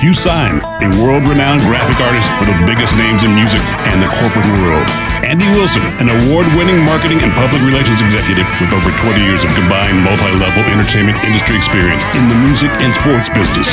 Hugh 0.00 0.12
Syme, 0.12 0.60
a 0.84 0.88
world-renowned 1.00 1.64
graphic 1.64 1.96
artist 2.04 2.28
for 2.36 2.44
the 2.44 2.52
biggest 2.68 2.92
names 3.00 3.24
in 3.24 3.32
music 3.32 3.64
and 3.88 3.96
the 3.96 4.12
corporate 4.20 4.44
world. 4.60 4.84
Andy 5.24 5.48
Wilson, 5.56 5.80
an 6.04 6.12
award-winning 6.12 6.84
marketing 6.84 7.16
and 7.24 7.32
public 7.32 7.64
relations 7.64 8.04
executive 8.04 8.44
with 8.60 8.76
over 8.76 8.92
20 8.92 9.24
years 9.24 9.40
of 9.42 9.48
combined 9.56 9.96
multi-level 10.04 10.62
entertainment 10.68 11.16
industry 11.24 11.56
experience 11.56 12.04
in 12.12 12.28
the 12.28 12.36
music 12.44 12.68
and 12.84 12.92
sports 12.92 13.32
business. 13.32 13.72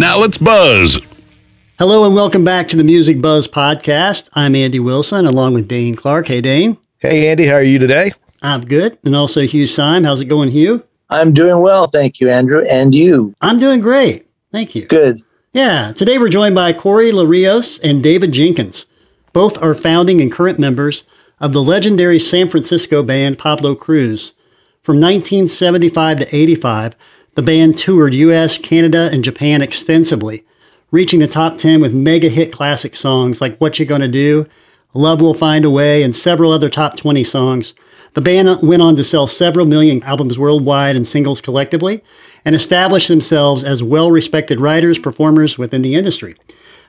Now 0.00 0.16
let's 0.18 0.38
buzz. 0.38 0.98
Hello 1.78 2.06
and 2.06 2.14
welcome 2.14 2.42
back 2.42 2.68
to 2.68 2.76
the 2.76 2.84
Music 2.84 3.20
Buzzz 3.20 3.46
podcast. 3.46 4.30
I'm 4.32 4.56
Andy 4.56 4.80
Wilson 4.80 5.26
along 5.26 5.52
with 5.52 5.68
Dane 5.68 5.94
Clark. 5.94 6.26
Hey, 6.26 6.40
Dane. 6.40 6.78
Hey, 6.98 7.28
Andy, 7.28 7.46
how 7.46 7.56
are 7.56 7.62
you 7.62 7.78
today? 7.78 8.12
I'm 8.40 8.62
good. 8.62 8.96
And 9.04 9.14
also 9.14 9.42
Hugh 9.42 9.66
Syme. 9.66 10.04
How's 10.04 10.22
it 10.22 10.26
going, 10.26 10.50
Hugh? 10.50 10.82
I'm 11.08 11.32
doing 11.32 11.60
well, 11.60 11.86
thank 11.86 12.18
you, 12.18 12.28
Andrew. 12.28 12.64
And 12.64 12.94
you? 12.94 13.32
I'm 13.40 13.58
doing 13.58 13.80
great. 13.80 14.26
Thank 14.50 14.74
you. 14.74 14.86
Good. 14.86 15.18
Yeah. 15.52 15.92
Today 15.94 16.18
we're 16.18 16.28
joined 16.28 16.56
by 16.56 16.72
Cory 16.72 17.12
Lerios 17.12 17.78
and 17.84 18.02
David 18.02 18.32
Jenkins. 18.32 18.86
Both 19.32 19.60
are 19.62 19.74
founding 19.74 20.20
and 20.20 20.32
current 20.32 20.58
members 20.58 21.04
of 21.38 21.52
the 21.52 21.62
legendary 21.62 22.18
San 22.18 22.48
Francisco 22.48 23.02
band 23.04 23.38
Pablo 23.38 23.76
Cruise. 23.76 24.32
From 24.82 24.96
1975 24.96 26.18
to 26.20 26.36
85, 26.36 26.96
the 27.34 27.42
band 27.42 27.78
toured 27.78 28.14
US, 28.14 28.58
Canada, 28.58 29.08
and 29.12 29.22
Japan 29.22 29.62
extensively, 29.62 30.44
reaching 30.90 31.20
the 31.20 31.28
top 31.28 31.58
10 31.58 31.80
with 31.80 31.92
mega 31.92 32.28
hit 32.28 32.52
classic 32.52 32.96
songs 32.96 33.40
like 33.40 33.56
What 33.58 33.78
You 33.78 33.86
Gonna 33.86 34.08
Do, 34.08 34.46
Love 34.94 35.20
Will 35.20 35.34
Find 35.34 35.64
a 35.64 35.70
Way, 35.70 36.02
and 36.02 36.16
several 36.16 36.50
other 36.50 36.70
top 36.70 36.96
20 36.96 37.22
songs. 37.22 37.74
The 38.16 38.22
band 38.22 38.62
went 38.62 38.80
on 38.80 38.96
to 38.96 39.04
sell 39.04 39.26
several 39.26 39.66
million 39.66 40.02
albums 40.02 40.38
worldwide 40.38 40.96
and 40.96 41.06
singles 41.06 41.42
collectively 41.42 42.02
and 42.46 42.54
established 42.54 43.08
themselves 43.08 43.62
as 43.62 43.82
well 43.82 44.10
respected 44.10 44.58
writers, 44.58 44.98
performers 44.98 45.58
within 45.58 45.82
the 45.82 45.96
industry. 45.96 46.34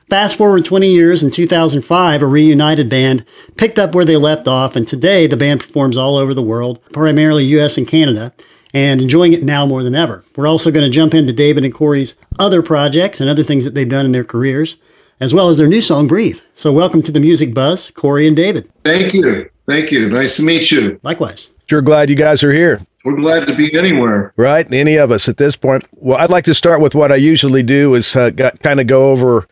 Fast 0.08 0.36
forward 0.36 0.64
20 0.64 0.88
years, 0.88 1.22
in 1.22 1.30
2005, 1.30 2.22
a 2.22 2.26
reunited 2.26 2.88
band 2.88 3.26
picked 3.58 3.78
up 3.78 3.94
where 3.94 4.06
they 4.06 4.16
left 4.16 4.48
off, 4.48 4.74
and 4.74 4.88
today 4.88 5.26
the 5.26 5.36
band 5.36 5.60
performs 5.60 5.98
all 5.98 6.16
over 6.16 6.32
the 6.32 6.40
world, 6.40 6.80
primarily 6.94 7.44
US 7.58 7.76
and 7.76 7.86
Canada, 7.86 8.32
and 8.72 9.02
enjoying 9.02 9.34
it 9.34 9.42
now 9.42 9.66
more 9.66 9.82
than 9.82 9.94
ever. 9.94 10.24
We're 10.34 10.48
also 10.48 10.70
going 10.70 10.86
to 10.86 10.96
jump 10.96 11.12
into 11.12 11.34
David 11.34 11.62
and 11.62 11.74
Cory's 11.74 12.14
other 12.38 12.62
projects 12.62 13.20
and 13.20 13.28
other 13.28 13.44
things 13.44 13.66
that 13.66 13.74
they've 13.74 13.86
done 13.86 14.06
in 14.06 14.12
their 14.12 14.24
careers, 14.24 14.78
as 15.20 15.34
well 15.34 15.50
as 15.50 15.58
their 15.58 15.68
new 15.68 15.82
song, 15.82 16.06
Breathe. 16.06 16.38
So, 16.54 16.72
welcome 16.72 17.02
to 17.02 17.12
the 17.12 17.20
Music 17.20 17.52
Buzzz, 17.52 17.90
Cory 17.90 18.26
and 18.26 18.34
David. 18.34 18.72
Thank 18.82 19.12
you. 19.12 19.50
Thank 19.68 19.92
you. 19.92 20.08
Nice 20.08 20.36
to 20.36 20.42
meet 20.42 20.70
you. 20.70 20.98
Likewise. 21.02 21.50
Sure 21.68 21.82
glad 21.82 22.08
you 22.08 22.16
guys 22.16 22.42
are 22.42 22.52
here. 22.52 22.80
We're 23.04 23.16
glad 23.16 23.46
to 23.46 23.54
be 23.54 23.76
anywhere. 23.76 24.32
Right? 24.38 24.66
Any 24.72 24.96
of 24.96 25.10
us 25.10 25.28
at 25.28 25.36
this 25.36 25.56
point. 25.56 25.84
Well, 25.92 26.16
I'd 26.16 26.30
like 26.30 26.44
to 26.46 26.54
start 26.54 26.80
with 26.80 26.94
what 26.94 27.12
I 27.12 27.16
usually 27.16 27.62
do 27.62 27.94
is 27.94 28.16
uh, 28.16 28.30
kind 28.62 28.80
of 28.80 28.86
go 28.86 29.10
over 29.10 29.46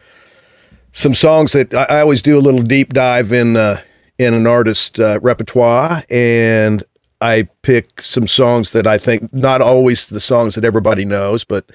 some 0.92 1.12
songs 1.14 1.52
that 1.52 1.74
I, 1.74 1.84
I, 1.84 2.00
always 2.00 2.22
do 2.22 2.38
a 2.38 2.40
little 2.40 2.62
deep 2.62 2.94
dive 2.94 3.30
in 3.30 3.58
uh, 3.58 3.82
in 4.18 4.32
an 4.32 4.46
artist 4.46 4.98
uh, 4.98 5.20
repertoire 5.20 6.02
and 6.08 6.82
I 7.20 7.42
pick 7.60 8.00
some 8.00 8.26
songs 8.26 8.70
that 8.70 8.86
I 8.86 8.96
think 8.96 9.32
not 9.34 9.60
always 9.60 10.06
the 10.06 10.20
songs 10.20 10.54
that 10.54 10.64
everybody 10.64 11.04
knows, 11.04 11.44
but 11.44 11.70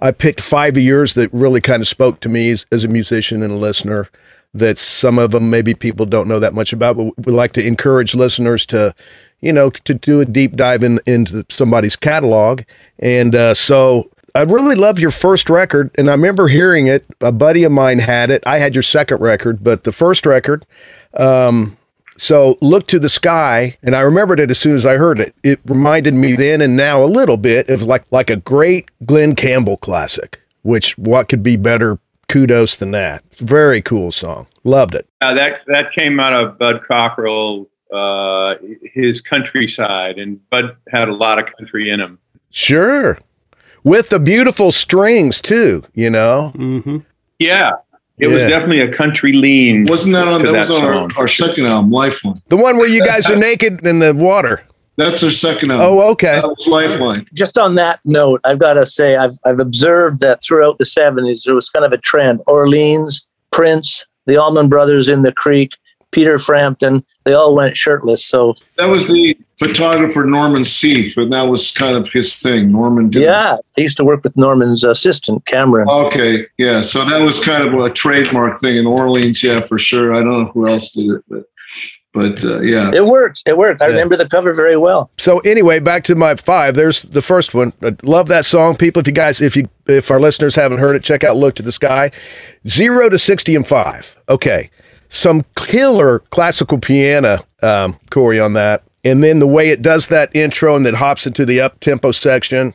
I 0.00 0.10
picked 0.10 0.40
five 0.40 0.76
years 0.76 1.14
that 1.14 1.32
really 1.32 1.60
kind 1.60 1.80
of 1.80 1.88
spoke 1.88 2.18
to 2.20 2.28
me 2.28 2.50
as, 2.50 2.66
as 2.72 2.82
a 2.82 2.88
musician 2.88 3.42
and 3.42 3.52
a 3.52 3.56
listener 3.56 4.08
that 4.54 4.78
some 4.78 5.18
of 5.18 5.32
them 5.32 5.50
maybe 5.50 5.74
people 5.74 6.06
don't 6.06 6.28
know 6.28 6.38
that 6.38 6.54
much 6.54 6.72
about, 6.72 6.96
but 6.96 7.26
we 7.26 7.32
like 7.32 7.52
to 7.52 7.66
encourage 7.66 8.14
listeners 8.14 8.64
to, 8.66 8.94
you 9.40 9.52
know, 9.52 9.70
to 9.70 9.94
do 9.94 10.20
a 10.20 10.24
deep 10.24 10.56
dive 10.56 10.82
in, 10.82 11.00
into 11.06 11.44
somebody's 11.50 11.96
catalog. 11.96 12.62
And 13.00 13.34
uh, 13.34 13.54
so 13.54 14.08
I 14.34 14.42
really 14.42 14.74
love 14.74 14.98
your 14.98 15.10
first 15.10 15.50
record, 15.50 15.90
and 15.96 16.08
I 16.08 16.12
remember 16.12 16.48
hearing 16.48 16.86
it. 16.86 17.04
A 17.20 17.32
buddy 17.32 17.64
of 17.64 17.72
mine 17.72 17.98
had 17.98 18.30
it. 18.30 18.42
I 18.46 18.58
had 18.58 18.74
your 18.74 18.82
second 18.82 19.20
record, 19.20 19.62
but 19.62 19.84
the 19.84 19.92
first 19.92 20.26
record. 20.26 20.66
Um, 21.16 21.76
so 22.16 22.58
look 22.60 22.86
to 22.88 22.98
the 22.98 23.08
sky, 23.08 23.76
and 23.82 23.94
I 23.94 24.00
remembered 24.00 24.40
it 24.40 24.50
as 24.50 24.58
soon 24.58 24.74
as 24.74 24.86
I 24.86 24.96
heard 24.96 25.20
it. 25.20 25.34
It 25.42 25.60
reminded 25.66 26.14
me 26.14 26.34
then 26.34 26.60
and 26.60 26.76
now 26.76 27.02
a 27.02 27.06
little 27.06 27.36
bit 27.36 27.68
of 27.68 27.82
like 27.82 28.04
like 28.10 28.30
a 28.30 28.36
great 28.36 28.88
Glen 29.04 29.34
Campbell 29.34 29.76
classic. 29.76 30.40
Which 30.62 30.96
what 30.96 31.28
could 31.28 31.42
be 31.42 31.56
better 31.56 31.98
kudos 32.28 32.76
than 32.76 32.90
that. 32.92 33.22
Very 33.36 33.82
cool 33.82 34.12
song. 34.12 34.46
Loved 34.64 34.94
it. 34.94 35.08
Uh, 35.20 35.34
that 35.34 35.60
that 35.66 35.92
came 35.92 36.18
out 36.20 36.32
of 36.32 36.58
Bud 36.58 36.82
Cockrell, 36.86 37.68
uh, 37.92 38.56
his 38.82 39.20
countryside, 39.20 40.18
and 40.18 40.38
Bud 40.50 40.76
had 40.88 41.08
a 41.08 41.14
lot 41.14 41.38
of 41.38 41.46
country 41.56 41.90
in 41.90 42.00
him. 42.00 42.18
Sure, 42.50 43.18
with 43.82 44.08
the 44.08 44.18
beautiful 44.18 44.72
strings 44.72 45.40
too. 45.40 45.82
You 45.94 46.10
know. 46.10 46.52
Mm-hmm. 46.56 46.98
Yeah, 47.38 47.72
it 48.18 48.28
yeah. 48.28 48.34
was 48.34 48.42
definitely 48.44 48.80
a 48.80 48.92
country 48.92 49.32
lean. 49.32 49.86
Wasn't 49.86 50.12
that 50.14 50.28
on 50.28 50.42
that, 50.44 50.52
that 50.52 50.68
was 50.68 50.70
on 50.70 50.84
our, 50.84 51.08
our, 51.16 51.28
second 51.28 51.66
album, 51.66 51.90
Lifeline? 51.90 52.40
The 52.48 52.56
one 52.56 52.78
where 52.78 52.86
you 52.86 53.04
guys 53.04 53.26
are 53.26 53.36
naked 53.36 53.84
in 53.84 53.98
the 53.98 54.14
water. 54.14 54.62
That's 54.96 55.20
their 55.20 55.32
second 55.32 55.72
album. 55.72 55.86
Oh, 55.86 56.10
okay. 56.10 56.36
That 56.36 56.48
was 56.48 56.66
Lifeline. 56.66 57.26
Just 57.34 57.58
on 57.58 57.74
that 57.74 58.00
note, 58.04 58.40
I've 58.44 58.58
got 58.58 58.74
to 58.74 58.86
say 58.86 59.16
I've 59.16 59.36
I've 59.44 59.58
observed 59.58 60.20
that 60.20 60.42
throughout 60.42 60.78
the 60.78 60.84
'70s 60.84 61.44
there 61.44 61.54
was 61.54 61.68
kind 61.68 61.84
of 61.84 61.92
a 61.92 61.98
trend. 61.98 62.42
Orleans, 62.46 63.26
Prince, 63.50 64.06
the 64.26 64.36
Allman 64.36 64.68
Brothers 64.68 65.08
in 65.08 65.22
the 65.22 65.32
Creek, 65.32 65.76
Peter 66.14 66.38
Frampton, 66.38 67.04
they 67.24 67.32
all 67.32 67.54
went 67.54 67.76
shirtless. 67.76 68.24
So 68.24 68.54
that 68.76 68.86
was 68.86 69.08
the 69.08 69.36
photographer 69.58 70.24
Norman 70.24 70.62
Seeff, 70.62 71.16
and 71.16 71.32
that 71.32 71.42
was 71.42 71.72
kind 71.72 71.96
of 71.96 72.08
his 72.12 72.36
thing. 72.36 72.70
Norman 72.70 73.10
did. 73.10 73.22
Yeah, 73.22 73.56
he 73.74 73.82
used 73.82 73.96
to 73.96 74.04
work 74.04 74.22
with 74.22 74.36
Norman's 74.36 74.84
assistant, 74.84 75.44
Cameron. 75.46 75.88
Okay, 75.88 76.46
yeah. 76.56 76.82
So 76.82 77.04
that 77.04 77.18
was 77.18 77.40
kind 77.40 77.66
of 77.66 77.74
a 77.74 77.90
trademark 77.90 78.60
thing 78.60 78.76
in 78.76 78.86
Orleans. 78.86 79.42
Yeah, 79.42 79.62
for 79.62 79.76
sure. 79.76 80.14
I 80.14 80.20
don't 80.20 80.44
know 80.44 80.50
who 80.52 80.68
else 80.68 80.90
did 80.90 81.10
it, 81.10 81.24
but 81.28 81.44
but 82.14 82.42
uh, 82.44 82.60
yeah, 82.60 82.92
it 82.94 83.06
works. 83.06 83.42
It 83.44 83.58
worked. 83.58 83.82
I 83.82 83.86
yeah. 83.86 83.92
remember 83.92 84.16
the 84.16 84.28
cover 84.28 84.54
very 84.54 84.76
well. 84.76 85.10
So 85.18 85.40
anyway, 85.40 85.80
back 85.80 86.04
to 86.04 86.14
my 86.14 86.36
five. 86.36 86.76
There's 86.76 87.02
the 87.02 87.20
first 87.20 87.54
one. 87.54 87.72
I 87.82 87.94
love 88.02 88.28
that 88.28 88.46
song, 88.46 88.76
people. 88.76 89.00
If 89.00 89.08
you 89.08 89.12
guys, 89.12 89.42
if 89.42 89.56
you, 89.56 89.68
if 89.86 90.10
our 90.10 90.20
listeners 90.20 90.54
haven't 90.54 90.78
heard 90.78 90.94
it, 90.94 91.02
check 91.02 91.24
out 91.24 91.36
"Look 91.36 91.56
to 91.56 91.62
the 91.62 91.72
Sky." 91.72 92.12
Zero 92.68 93.08
to 93.08 93.18
sixty 93.18 93.56
and 93.56 93.66
five. 93.66 94.14
Okay, 94.28 94.70
some 95.08 95.44
killer 95.56 96.20
classical 96.30 96.78
piano, 96.78 97.44
um, 97.62 97.98
Cory, 98.10 98.38
on 98.38 98.52
that, 98.52 98.84
and 99.02 99.22
then 99.24 99.40
the 99.40 99.46
way 99.48 99.70
it 99.70 99.82
does 99.82 100.06
that 100.06 100.34
intro 100.36 100.76
and 100.76 100.86
then 100.86 100.94
hops 100.94 101.26
into 101.26 101.44
the 101.44 101.60
up 101.60 101.80
tempo 101.80 102.12
section. 102.12 102.72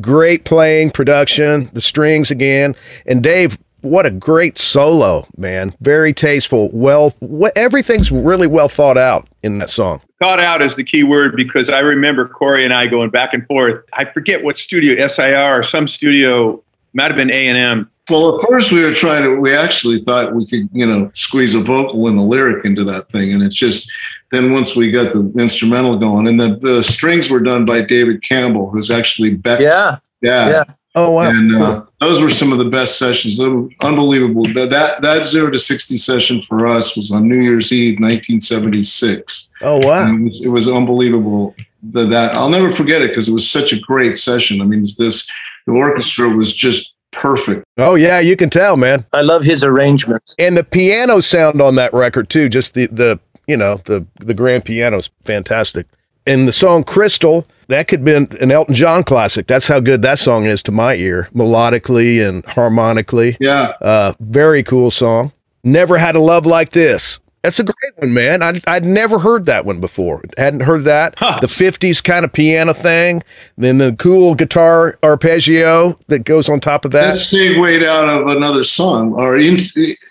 Great 0.00 0.44
playing, 0.44 0.90
production, 0.90 1.70
the 1.72 1.80
strings 1.80 2.30
again, 2.30 2.76
and 3.06 3.22
Dave 3.22 3.58
what 3.82 4.06
a 4.06 4.10
great 4.10 4.58
solo, 4.58 5.26
man. 5.36 5.74
Very 5.80 6.12
tasteful. 6.12 6.70
Well, 6.72 7.14
what, 7.20 7.56
everything's 7.56 8.10
really 8.10 8.46
well 8.46 8.68
thought 8.68 8.96
out 8.96 9.28
in 9.42 9.58
that 9.58 9.70
song. 9.70 10.00
Thought 10.18 10.40
out 10.40 10.62
is 10.62 10.76
the 10.76 10.84
key 10.84 11.02
word 11.02 11.36
because 11.36 11.68
I 11.68 11.80
remember 11.80 12.28
Cory 12.28 12.64
and 12.64 12.72
I 12.72 12.86
going 12.86 13.10
back 13.10 13.34
and 13.34 13.46
forth. 13.46 13.84
I 13.92 14.04
forget 14.04 14.44
what 14.44 14.56
studio, 14.56 15.06
SIR 15.06 15.58
or 15.58 15.62
some 15.62 15.88
studio, 15.88 16.62
might 16.94 17.08
have 17.08 17.16
been 17.16 17.30
A&M. 17.30 17.90
Well, 18.10 18.38
at 18.38 18.48
first 18.48 18.72
we 18.72 18.82
were 18.82 18.94
trying 18.94 19.22
to, 19.22 19.36
we 19.36 19.54
actually 19.54 20.02
thought 20.02 20.34
we 20.34 20.46
could, 20.46 20.68
you 20.72 20.84
know, 20.84 21.10
squeeze 21.14 21.54
a 21.54 21.60
vocal 21.62 22.08
and 22.08 22.18
a 22.18 22.22
lyric 22.22 22.64
into 22.64 22.84
that 22.84 23.08
thing. 23.10 23.32
And 23.32 23.42
it's 23.42 23.54
just, 23.54 23.90
then 24.32 24.52
once 24.52 24.74
we 24.74 24.90
got 24.90 25.12
the 25.12 25.32
instrumental 25.38 25.98
going 25.98 26.26
and 26.26 26.38
the, 26.38 26.58
the 26.60 26.82
strings 26.82 27.30
were 27.30 27.40
done 27.40 27.64
by 27.64 27.80
David 27.80 28.22
Campbell, 28.22 28.70
who's 28.70 28.90
actually 28.90 29.34
Beck. 29.34 29.60
Yeah. 29.60 29.98
Yeah. 30.20 30.48
Yeah. 30.48 30.64
Oh 30.94 31.12
wow! 31.12 31.30
And 31.30 31.56
uh, 31.56 31.84
those 32.02 32.20
were 32.20 32.30
some 32.30 32.52
of 32.52 32.58
the 32.58 32.64
best 32.64 32.98
sessions. 32.98 33.38
Unbelievable. 33.80 34.44
That, 34.54 34.70
that 34.70 35.02
that 35.02 35.24
zero 35.26 35.50
to 35.50 35.58
sixty 35.58 35.96
session 35.96 36.42
for 36.42 36.66
us 36.66 36.96
was 36.96 37.10
on 37.10 37.28
New 37.28 37.40
Year's 37.40 37.70
Eve, 37.72 38.00
nineteen 38.00 38.40
seventy 38.40 38.82
six. 38.82 39.48
Oh 39.60 39.78
wow! 39.78 40.12
It 40.12 40.22
was, 40.22 40.40
it 40.46 40.48
was, 40.48 40.68
unbelievable. 40.68 41.54
That, 41.92 42.10
that 42.10 42.34
I'll 42.34 42.50
never 42.50 42.74
forget 42.74 43.02
it 43.02 43.10
because 43.10 43.28
it 43.28 43.32
was 43.32 43.48
such 43.48 43.72
a 43.72 43.78
great 43.78 44.18
session. 44.18 44.60
I 44.60 44.64
mean, 44.64 44.86
this 44.98 45.28
the 45.66 45.72
orchestra 45.72 46.28
was 46.28 46.52
just 46.52 46.92
perfect. 47.12 47.64
Oh 47.78 47.94
yeah, 47.94 48.18
you 48.18 48.36
can 48.36 48.50
tell, 48.50 48.76
man. 48.76 49.06
I 49.12 49.22
love 49.22 49.42
his 49.42 49.62
arrangements. 49.62 50.34
And 50.38 50.56
the 50.56 50.64
piano 50.64 51.20
sound 51.20 51.62
on 51.62 51.76
that 51.76 51.94
record 51.94 52.28
too, 52.28 52.48
just 52.48 52.74
the 52.74 52.86
the 52.86 53.20
you 53.46 53.56
know 53.56 53.80
the 53.84 54.04
the 54.16 54.34
grand 54.34 54.64
piano's 54.64 55.08
fantastic. 55.22 55.86
And 56.26 56.46
the 56.46 56.52
song 56.52 56.84
Crystal, 56.84 57.46
that 57.68 57.88
could 57.88 58.04
be 58.04 58.14
an 58.14 58.50
Elton 58.50 58.74
John 58.74 59.02
classic. 59.02 59.46
That's 59.46 59.66
how 59.66 59.80
good 59.80 60.02
that 60.02 60.18
song 60.18 60.44
is 60.44 60.62
to 60.64 60.72
my 60.72 60.94
ear, 60.94 61.28
melodically 61.34 62.26
and 62.26 62.44
harmonically. 62.46 63.36
Yeah. 63.40 63.72
Uh, 63.80 64.14
very 64.20 64.62
cool 64.62 64.90
song. 64.90 65.32
Never 65.64 65.98
had 65.98 66.14
a 66.16 66.20
love 66.20 66.46
like 66.46 66.70
this. 66.70 67.18
That's 67.42 67.58
a 67.58 67.64
great 67.64 67.92
one, 67.96 68.14
man. 68.14 68.40
I, 68.42 68.60
I'd 68.68 68.84
never 68.84 69.18
heard 69.18 69.46
that 69.46 69.64
one 69.64 69.80
before. 69.80 70.22
Hadn't 70.38 70.60
heard 70.60 70.84
that. 70.84 71.14
Huh. 71.18 71.38
The 71.40 71.48
50s 71.48 72.02
kind 72.02 72.24
of 72.24 72.32
piano 72.32 72.72
thing. 72.72 73.22
Then 73.58 73.78
the 73.78 73.96
cool 73.98 74.36
guitar 74.36 74.96
arpeggio 75.02 75.98
that 76.06 76.20
goes 76.20 76.48
on 76.48 76.60
top 76.60 76.84
of 76.84 76.92
that. 76.92 77.14
That 77.14 77.18
segued 77.18 77.82
out 77.82 78.08
of 78.08 78.28
another 78.28 78.62
song, 78.62 79.14
or 79.14 79.38
in, 79.38 79.58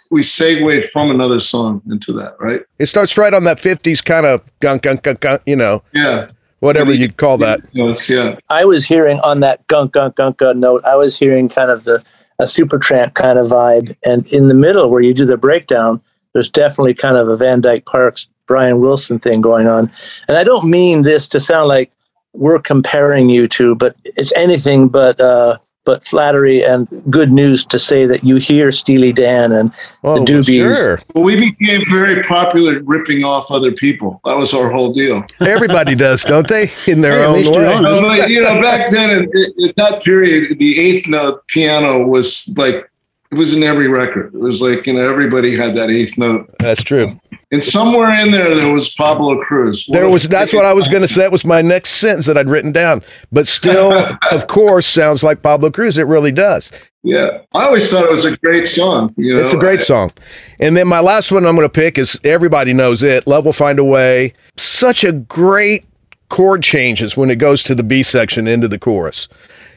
we 0.10 0.24
segued 0.24 0.90
from 0.92 1.10
another 1.10 1.40
song 1.40 1.82
into 1.90 2.12
that, 2.14 2.36
right? 2.42 2.62
It 2.80 2.88
starts 2.88 3.18
right 3.18 3.34
on 3.34 3.46
that 3.46 3.60
50s 3.60 4.04
kind 4.04 4.26
of 4.26 4.42
gunk, 4.60 4.82
gunk, 4.82 5.04
gunk, 5.04 5.22
gunk, 5.22 5.42
you 5.46 5.56
know, 5.56 5.84
Yeah. 5.94 6.32
whatever 6.60 6.92
you'd 6.94 7.16
call 7.16 7.38
that. 7.38 7.62
Yes, 7.72 8.10
yeah. 8.10 8.36
I 8.50 8.66
was 8.66 8.86
hearing 8.86 9.22
on 9.22 9.40
that 9.40 9.66
gunk 9.68 9.94
gunk 9.94 10.16
gunk 10.18 10.38
gunk 10.38 10.58
note. 10.58 10.84
I 10.84 10.98
was 10.98 11.18
hearing 11.18 11.48
kind 11.48 11.72
of 11.72 11.86
the 11.86 12.04
a 12.40 12.46
supertramp 12.46 13.14
kind 13.14 13.38
of 13.40 13.48
vibe, 13.48 13.96
and 14.04 14.26
in 14.28 14.48
the 14.48 14.56
middle 14.56 14.90
where 14.90 15.02
you 15.02 15.14
do 15.14 15.26
the 15.26 15.38
breakdown, 15.38 16.02
there's 16.34 16.50
definitely 16.50 16.94
kind 16.94 17.18
of 17.18 17.28
a 17.28 17.38
Van 17.38 17.62
Dyke 17.62 17.86
Parks 17.86 18.28
Brian 18.48 18.80
Wilson 18.80 19.20
thing 19.20 19.42
going 19.42 19.68
on. 19.68 19.92
And 20.28 20.38
I 20.38 20.44
don't 20.44 20.66
mean 20.70 21.04
this 21.04 21.28
to 21.30 21.40
sound 21.40 21.68
like 21.70 21.92
we're 22.34 22.60
comparing 22.60 23.30
you 23.30 23.48
two, 23.48 23.76
but 23.76 23.96
it's 24.04 24.32
anything 24.34 24.88
but 24.88 25.20
uh, 25.20 25.58
but 25.84 26.06
flattery 26.06 26.64
and 26.64 26.88
good 27.10 27.32
news 27.32 27.66
to 27.66 27.80
say 27.80 28.06
that 28.06 28.24
you 28.24 28.36
hear 28.36 28.72
Steely 28.72 29.12
Dan 29.12 29.52
and 29.52 29.72
Oh, 30.04 30.14
the 30.24 30.32
Doobies. 30.32 30.76
sure. 30.76 31.02
Well, 31.16 31.24
we 31.24 31.52
became 31.58 31.84
very 31.90 32.22
popular 32.24 32.82
ripping 32.84 33.24
off 33.24 33.50
other 33.50 33.72
people. 33.72 34.22
That 34.26 34.38
was 34.38 34.54
our 34.54 34.70
whole 34.70 34.94
deal. 34.94 35.26
Everybody 35.42 35.96
does, 35.96 36.24
don't 36.24 36.48
they? 36.48 36.72
In 36.86 37.02
their 37.02 37.14
Hey, 37.18 37.26
own 37.26 37.52
way. 37.52 38.20
but, 38.20 38.30
you 38.30 38.42
know, 38.44 38.62
back 38.62 38.92
then, 38.92 39.10
in, 39.10 39.32
in 39.58 39.74
that 39.78 40.04
period, 40.04 40.60
the 40.60 40.80
eighth 40.80 41.08
note 41.08 41.46
piano 41.48 42.06
was 42.06 42.48
like, 42.56 42.88
it 43.32 43.36
was 43.38 43.54
in 43.54 43.64
every 43.64 43.88
record. 43.88 44.34
It 44.34 44.40
was 44.40 44.62
like, 44.62 44.86
you 44.86 44.94
know, 44.94 45.10
everybody 45.10 45.56
had 45.58 45.76
that 45.76 45.90
eighth 45.90 46.18
note. 46.18 46.54
That's 46.60 46.84
true. 46.84 47.18
And 47.52 47.64
somewhere 47.64 48.14
in 48.22 48.32
there, 48.32 48.54
there 48.56 48.72
was 48.74 48.90
Pablo 48.96 49.42
Cruise. 49.42 49.86
There 49.90 50.10
was 50.10 50.28
that's 50.28 50.54
what 50.54 50.66
I 50.66 50.74
was 50.74 50.88
going 50.88 51.02
to 51.02 51.08
say. 51.08 51.22
That 51.22 51.32
was 51.32 51.44
my 51.44 51.62
next 51.62 51.92
sentence 51.96 52.26
that 52.26 52.38
I'd 52.38 52.50
written 52.50 52.72
down. 52.72 53.02
But 53.32 53.48
still, 53.48 53.94
of 54.32 54.48
course, 54.48 54.88
sounds 54.88 55.24
like 55.24 55.42
Pablo 55.42 55.70
Cruise. 55.70 55.98
It 55.98 56.08
really 56.08 56.32
does. 56.32 56.72
Yeah. 57.04 57.40
I 57.54 57.66
always 57.66 57.90
thought 57.90 58.06
it 58.06 58.12
was 58.12 58.26
a 58.26 58.38
great 58.38 58.68
song. 58.68 59.14
You 59.18 59.36
know, 59.36 59.42
It's 59.42 59.54
a 59.54 59.58
great 59.58 59.82
song. 59.82 60.12
And 60.60 60.78
then 60.78 60.88
my 60.88 61.00
last 61.00 61.32
one 61.32 61.46
I'm 61.46 61.56
going 61.56 61.66
to 61.66 61.70
pick 61.70 61.98
is 61.98 62.20
everybody 62.24 62.74
knows 62.74 63.02
it. 63.02 63.28
Love 63.28 63.46
will 63.46 63.54
find 63.54 63.80
a 63.80 63.84
way. 63.84 64.34
Such 64.58 65.04
a 65.04 65.12
great 65.12 65.86
chord 66.30 66.64
changes 66.64 67.18
when 67.18 67.30
it 67.30 67.38
goes 67.38 67.64
to 67.64 67.76
the 67.76 67.84
B 67.84 68.04
section 68.04 68.48
into 68.48 68.68
the 68.68 68.80
chorus. 68.80 69.28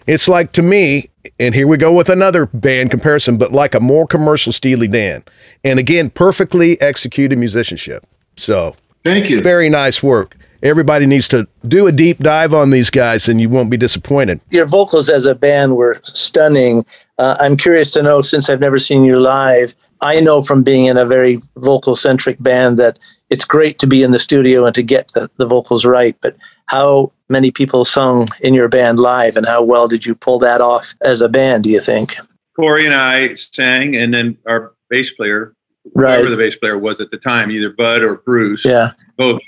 It's 0.06 0.28
like 0.28 0.52
to 0.52 0.62
me, 0.62 1.08
and 1.38 1.54
here 1.54 1.66
we 1.66 1.76
go 1.76 1.92
with 1.92 2.08
another 2.08 2.46
band 2.46 2.90
comparison, 2.90 3.38
but 3.38 3.52
like 3.52 3.74
a 3.74 3.80
more 3.80 4.06
commercial 4.06 4.52
Steely 4.52 4.88
Dan. 4.88 5.22
And 5.64 5.78
again, 5.78 6.10
perfectly 6.10 6.80
executed 6.80 7.38
musicianship. 7.38 8.06
So 8.36 8.76
Thank 9.04 9.30
you. 9.30 9.40
very 9.40 9.68
nice 9.68 10.02
work. 10.02 10.36
Everybody 10.62 11.04
needs 11.06 11.28
to 11.28 11.46
do 11.68 11.86
a 11.86 11.92
deep 11.92 12.18
dive 12.20 12.54
on 12.54 12.70
these 12.70 12.88
guys, 12.90 13.28
and 13.28 13.40
you 13.40 13.48
won't 13.48 13.70
be 13.70 13.76
disappointed. 13.76 14.40
your 14.50 14.66
vocals 14.66 15.08
as 15.10 15.26
a 15.26 15.34
band 15.34 15.76
were 15.76 16.00
stunning. 16.04 16.86
Uh, 17.18 17.36
I'm 17.38 17.56
curious 17.56 17.92
to 17.92 18.02
know, 18.02 18.22
since 18.22 18.48
I've 18.48 18.60
never 18.60 18.78
seen 18.78 19.04
you 19.04 19.20
live, 19.20 19.74
I 20.00 20.20
know 20.20 20.42
from 20.42 20.62
being 20.62 20.86
in 20.86 20.96
a 20.96 21.04
very 21.06 21.40
vocal 21.56 21.96
centric 21.96 22.42
band 22.42 22.78
that 22.78 22.98
it's 23.30 23.44
great 23.44 23.78
to 23.78 23.86
be 23.86 24.02
in 24.02 24.10
the 24.10 24.18
studio 24.18 24.64
and 24.66 24.74
to 24.74 24.82
get 24.82 25.10
the, 25.14 25.30
the 25.36 25.46
vocals 25.46 25.84
right. 25.84 26.16
But 26.20 26.36
how 26.66 27.12
many 27.28 27.50
people 27.50 27.84
sung 27.84 28.28
in 28.40 28.55
your 28.55 28.69
band 28.69 28.99
live, 28.99 29.37
and 29.37 29.46
how 29.46 29.62
well 29.62 29.88
did 29.88 30.06
you 30.06 30.14
pull 30.14 30.38
that 30.40 30.61
off 30.61 30.94
as 31.02 31.20
a 31.20 31.28
band, 31.28 31.64
do 31.64 31.70
you 31.70 31.81
think? 31.81 32.16
Corey 32.56 32.87
and 32.87 32.94
I 32.94 33.34
sang, 33.34 33.96
and 33.96 34.14
then 34.14 34.37
our 34.46 34.72
bass 34.90 35.11
player, 35.12 35.52
Right. 35.94 36.14
whoever 36.19 36.31
the 36.31 36.37
bass 36.37 36.56
player 36.56 36.78
was 36.78 37.00
at 37.00 37.11
the 37.11 37.19
time, 37.19 37.50
either 37.50 37.70
Bud 37.70 38.02
or 38.02 38.16
Bruce, 38.16 38.64
Yeah. 38.64 38.93
both. 39.19 39.38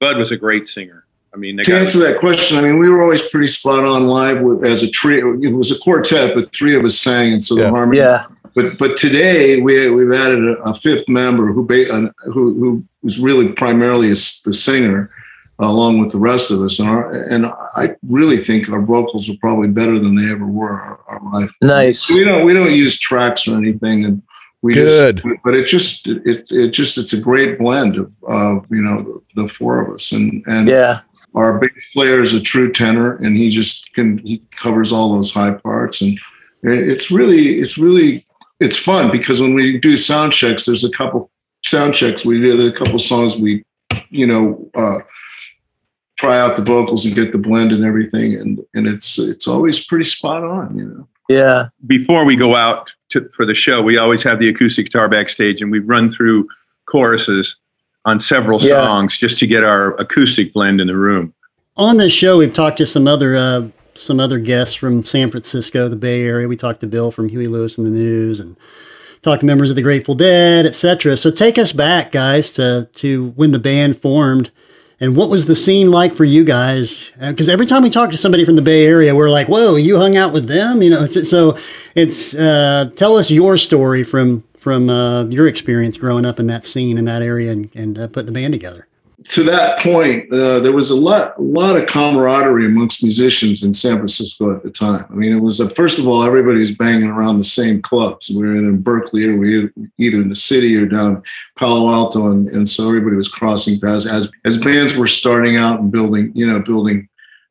Bud 0.00 0.16
was 0.18 0.32
a 0.32 0.36
great 0.36 0.66
singer. 0.66 1.04
I 1.32 1.36
mean, 1.36 1.56
the 1.56 1.62
To 1.64 1.78
answer 1.78 1.98
that 2.00 2.18
question, 2.18 2.56
I 2.58 2.62
mean, 2.62 2.78
we 2.78 2.88
were 2.88 3.02
always 3.02 3.22
pretty 3.22 3.46
spot 3.46 3.84
on 3.84 4.08
live 4.08 4.40
with, 4.40 4.64
as 4.64 4.82
a 4.82 4.90
trio. 4.90 5.38
It 5.40 5.52
was 5.52 5.70
a 5.70 5.78
quartet, 5.78 6.34
but 6.34 6.52
three 6.52 6.74
of 6.76 6.84
us 6.84 6.98
sang, 6.98 7.32
and 7.34 7.42
so 7.42 7.56
Yeah. 7.56 7.64
the 7.64 7.70
harmony. 7.70 7.98
Yeah. 7.98 8.24
But 8.56 8.78
but 8.78 8.96
today 8.96 9.60
we 9.60 9.88
we've 9.90 10.12
added 10.12 10.42
a, 10.42 10.54
a 10.62 10.74
fifth 10.74 11.08
member 11.08 11.52
who 11.52 11.64
ba- 11.64 11.88
uh, 11.92 12.08
who 12.32 12.54
who 12.58 12.84
was 13.04 13.16
really 13.20 13.48
primarily 13.50 14.08
a, 14.10 14.16
the 14.44 14.52
singer, 14.52 15.08
along 15.60 16.00
with 16.00 16.10
the 16.12 16.18
rest 16.18 16.50
of 16.50 16.60
us, 16.62 16.78
and 16.78 16.88
our, 16.88 17.12
and 17.12 17.46
I 17.46 17.94
really 18.08 18.42
think 18.42 18.68
our 18.68 18.80
vocals 18.80 19.28
are 19.28 19.36
probably 19.40 19.68
better 19.68 19.98
than 19.98 20.16
they 20.16 20.30
ever 20.30 20.46
were 20.46 20.70
our, 20.70 21.00
our 21.08 21.20
live. 21.32 21.50
Nice. 21.62 22.08
We 22.10 22.24
don't 22.24 22.44
we 22.44 22.54
don't 22.54 22.72
use 22.72 22.98
tracks 22.98 23.46
or 23.46 23.56
anything, 23.56 24.04
and 24.04 24.22
we 24.62 24.74
Good. 24.74 25.22
Just, 25.22 25.36
but 25.44 25.54
it 25.54 25.66
just 25.66 26.06
it 26.06 26.50
it 26.50 26.70
just 26.70 26.98
it's 26.98 27.12
a 27.12 27.20
great 27.20 27.58
blend 27.58 27.96
of, 27.96 28.12
of 28.26 28.66
you 28.70 28.82
know 28.82 29.02
the, 29.02 29.42
the 29.42 29.48
four 29.48 29.80
of 29.80 29.94
us, 29.94 30.12
and 30.12 30.42
and 30.46 30.68
Yeah. 30.68 31.00
our 31.34 31.58
bass 31.58 31.86
player 31.92 32.22
is 32.22 32.34
a 32.34 32.40
true 32.40 32.72
tenor, 32.72 33.16
and 33.16 33.36
he 33.36 33.50
just 33.50 33.92
can 33.94 34.18
he 34.18 34.42
covers 34.50 34.92
all 34.92 35.14
those 35.14 35.32
high 35.32 35.52
parts, 35.52 36.00
and 36.00 36.18
it's 36.62 37.10
really 37.10 37.60
it's 37.60 37.78
really 37.78 38.26
it's 38.60 38.76
fun 38.76 39.10
because 39.10 39.40
when 39.40 39.54
we 39.54 39.78
do 39.78 39.96
sound 39.96 40.32
checks, 40.32 40.66
there's 40.66 40.84
a 40.84 40.90
couple 40.90 41.30
sound 41.64 41.94
checks 41.94 42.24
we 42.24 42.40
do. 42.40 42.56
There's 42.56 42.72
a 42.72 42.76
couple 42.76 42.98
songs 42.98 43.36
we 43.36 43.64
you 44.10 44.26
know 44.26 44.70
uh, 44.74 44.98
try 46.20 46.38
out 46.38 46.54
the 46.54 46.62
vocals 46.62 47.04
and 47.06 47.14
get 47.14 47.32
the 47.32 47.38
blend 47.38 47.72
and 47.72 47.84
everything, 47.84 48.34
and 48.34 48.60
and 48.74 48.86
it's 48.86 49.18
it's 49.18 49.48
always 49.48 49.80
pretty 49.84 50.04
spot 50.04 50.44
on, 50.44 50.76
you 50.76 50.84
know. 50.84 51.08
Yeah. 51.28 51.68
before 51.86 52.24
we 52.24 52.34
go 52.34 52.56
out 52.56 52.90
to, 53.10 53.30
for 53.36 53.46
the 53.46 53.54
show, 53.54 53.80
we 53.82 53.96
always 53.98 54.20
have 54.24 54.40
the 54.40 54.48
acoustic 54.48 54.86
guitar 54.86 55.08
backstage, 55.08 55.62
and 55.62 55.70
we 55.70 55.78
run 55.78 56.10
through 56.10 56.48
choruses 56.86 57.54
on 58.04 58.18
several 58.18 58.60
Yeah. 58.60 58.82
songs 58.82 59.16
just 59.16 59.38
to 59.38 59.46
get 59.46 59.62
our 59.62 59.94
acoustic 60.00 60.52
blend 60.52 60.80
in 60.80 60.88
the 60.88 60.96
room. 60.96 61.32
On 61.76 61.98
this 61.98 62.12
show, 62.12 62.38
we've 62.38 62.52
talked 62.52 62.78
to 62.78 62.86
some 62.86 63.06
other 63.08 63.36
uh, 63.36 63.68
some 63.94 64.18
other 64.20 64.38
guests 64.38 64.74
from 64.74 65.04
San 65.04 65.30
Francisco, 65.30 65.88
the 65.88 65.96
Bay 65.96 66.22
Area. 66.24 66.48
We 66.48 66.56
talked 66.56 66.80
to 66.80 66.86
Bill 66.86 67.10
from 67.12 67.28
Huey 67.28 67.46
Lewis 67.48 67.78
and 67.78 67.86
the 67.86 67.90
News, 67.90 68.40
and 68.40 68.56
talked 69.22 69.40
to 69.40 69.46
members 69.46 69.70
of 69.70 69.76
the 69.76 69.82
Grateful 69.82 70.14
Dead, 70.16 70.66
etc. 70.66 71.16
So 71.16 71.30
take 71.30 71.58
us 71.58 71.72
back, 71.72 72.10
guys, 72.12 72.50
to 72.52 72.88
to 72.94 73.28
when 73.36 73.52
the 73.52 73.58
band 73.60 74.02
formed, 74.02 74.50
and 75.00 75.16
what 75.16 75.30
was 75.30 75.46
the 75.46 75.54
scene 75.54 75.90
like 75.90 76.14
for 76.14 76.24
you 76.24 76.44
guys? 76.44 77.10
Because 77.18 77.48
every 77.48 77.64
time 77.66 77.82
we 77.82 77.90
talk 77.90 78.10
to 78.10 78.18
somebody 78.18 78.44
from 78.44 78.56
the 78.56 78.62
Bay 78.62 78.84
Area, 78.84 79.14
we're 79.14 79.30
like, 79.30 79.48
"Whoa, 79.48 79.76
you 79.76 79.96
hung 79.96 80.16
out 80.16 80.32
with 80.32 80.46
them?" 80.46 80.82
You 80.82 80.90
know. 80.90 81.04
It's, 81.04 81.28
so 81.28 81.56
it's 81.94 82.34
uh, 82.34 82.90
tell 82.96 83.16
us 83.16 83.30
your 83.30 83.56
story 83.56 84.04
from 84.04 84.44
from 84.60 84.90
uh, 84.90 85.24
your 85.24 85.46
experience 85.46 85.96
growing 85.96 86.26
up 86.26 86.38
in 86.38 86.46
that 86.48 86.66
scene 86.66 86.98
in 86.98 87.06
that 87.06 87.22
area 87.22 87.50
and, 87.50 87.70
and 87.74 87.98
uh, 87.98 88.08
putting 88.08 88.26
the 88.26 88.32
band 88.32 88.52
together. 88.52 88.86
To 89.28 89.44
that 89.44 89.78
point, 89.80 90.32
uh, 90.32 90.60
there 90.60 90.72
was 90.72 90.90
a 90.90 90.94
lot, 90.94 91.36
a 91.38 91.42
lot 91.42 91.76
of 91.76 91.86
camaraderie 91.88 92.66
amongst 92.66 93.02
musicians 93.02 93.62
in 93.62 93.74
San 93.74 93.98
Francisco 93.98 94.54
at 94.54 94.62
the 94.62 94.70
time. 94.70 95.04
I 95.10 95.14
mean, 95.14 95.36
it 95.36 95.40
was 95.40 95.60
uh, 95.60 95.68
first 95.70 95.98
of 95.98 96.08
all, 96.08 96.24
everybody 96.24 96.60
was 96.60 96.72
banging 96.72 97.08
around 97.08 97.38
the 97.38 97.44
same 97.44 97.82
clubs. 97.82 98.30
We 98.30 98.38
were 98.38 98.56
either 98.56 98.68
in 98.68 98.80
Berkeley 98.80 99.24
or 99.26 99.36
we 99.36 99.64
were 99.64 99.72
either 99.98 100.22
in 100.22 100.30
the 100.30 100.34
city 100.34 100.74
or 100.74 100.86
down 100.86 101.22
Palo 101.58 101.92
Alto, 101.92 102.28
and, 102.28 102.48
and 102.48 102.68
so 102.68 102.88
everybody 102.88 103.16
was 103.16 103.28
crossing 103.28 103.78
paths 103.78 104.06
as 104.06 104.28
as 104.46 104.56
bands 104.56 104.94
were 104.94 105.06
starting 105.06 105.56
out 105.56 105.80
and 105.80 105.92
building, 105.92 106.32
you 106.34 106.46
know, 106.46 106.60
building 106.60 107.06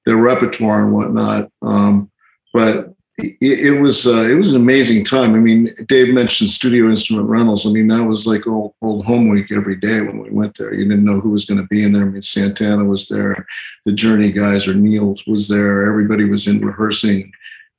their 0.05 0.17
repertoire 0.17 0.83
and 0.83 0.93
whatnot. 0.93 1.51
Um, 1.61 2.09
but 2.51 2.95
it, 3.41 3.79
was 3.81 4.05
uh, 4.05 4.27
it 4.27 4.35
was 4.35 4.49
an 4.49 4.55
amazing 4.55 5.05
time. 5.05 5.33
I 5.33 5.39
mean, 5.39 5.73
Dave 5.87 6.13
mentioned 6.13 6.49
studio 6.49 6.89
instrument 6.89 7.27
rentals. 7.27 7.65
I 7.65 7.69
mean, 7.69 7.87
that 7.87 8.03
was 8.03 8.25
like 8.25 8.47
old 8.47 8.73
old 8.81 9.05
home 9.05 9.29
week 9.29 9.51
every 9.51 9.75
day 9.75 10.01
when 10.01 10.19
we 10.19 10.29
went 10.29 10.57
there. 10.57 10.73
You 10.73 10.87
didn't 10.87 11.05
know 11.05 11.19
who 11.19 11.29
was 11.29 11.45
going 11.45 11.59
to 11.59 11.67
be 11.67 11.83
in 11.83 11.91
there. 11.91 12.03
I 12.03 12.05
mean, 12.05 12.21
Santana 12.21 12.83
was 12.83 13.07
there, 13.07 13.45
the 13.85 13.91
Journey 13.91 14.31
guys 14.31 14.67
or 14.67 14.73
Neil 14.73 15.15
was 15.27 15.47
there. 15.47 15.87
Everybody 15.87 16.25
was 16.25 16.47
in 16.47 16.65
rehearsing, 16.65 17.31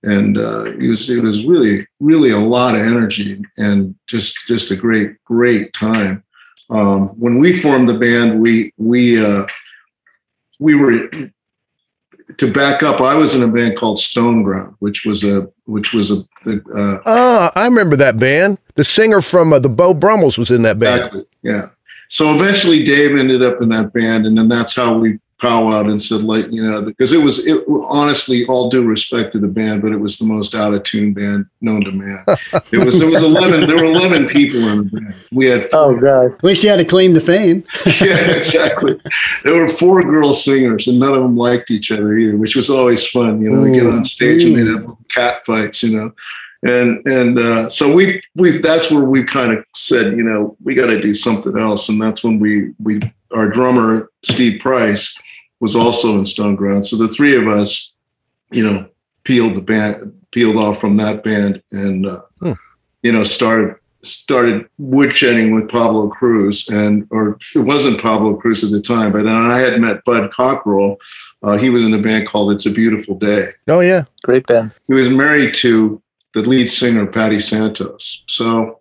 and 0.03 0.39
uh, 0.39 0.65
it 0.65 0.89
was 0.89 1.09
it 1.11 1.23
was 1.23 1.45
really 1.45 1.87
really 2.01 2.31
a 2.31 2.39
lot 2.39 2.75
of 2.75 2.83
energy 2.83 3.43
and 3.57 3.95
just 4.09 4.37
just 4.47 4.71
a 4.71 4.77
great 4.77 5.23
great 5.25 5.73
time. 5.73 6.23
Um, 6.71 7.09
when 7.19 7.39
we 7.39 7.61
formed 7.61 7.89
the 7.89 7.99
band, 7.99 8.41
we 8.41 8.73
we 8.79 9.25
uh, 9.25 9.47
we 10.59 10.75
were 10.75 11.09
to 12.39 12.53
back 12.53 12.83
up, 12.83 13.01
I 13.01 13.15
was 13.15 13.35
in 13.35 13.43
a 13.43 13.49
band 13.49 13.77
called 13.77 13.99
Stoneground, 13.99 14.75
which 14.79 15.05
was 15.05 15.23
a 15.25 15.49
which 15.65 15.93
was 15.93 16.11
a 16.11 16.23
the, 16.45 16.63
uh, 16.75 17.03
Ah, 17.07 17.53
I 17.55 17.65
remember 17.65 17.97
that 17.97 18.19
band. 18.19 18.59
The 18.75 18.85
singer 18.85 19.21
from 19.21 19.53
uh, 19.53 19.59
the 19.59 19.69
Beau 19.69 19.95
Brummels 19.95 20.39
was 20.39 20.51
in 20.51 20.63
that 20.63 20.79
band. 20.79 20.99
exactly 20.99 21.25
yeah. 21.43 21.69
So 22.09 22.35
eventually, 22.35 22.83
Dave 22.83 23.17
ended 23.17 23.43
up 23.43 23.63
in 23.63 23.69
that 23.69 23.93
band, 23.93 24.27
and 24.27 24.37
then 24.37 24.49
that's 24.49 24.75
how 24.75 24.99
we 24.99 25.19
powwowed 25.41 25.91
and 25.91 26.01
said, 26.01 26.21
like, 26.21 26.47
you 26.51 26.63
know, 26.63 26.83
because 26.83 27.13
it 27.13 27.19
was, 27.19 27.45
it 27.47 27.65
honestly, 27.89 28.45
all 28.47 28.69
due 28.69 28.85
respect 28.85 29.33
to 29.33 29.39
the 29.39 29.49
band, 29.49 29.83
but 29.83 29.93
it 29.93 29.97
was 29.97 30.19
the 30.19 30.25
most 30.25 30.55
out 30.55 30.75
of 30.75 30.83
tune 30.85 31.13
band 31.13 31.47
known 31.61 31.83
to 31.85 31.93
man. 31.93 32.25
it 32.73 32.85
was, 32.85 32.99
there 32.99 33.09
was 33.09 33.23
11, 33.23 33.67
there 33.67 33.77
were 33.77 33.85
11 33.85 34.29
people 34.29 34.61
in 34.69 34.79
the 34.79 35.01
band. 35.01 35.15
We 35.33 35.47
had, 35.47 35.69
Oh 35.73 35.99
God. 35.99 36.33
At 36.35 36.45
least 36.45 36.63
you 36.63 36.71
had 36.71 36.79
to 36.79 36.85
claim 36.85 37.15
the 37.15 37.21
fame. 37.21 37.65
yeah, 38.01 38.31
exactly. 38.31 39.01
There 39.45 39.55
were 39.55 39.69
four 39.69 40.03
girl 40.03 40.35
singers, 40.35 40.87
and 40.87 40.99
none 40.99 41.15
of 41.15 41.23
them 41.23 41.37
liked 41.37 41.71
each 41.71 41.91
other 41.91 42.17
either, 42.17 42.37
which 42.37 42.57
was 42.57 42.69
always 42.69 43.07
fun. 43.09 43.41
You 43.41 43.51
know, 43.51 43.63
we 43.63 43.73
get 43.73 43.87
on 43.87 44.05
stage 44.05 44.45
and 44.45 44.57
they'd 44.57 44.67
have 44.67 44.81
little 44.81 44.99
cat 45.11 45.45
fights. 45.47 45.83
You 45.83 45.97
know, 45.97 46.13
and 46.62 47.05
and 47.07 47.38
uh, 47.38 47.69
so 47.71 47.93
we 47.93 48.23
we 48.37 48.59
that's 48.59 48.90
where 48.90 49.05
we 49.05 49.25
kind 49.25 49.52
of 49.52 49.64
said, 49.75 50.17
you 50.17 50.23
know, 50.23 50.57
we 50.62 50.75
got 50.75 50.87
to 50.87 51.00
do 51.00 51.14
something 51.14 51.59
else, 51.59 51.88
and 51.88 52.00
that's 52.00 52.23
when 52.23 52.38
we 52.38 52.73
we 52.83 53.00
our 53.33 53.49
drummer 53.49 54.11
Steve 54.25 54.61
Price 54.61 55.14
was 55.61 55.75
also 55.75 56.14
in 56.14 56.25
Stoneground. 56.25 56.85
So 56.87 56.97
the 56.97 57.09
three 57.09 57.37
of 57.37 57.49
us, 57.49 57.90
you 58.50 58.69
know, 58.69 58.88
peeled 59.25 59.57
the 59.57 59.61
band, 59.61 60.12
peeled 60.33 60.57
off 60.57 60.81
from 60.81 60.97
that 60.99 61.23
band, 61.25 61.62
and 61.73 62.07
uh, 62.07 62.21
Hmm. 62.40 62.52
you 63.02 63.12
know 63.12 63.25
started 63.25 63.76
started 64.02 64.67
woodshedding 64.81 65.55
with 65.55 65.69
Pablo 65.69 66.09
Cruise, 66.09 66.67
and 66.69 67.07
or 67.11 67.38
it 67.55 67.61
wasn't 67.61 68.00
Pablo 68.00 68.35
Cruise 68.35 68.64
at 68.64 68.71
the 68.71 68.81
time, 68.81 69.12
but 69.12 69.26
I 69.26 69.59
had 69.59 69.79
met 69.81 70.05
Bud 70.05 70.31
Cockrell. 70.33 70.97
Uh, 71.43 71.57
he 71.57 71.71
was 71.71 71.83
in 71.83 71.95
a 71.95 71.99
band 72.02 72.29
called 72.29 72.52
It's 72.52 72.67
a 72.67 72.71
Beautiful 72.71 73.19
Day. 73.19 73.50
Oh 73.69 73.81
yeah. 73.81 74.05
Great 74.25 74.47
band. 74.47 74.73
He 74.88 74.95
was 74.95 75.09
married 75.09 75.55
to 75.57 76.00
the 76.35 76.43
lead 76.43 76.69
singer 76.69 77.07
Pattie 77.07 77.41
Santos. 77.41 78.23
So 78.29 78.81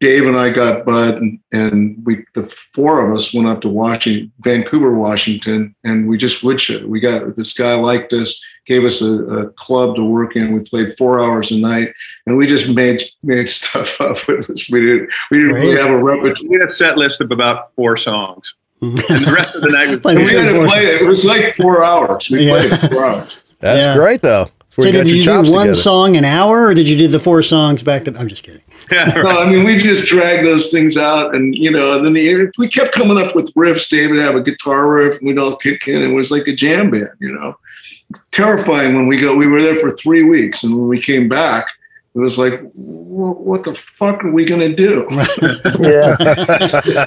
Dave 0.00 0.26
and 0.26 0.36
I 0.36 0.50
got 0.50 0.84
Bud, 0.84 1.14
and, 1.16 1.40
and 1.52 1.96
we 2.04 2.24
the 2.34 2.52
four 2.74 3.08
of 3.08 3.16
us 3.16 3.32
went 3.32 3.48
up 3.48 3.62
to 3.62 3.68
Washington, 3.68 4.30
Vancouver, 4.40 4.92
Washington, 4.94 5.74
and 5.84 6.06
we 6.06 6.18
just 6.18 6.42
woodshed. 6.42 6.86
We 6.86 7.00
got 7.00 7.36
this 7.36 7.54
guy 7.54 7.72
liked 7.74 8.12
us, 8.12 8.38
gave 8.66 8.84
us 8.84 9.00
a, 9.00 9.06
a 9.06 9.50
club 9.52 9.96
to 9.96 10.04
work 10.04 10.36
in. 10.36 10.52
We 10.52 10.60
played 10.60 10.94
four 10.98 11.20
hours 11.20 11.50
a 11.52 11.56
night, 11.56 11.88
and 12.26 12.36
we 12.36 12.46
just 12.46 12.68
made 12.68 13.02
made 13.22 13.48
stuff 13.48 13.98
up. 14.00 14.18
It 14.28 14.46
was, 14.46 14.68
we 14.68 14.80
didn't 14.80 15.08
we 15.30 15.38
didn't 15.38 15.54
really 15.54 15.76
have 15.80 15.90
a 15.90 16.02
repertoire. 16.02 16.50
We 16.50 16.58
had 16.58 16.68
a 16.68 16.72
set 16.72 16.98
list 16.98 17.22
of 17.22 17.30
about 17.30 17.74
four 17.74 17.96
songs. 17.96 18.52
And 18.82 18.96
the 18.98 19.32
rest 19.34 19.56
of 19.56 19.62
the 19.62 19.70
night 19.70 19.88
was 19.88 20.00
Played 20.02 20.18
we 20.18 20.24
had 20.34 20.52
to 20.52 20.66
play 20.66 20.86
it. 20.86 21.02
It 21.02 21.06
was 21.06 21.24
like 21.24 21.56
four 21.56 21.82
hours. 21.82 22.28
We 22.30 22.46
Yeah. 22.46 22.66
played 22.68 22.92
four 22.92 23.04
hours. 23.06 23.36
That's 23.60 23.84
Yeah. 23.84 23.96
great 23.96 24.20
though. 24.20 24.50
That's 24.78 24.92
where 24.92 24.92
So 24.92 24.98
you 24.98 25.04
did 25.04 25.16
you 25.16 25.22
do 25.24 25.52
one 25.52 25.66
together. 25.66 25.74
song 25.74 26.16
an 26.16 26.24
hour, 26.24 26.66
or 26.66 26.74
did 26.74 26.88
you 26.88 26.96
do 26.96 27.08
the 27.08 27.20
four 27.20 27.42
songs 27.42 27.82
back 27.82 28.04
to? 28.04 28.14
I'm 28.16 28.28
just 28.28 28.42
kidding. 28.42 28.62
Yeah, 28.90 29.04
No. 29.22 29.38
I 29.40 29.50
mean, 29.50 29.64
we 29.66 29.82
just 29.82 30.06
dragged 30.06 30.46
those 30.46 30.70
things 30.70 30.96
out, 30.96 31.34
and 31.34 31.54
you 31.54 31.70
know, 31.70 31.96
and 31.96 32.06
then 32.06 32.14
the, 32.14 32.50
we 32.56 32.68
kept 32.68 32.94
coming 32.94 33.18
up 33.18 33.34
with 33.34 33.52
riffs. 33.54 33.86
David 33.88 34.12
would 34.12 34.20
have 34.20 34.34
a 34.34 34.40
guitar 34.40 34.88
riff, 34.90 35.18
and 35.18 35.28
we'd 35.28 35.38
all 35.38 35.56
kick 35.56 35.86
in, 35.88 35.96
and 36.02 36.12
it 36.12 36.14
was 36.14 36.30
like 36.30 36.46
a 36.48 36.54
jam 36.56 36.90
band, 36.90 37.10
you 37.20 37.30
know. 37.32 37.54
Terrifying 38.32 38.94
when 38.94 39.06
we 39.06 39.20
go. 39.20 39.34
We 39.34 39.46
were 39.46 39.60
there 39.60 39.76
for 39.80 39.94
three 39.96 40.22
weeks, 40.24 40.62
and 40.64 40.74
when 40.74 40.88
we 40.88 41.02
came 41.02 41.28
back, 41.28 41.66
it 42.14 42.18
was 42.18 42.38
like, 42.38 42.62
what 42.72 43.62
the 43.64 43.74
fuck 43.74 44.24
are 44.24 44.30
we 44.32 44.46
gonna 44.46 44.74
do? 44.74 45.06
Yeah. 45.80 46.16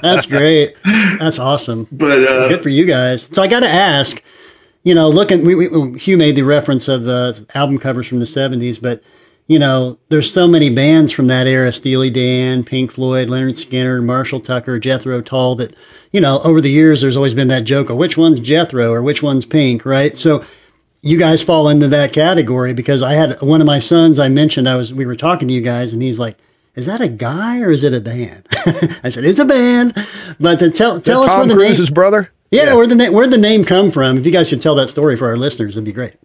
That's 0.02 0.26
great. 0.26 0.76
That's 1.18 1.40
awesome. 1.40 1.88
But 1.90 2.22
uh, 2.28 2.48
Good 2.48 2.62
for 2.62 2.68
you 2.68 2.84
guys. 2.86 3.28
So 3.32 3.42
I 3.42 3.48
got 3.48 3.60
to 3.60 3.68
ask, 3.68 4.22
you 4.84 4.94
know, 4.94 5.08
looking, 5.08 5.44
we, 5.44 5.54
we, 5.54 5.98
Hugh 5.98 6.16
made 6.16 6.36
the 6.36 6.42
reference 6.42 6.88
of 6.88 7.06
uh, 7.06 7.34
album 7.54 7.78
covers 7.78 8.06
from 8.06 8.18
the 8.18 8.24
70s, 8.24 8.80
but, 8.80 9.02
you 9.46 9.58
know, 9.58 9.98
there's 10.08 10.32
so 10.32 10.48
many 10.48 10.70
bands 10.70 11.12
from 11.12 11.26
that 11.28 11.46
era 11.46 11.72
Steely 11.72 12.10
Dan, 12.10 12.64
Pink 12.64 12.92
Floyd, 12.92 13.28
Lynyrd 13.28 13.52
Skynyrd, 13.52 14.04
Marshall 14.04 14.40
Tucker, 14.40 14.78
Jethro 14.78 15.20
Tull 15.20 15.56
that, 15.56 15.74
you 16.12 16.20
know, 16.20 16.40
over 16.40 16.60
the 16.60 16.70
years, 16.70 17.00
there's 17.00 17.16
always 17.16 17.34
been 17.34 17.48
that 17.48 17.64
joke 17.64 17.90
of 17.90 17.96
which 17.96 18.16
one's 18.16 18.40
Jethro 18.40 18.92
or 18.92 19.02
which 19.02 19.22
one's 19.22 19.44
Pink, 19.44 19.84
right? 19.84 20.16
So 20.18 20.44
you 21.02 21.18
guys 21.18 21.42
fall 21.42 21.68
into 21.68 21.88
that 21.88 22.12
category 22.12 22.74
because 22.74 23.02
I 23.02 23.14
had 23.14 23.40
one 23.40 23.60
of 23.60 23.66
my 23.66 23.78
sons, 23.78 24.18
I 24.18 24.28
mentioned, 24.28 24.68
I 24.68 24.76
was, 24.76 24.92
we 24.92 25.06
were 25.06 25.16
talking 25.16 25.48
to 25.48 25.54
you 25.54 25.60
guys, 25.60 25.92
and 25.92 26.02
he's 26.02 26.18
like, 26.18 26.36
is 26.74 26.86
that 26.86 27.00
a 27.00 27.08
guy 27.08 27.60
or 27.60 27.70
is 27.70 27.82
it 27.84 27.92
a 27.92 28.00
band? 28.00 28.46
I 29.04 29.10
said, 29.10 29.24
it's 29.24 29.38
a 29.38 29.44
band. 29.44 29.94
But 30.40 30.58
to 30.60 30.70
tell, 30.70 30.98
tell 31.00 31.22
us 31.22 31.28
where 31.28 31.38
Tom 31.38 31.48
the 31.48 31.54
name, 31.54 31.66
Cruise's 31.66 31.90
brother? 31.90 32.30
Yeah, 32.52 32.64
Yeah. 32.66 32.74
where 32.74 32.86
the 32.86 32.94
na- 32.94 33.10
where'd 33.10 33.30
the 33.30 33.38
name 33.38 33.64
come 33.64 33.90
from? 33.90 34.16
If 34.18 34.24
you 34.24 34.30
guys 34.32 34.48
could 34.50 34.60
tell 34.60 34.74
that 34.76 34.88
story 34.88 35.16
for 35.16 35.26
our 35.26 35.36
listeners, 35.36 35.74
it'd 35.74 35.84
be 35.84 35.92
great. 35.92 36.16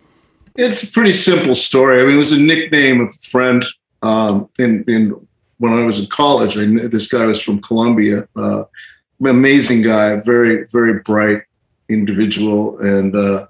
it's 0.56 0.84
a 0.84 0.88
pretty 0.88 1.12
simple 1.12 1.56
story. 1.56 2.02
I 2.02 2.06
mean, 2.06 2.16
it 2.16 2.18
was 2.18 2.32
a 2.32 2.38
nickname 2.40 3.02
of 3.02 3.10
a 3.10 3.28
friend. 3.30 3.64
Um, 4.04 4.50
in, 4.60 4.84
in 4.88 5.16
when 5.60 5.74
I 5.74 5.84
was 5.84 5.98
in 6.00 6.08
college, 6.08 6.56
I 6.58 6.66
knew 6.66 6.88
this 6.88 7.08
guy 7.08 7.26
was 7.26 7.42
from 7.42 7.62
Columbia. 7.62 8.28
Uh, 8.36 8.64
amazing 9.26 9.82
guy, 9.82 10.16
very 10.18 10.66
very 10.72 11.00
bright 11.00 11.42
individual, 11.90 12.78
and 12.80 13.16
uh, 13.16 13.48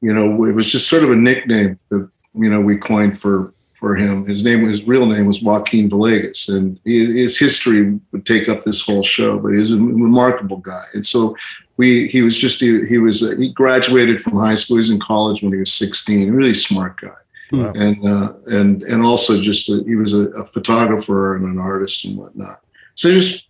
you 0.00 0.12
know, 0.12 0.44
it 0.44 0.52
was 0.54 0.70
just 0.70 0.88
sort 0.88 1.02
of 1.04 1.10
a 1.10 1.16
nickname 1.16 1.78
that 1.90 2.08
you 2.34 2.50
know 2.50 2.60
we 2.60 2.76
coined 2.76 3.20
for 3.20 3.52
for 3.78 3.96
him. 3.96 4.26
His 4.26 4.42
name, 4.44 4.68
his 4.68 4.82
real 4.84 5.06
name 5.06 5.26
was 5.26 5.42
Joaquin 5.42 5.88
Villegas, 5.90 6.48
and 6.48 6.78
his 6.84 7.38
history 7.38 7.98
would 8.12 8.26
take 8.26 8.48
up 8.48 8.64
this 8.64 8.80
whole 8.82 9.02
show. 9.02 9.38
But 9.38 9.52
he 9.52 9.58
was 9.58 9.70
a 9.72 9.76
remarkable 9.76 10.58
guy, 10.58 10.84
and 10.94 11.04
so 11.06 11.34
we 11.80 12.06
he 12.14 12.20
was 12.22 12.36
just 12.44 12.60
he, 12.60 12.84
he 12.92 12.98
was 13.06 13.22
uh, 13.22 13.34
he 13.38 13.46
graduated 13.62 14.16
from 14.22 14.34
high 14.46 14.54
school. 14.60 14.76
He 14.76 14.82
was 14.86 14.90
in 14.90 15.00
college 15.00 15.42
when 15.42 15.52
he 15.52 15.58
was 15.58 15.72
16. 15.72 16.30
Really 16.30 16.54
smart 16.54 17.00
guy, 17.00 17.20
Wow. 17.52 17.72
and 17.84 17.96
uh, 18.14 18.32
and 18.58 18.82
and 18.92 19.00
also 19.10 19.40
just 19.42 19.68
a, 19.70 19.82
he 19.90 19.96
was 19.96 20.12
a, 20.12 20.24
a 20.42 20.44
photographer 20.54 21.36
and 21.36 21.44
an 21.46 21.58
artist 21.58 22.04
and 22.04 22.16
whatnot. 22.20 22.60
So 22.96 23.10
just 23.10 23.44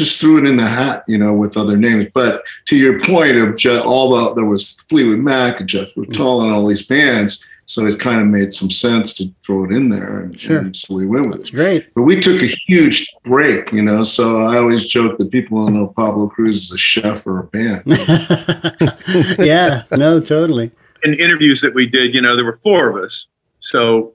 just 0.00 0.18
threw 0.20 0.38
it 0.38 0.46
in 0.50 0.56
the 0.56 0.66
hat, 0.80 1.04
you 1.06 1.18
know, 1.18 1.32
with 1.42 1.56
other 1.56 1.76
names. 1.76 2.06
But 2.14 2.42
to 2.68 2.76
your 2.76 2.96
point 3.12 3.36
of 3.36 3.56
Je- 3.56 3.78
all 3.92 4.06
the 4.10 4.34
there 4.34 4.44
was 4.54 4.76
Fleetwood 4.88 5.18
Mac 5.30 5.60
and 5.60 5.68
Jethro 5.68 6.04
Tull 6.16 6.42
and 6.42 6.52
all 6.52 6.66
these 6.66 6.86
bands. 6.86 7.42
So 7.66 7.86
it 7.86 7.98
kind 7.98 8.20
of 8.20 8.26
made 8.26 8.52
some 8.52 8.70
sense 8.70 9.14
to 9.14 9.24
throw 9.44 9.64
it 9.64 9.70
in 9.72 9.88
there, 9.88 10.20
and, 10.20 10.38
Sure. 10.38 10.58
and 10.58 10.76
so 10.76 10.94
we 10.94 11.06
went 11.06 11.28
with 11.28 11.36
That's 11.38 11.48
it. 11.48 11.52
great. 11.54 11.94
But 11.94 12.02
we 12.02 12.20
took 12.20 12.42
a 12.42 12.46
huge 12.46 13.06
break, 13.24 13.72
you 13.72 13.80
know. 13.80 14.02
So 14.04 14.42
I 14.42 14.58
always 14.58 14.84
joke 14.86 15.16
that 15.18 15.30
people 15.30 15.64
don't 15.64 15.74
know 15.74 15.86
Pablo 15.96 16.28
Cruise 16.28 16.64
is 16.64 16.70
a 16.72 16.76
chef 16.78 17.26
or 17.26 17.40
a 17.40 17.44
band. 17.44 17.82
yeah, 19.38 19.82
no, 19.92 20.20
totally. 20.20 20.70
in 21.04 21.14
interviews 21.14 21.60
that 21.62 21.74
we 21.74 21.86
did, 21.86 22.14
you 22.14 22.20
know, 22.20 22.36
there 22.36 22.44
were 22.44 22.58
four 22.62 22.88
of 22.88 23.02
us. 23.02 23.26
So, 23.60 24.14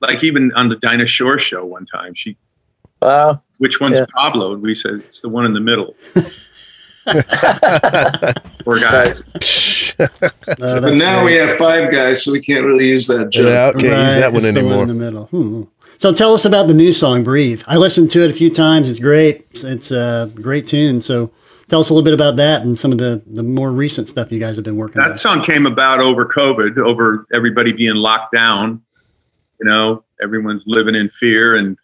like 0.00 0.22
even 0.22 0.52
on 0.54 0.68
the 0.68 0.76
Dinah 0.76 1.06
Shore 1.06 1.38
show 1.38 1.64
one 1.64 1.86
time, 1.86 2.12
she, 2.14 2.36
Wow. 3.00 3.40
which 3.58 3.80
one's 3.80 3.98
Yeah. 3.98 4.04
Pablo? 4.14 4.52
And 4.52 4.62
we 4.62 4.74
said 4.74 4.94
it's 4.96 5.20
the 5.20 5.28
one 5.30 5.46
in 5.46 5.54
the 5.54 5.60
middle. 5.60 5.94
Poor 8.64 8.78
guy. 8.78 9.04
Nice. 9.08 9.22
No, 10.58 10.80
but 10.80 10.94
now 10.94 11.22
great. 11.22 11.32
we 11.42 11.48
have 11.48 11.58
five 11.58 11.90
guys, 11.92 12.24
so 12.24 12.32
we 12.32 12.40
can't 12.42 12.64
really 12.64 12.86
use 12.88 13.06
that 13.06 13.30
joke. 13.30 13.46
Yeah, 13.46 13.70
can't 13.72 13.82
use 13.82 13.90
Right, 13.92 14.14
that 14.20 14.32
one 14.32 14.44
it's 14.44 14.54
the 14.54 14.60
anymore. 14.60 14.82
in 14.82 14.88
the 14.88 14.94
middle. 14.94 15.26
Hmm. 15.26 15.62
So 15.98 16.12
tell 16.12 16.32
us 16.34 16.44
about 16.44 16.66
the 16.66 16.74
new 16.74 16.92
song, 16.92 17.22
"Breathe." 17.22 17.62
I 17.66 17.76
listened 17.76 18.10
to 18.12 18.24
it 18.24 18.30
a 18.30 18.34
few 18.34 18.50
times. 18.50 18.88
It's 18.88 18.98
great. 18.98 19.46
It's, 19.50 19.64
it's 19.64 19.90
a 19.90 20.30
great 20.34 20.66
tune. 20.66 21.00
So 21.00 21.30
tell 21.68 21.78
us 21.80 21.90
a 21.90 21.94
little 21.94 22.04
bit 22.04 22.14
about 22.14 22.36
that 22.36 22.62
and 22.62 22.78
some 22.78 22.90
of 22.90 22.98
the 22.98 23.22
the 23.26 23.42
more 23.42 23.70
recent 23.70 24.08
stuff 24.08 24.32
you 24.32 24.40
guys 24.40 24.56
have 24.56 24.64
been 24.64 24.76
working 24.76 25.00
on. 25.00 25.10
That 25.10 25.20
song 25.20 25.42
came 25.42 25.66
about 25.66 26.00
over 26.00 26.24
COVID, 26.26 26.78
over 26.78 27.26
everybody 27.32 27.72
being 27.72 27.96
locked 27.96 28.32
down. 28.32 28.82
You 29.60 29.66
know, 29.68 30.04
everyone's 30.22 30.62
living 30.66 30.94
in 30.94 31.10
fear 31.10 31.56
and 31.56 31.76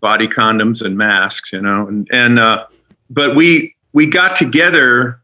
body 0.00 0.26
condoms 0.26 0.82
and 0.82 0.96
masks. 0.98 1.52
You 1.52 1.60
know, 1.62 1.86
and 1.86 2.08
and 2.12 2.38
uh, 2.40 2.66
but 3.08 3.36
we 3.36 3.74
we 3.92 4.06
got 4.06 4.36
together 4.36 5.20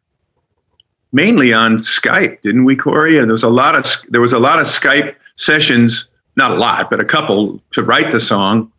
mainly 1.13 1.53
on 1.53 1.79
Skype, 1.79 2.43
didn't 2.43 2.65
we, 2.65 2.77
Cory? 2.77 3.19
And 3.19 3.29
there 3.29 3.33
was 3.33 3.43
a 3.43 3.49
lot 3.49 3.77
of 3.77 3.87
there 4.09 4.21
was 4.21 4.33
a 4.33 4.39
lot 4.39 4.61
of 4.61 4.67
Skype 4.67 5.15
sessions, 5.37 6.07
not 6.37 6.51
a 6.51 6.55
lot, 6.55 6.91
but 6.91 7.01
a 7.01 7.05
couple 7.05 7.63
to 7.73 7.83
write 7.83 8.11
the 8.13 8.21
song, 8.21 8.71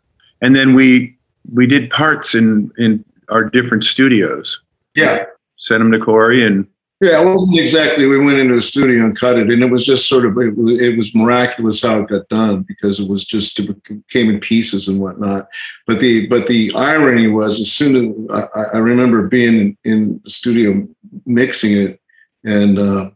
and 0.42 0.56
then 0.56 0.74
we 0.74 1.16
we 1.54 1.66
did 1.66 1.90
parts 1.90 2.36
in 2.36 2.72
in 2.78 3.04
our 3.30 3.44
different 3.44 3.84
studios. 3.84 4.60
Yeah, 4.96 5.26
Sent 5.58 5.80
them 5.80 5.92
to 5.92 6.00
Cory, 6.00 6.46
and 6.46 6.68
yeah. 7.02 7.22
It 7.22 7.26
wasn't 7.26 7.58
exactly. 7.58 8.06
We 8.06 8.24
went 8.24 8.38
into 8.40 8.56
a 8.56 8.62
studio 8.62 9.06
and 9.06 9.18
cut 9.18 9.38
it, 9.38 9.50
and 9.50 9.64
it 9.64 9.72
was 9.72 9.86
just 9.86 10.08
sort 10.08 10.26
of. 10.26 10.38
It 10.38 10.56
was, 10.56 10.80
it 10.80 10.98
was 10.98 11.14
miraculous 11.16 11.82
how 11.82 12.02
it 12.02 12.10
got 12.10 12.28
done 12.30 12.64
because 12.64 13.00
it 13.00 13.08
was 13.08 13.24
just 13.24 13.58
it 13.60 13.76
came 14.10 14.30
in 14.30 14.40
pieces 14.40 14.88
and 14.88 15.00
whatnot. 15.00 15.48
But 15.88 16.00
the 16.00 16.28
but 16.28 16.48
the 16.48 16.72
irony 16.76 17.28
was, 17.28 17.60
as 17.60 17.72
soon 17.72 18.28
as 18.30 18.48
I, 18.56 18.76
I 18.76 18.78
remember 18.78 19.28
being 19.28 19.78
in, 19.84 19.92
in 19.92 20.22
the 20.24 20.30
studio 20.30 20.88
mixing 21.26 21.74
it, 21.74 22.01
and 22.44 22.80
uh, 22.80 23.10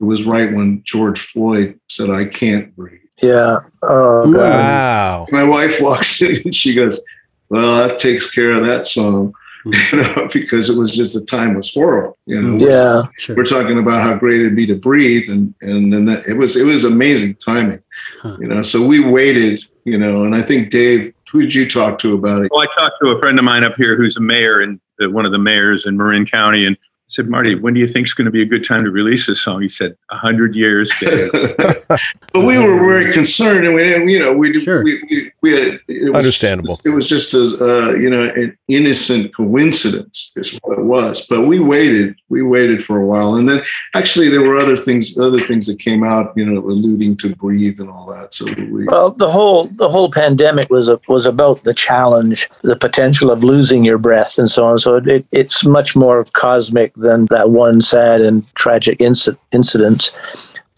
it 0.00 0.04
was 0.04 0.24
right 0.24 0.52
when 0.52 0.82
George 0.84 1.20
Floyd 1.32 1.78
said, 1.88 2.10
"I 2.10 2.24
can't 2.26 2.74
breathe." 2.76 3.00
Yeah. 3.22 3.60
Oh 3.82 4.22
Hmm. 4.24 4.32
God. 4.34 4.50
Wow. 4.50 5.26
my 5.30 5.42
wife 5.44 5.80
walks 5.80 6.20
in 6.22 6.40
and 6.44 6.54
she 6.54 6.74
goes, 6.74 7.00
"Well, 7.48 7.88
that 7.88 7.98
takes 7.98 8.30
care 8.30 8.52
of 8.52 8.64
that 8.64 8.86
song," 8.86 9.32
you 9.64 9.72
know, 9.92 10.28
because 10.32 10.68
it 10.70 10.76
was 10.76 10.90
just 10.94 11.14
the 11.14 11.24
time 11.24 11.54
was 11.54 11.72
horrible. 11.74 12.16
You 12.26 12.40
know, 12.40 12.64
Yeah. 12.66 13.08
Sure. 13.18 13.36
we're 13.36 13.44
talking 13.44 13.78
about 13.78 14.02
how 14.02 14.14
great 14.14 14.40
it'd 14.40 14.54
be 14.56 14.66
to 14.66 14.76
breathe, 14.76 15.28
and 15.28 15.52
and 15.62 15.92
then 15.92 16.04
that, 16.06 16.26
it 16.26 16.34
was 16.34 16.56
it 16.56 16.62
was 16.64 16.84
amazing 16.84 17.34
timing. 17.44 17.80
Huh. 18.22 18.36
You 18.40 18.48
know, 18.48 18.62
so 18.62 18.86
we 18.86 19.00
waited. 19.00 19.64
You 19.84 19.96
know, 19.96 20.24
and 20.24 20.34
I 20.34 20.42
think 20.42 20.70
Dave, 20.70 21.14
who 21.32 21.40
did 21.40 21.54
you 21.54 21.68
talk 21.68 21.98
to 22.00 22.12
about 22.12 22.42
it? 22.44 22.50
Well, 22.52 22.60
I 22.60 22.66
talked 22.78 22.96
to 23.02 23.08
a 23.08 23.18
friend 23.20 23.38
of 23.38 23.44
mine 23.46 23.64
up 23.64 23.74
here 23.76 23.96
who's 23.96 24.18
a 24.18 24.20
mayor 24.20 24.60
and 24.60 24.78
uh, 25.02 25.08
one 25.08 25.24
of 25.24 25.32
the 25.32 25.38
mayors 25.38 25.86
in 25.86 25.96
Marin 25.96 26.26
County, 26.26 26.66
and 26.66 26.76
I 27.08 27.10
said, 27.10 27.28
Marty, 27.28 27.54
when 27.54 27.72
do 27.72 27.80
you 27.80 27.88
think 27.88 28.06
is 28.06 28.12
going 28.12 28.26
to 28.26 28.30
be 28.30 28.42
a 28.42 28.46
good 28.46 28.64
time 28.64 28.84
to 28.84 28.90
release 28.90 29.26
this 29.26 29.40
song? 29.40 29.62
He 29.62 29.70
said, 29.70 29.96
a 30.10 30.16
hundred 30.16 30.54
years, 30.54 30.92
Dave. 31.00 31.32
but 31.32 32.00
we 32.34 32.58
were 32.58 32.78
very 32.80 33.10
concerned, 33.14 33.64
and 33.64 33.74
we, 33.74 34.12
you 34.12 34.18
know, 34.18 34.34
we 34.34 34.58
Sure. 34.60 34.84
we, 34.84 35.02
we, 35.08 35.32
we 35.40 35.52
had 35.52 35.80
it 35.88 36.10
was, 36.10 36.16
Understandable. 36.16 36.80
It 36.84 36.90
was 36.90 37.08
just 37.08 37.32
a 37.32 37.38
uh, 37.38 37.90
you 37.92 38.10
know 38.10 38.22
an 38.22 38.56
innocent 38.68 39.34
coincidence 39.34 40.32
is 40.36 40.58
what 40.62 40.78
it 40.78 40.84
was. 40.84 41.26
But 41.30 41.42
we 41.42 41.60
waited, 41.60 42.16
we 42.28 42.42
waited 42.42 42.84
for 42.84 42.98
a 42.98 43.06
while, 43.06 43.36
and 43.36 43.48
then 43.48 43.62
actually 43.94 44.28
there 44.28 44.42
were 44.42 44.56
other 44.56 44.76
things, 44.76 45.16
other 45.16 45.46
things 45.46 45.66
that 45.66 45.78
came 45.78 46.04
out, 46.04 46.32
you 46.36 46.44
know, 46.44 46.60
alluding 46.60 47.16
to 47.18 47.34
breathe 47.36 47.80
and 47.80 47.88
all 47.88 48.06
that. 48.06 48.34
So 48.34 48.44
we. 48.70 48.84
Well, 48.84 49.12
the 49.12 49.30
whole 49.30 49.68
the 49.68 49.88
whole 49.88 50.10
pandemic 50.10 50.68
was 50.68 50.90
a, 50.90 51.00
was 51.08 51.24
about 51.24 51.64
the 51.64 51.72
challenge, 51.72 52.50
the 52.62 52.76
potential 52.76 53.30
of 53.30 53.44
losing 53.44 53.84
your 53.84 53.98
breath, 53.98 54.36
and 54.36 54.50
so 54.50 54.66
on. 54.66 54.78
So 54.78 54.96
it, 54.96 55.24
it's 55.32 55.64
much 55.64 55.96
more 55.96 56.24
cosmic 56.32 56.92
than 56.98 57.26
that 57.30 57.50
one 57.50 57.80
sad 57.80 58.20
and 58.20 58.46
tragic 58.54 58.98
inci- 58.98 59.36
incident. 59.52 60.14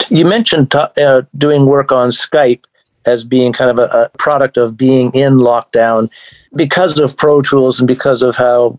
You 0.08 0.24
mentioned 0.24 0.70
to, 0.72 0.90
uh, 1.02 1.22
doing 1.36 1.66
work 1.66 1.92
on 1.92 2.10
Skype 2.10 2.64
as 3.06 3.24
being 3.24 3.52
kind 3.52 3.70
of 3.70 3.78
a, 3.78 3.88
a 3.92 4.18
product 4.18 4.56
of 4.56 4.76
being 4.76 5.10
in 5.12 5.38
lockdown 5.38 6.10
because 6.54 6.98
of 7.00 7.16
Pro 7.16 7.42
Tools 7.42 7.78
and 7.78 7.88
because 7.88 8.22
of 8.22 8.36
how 8.36 8.78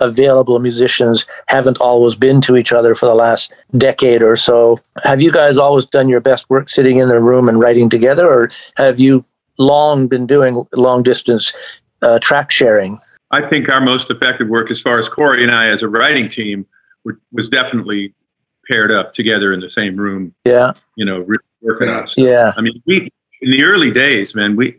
available 0.00 0.58
musicians 0.58 1.24
haven't 1.46 1.78
always 1.78 2.14
been 2.14 2.40
to 2.42 2.56
each 2.56 2.72
other 2.72 2.94
for 2.94 3.06
the 3.06 3.14
last 3.14 3.52
decade 3.78 4.22
or 4.22 4.36
so. 4.36 4.78
Have 5.04 5.22
you 5.22 5.30
guys 5.30 5.58
always 5.58 5.86
done 5.86 6.08
your 6.08 6.20
best 6.20 6.48
work 6.50 6.68
sitting 6.68 6.98
in 6.98 7.10
a 7.10 7.20
room 7.20 7.48
and 7.48 7.60
writing 7.60 7.88
together, 7.88 8.26
or 8.26 8.50
have 8.76 8.98
you 8.98 9.24
long 9.58 10.08
been 10.08 10.26
doing 10.26 10.66
long 10.72 11.02
distance 11.02 11.52
uh, 12.02 12.18
track 12.18 12.50
sharing? 12.50 12.98
I 13.30 13.48
think 13.48 13.68
our 13.68 13.80
most 13.80 14.10
effective 14.10 14.48
work, 14.48 14.70
as 14.70 14.80
far 14.80 14.98
as 14.98 15.08
Cory 15.08 15.42
and 15.42 15.52
I 15.52 15.68
as 15.68 15.82
a 15.82 15.88
writing 15.88 16.28
team, 16.28 16.66
was 17.32 17.48
definitely 17.48 18.14
paired 18.68 18.92
up 18.92 19.12
together 19.14 19.52
in 19.52 19.60
the 19.60 19.70
same 19.70 19.96
room. 19.96 20.34
Yeah, 20.44 20.72
You 20.96 21.04
know, 21.04 21.20
really 21.20 21.42
working 21.60 21.88
on 21.88 22.06
stuff. 22.06 22.24
yeah, 22.24 22.52
I 22.56 22.60
mean, 22.60 22.80
we 22.86 23.08
in 23.40 23.50
the 23.50 23.64
early 23.64 23.90
days, 23.90 24.34
man, 24.34 24.56
we 24.56 24.78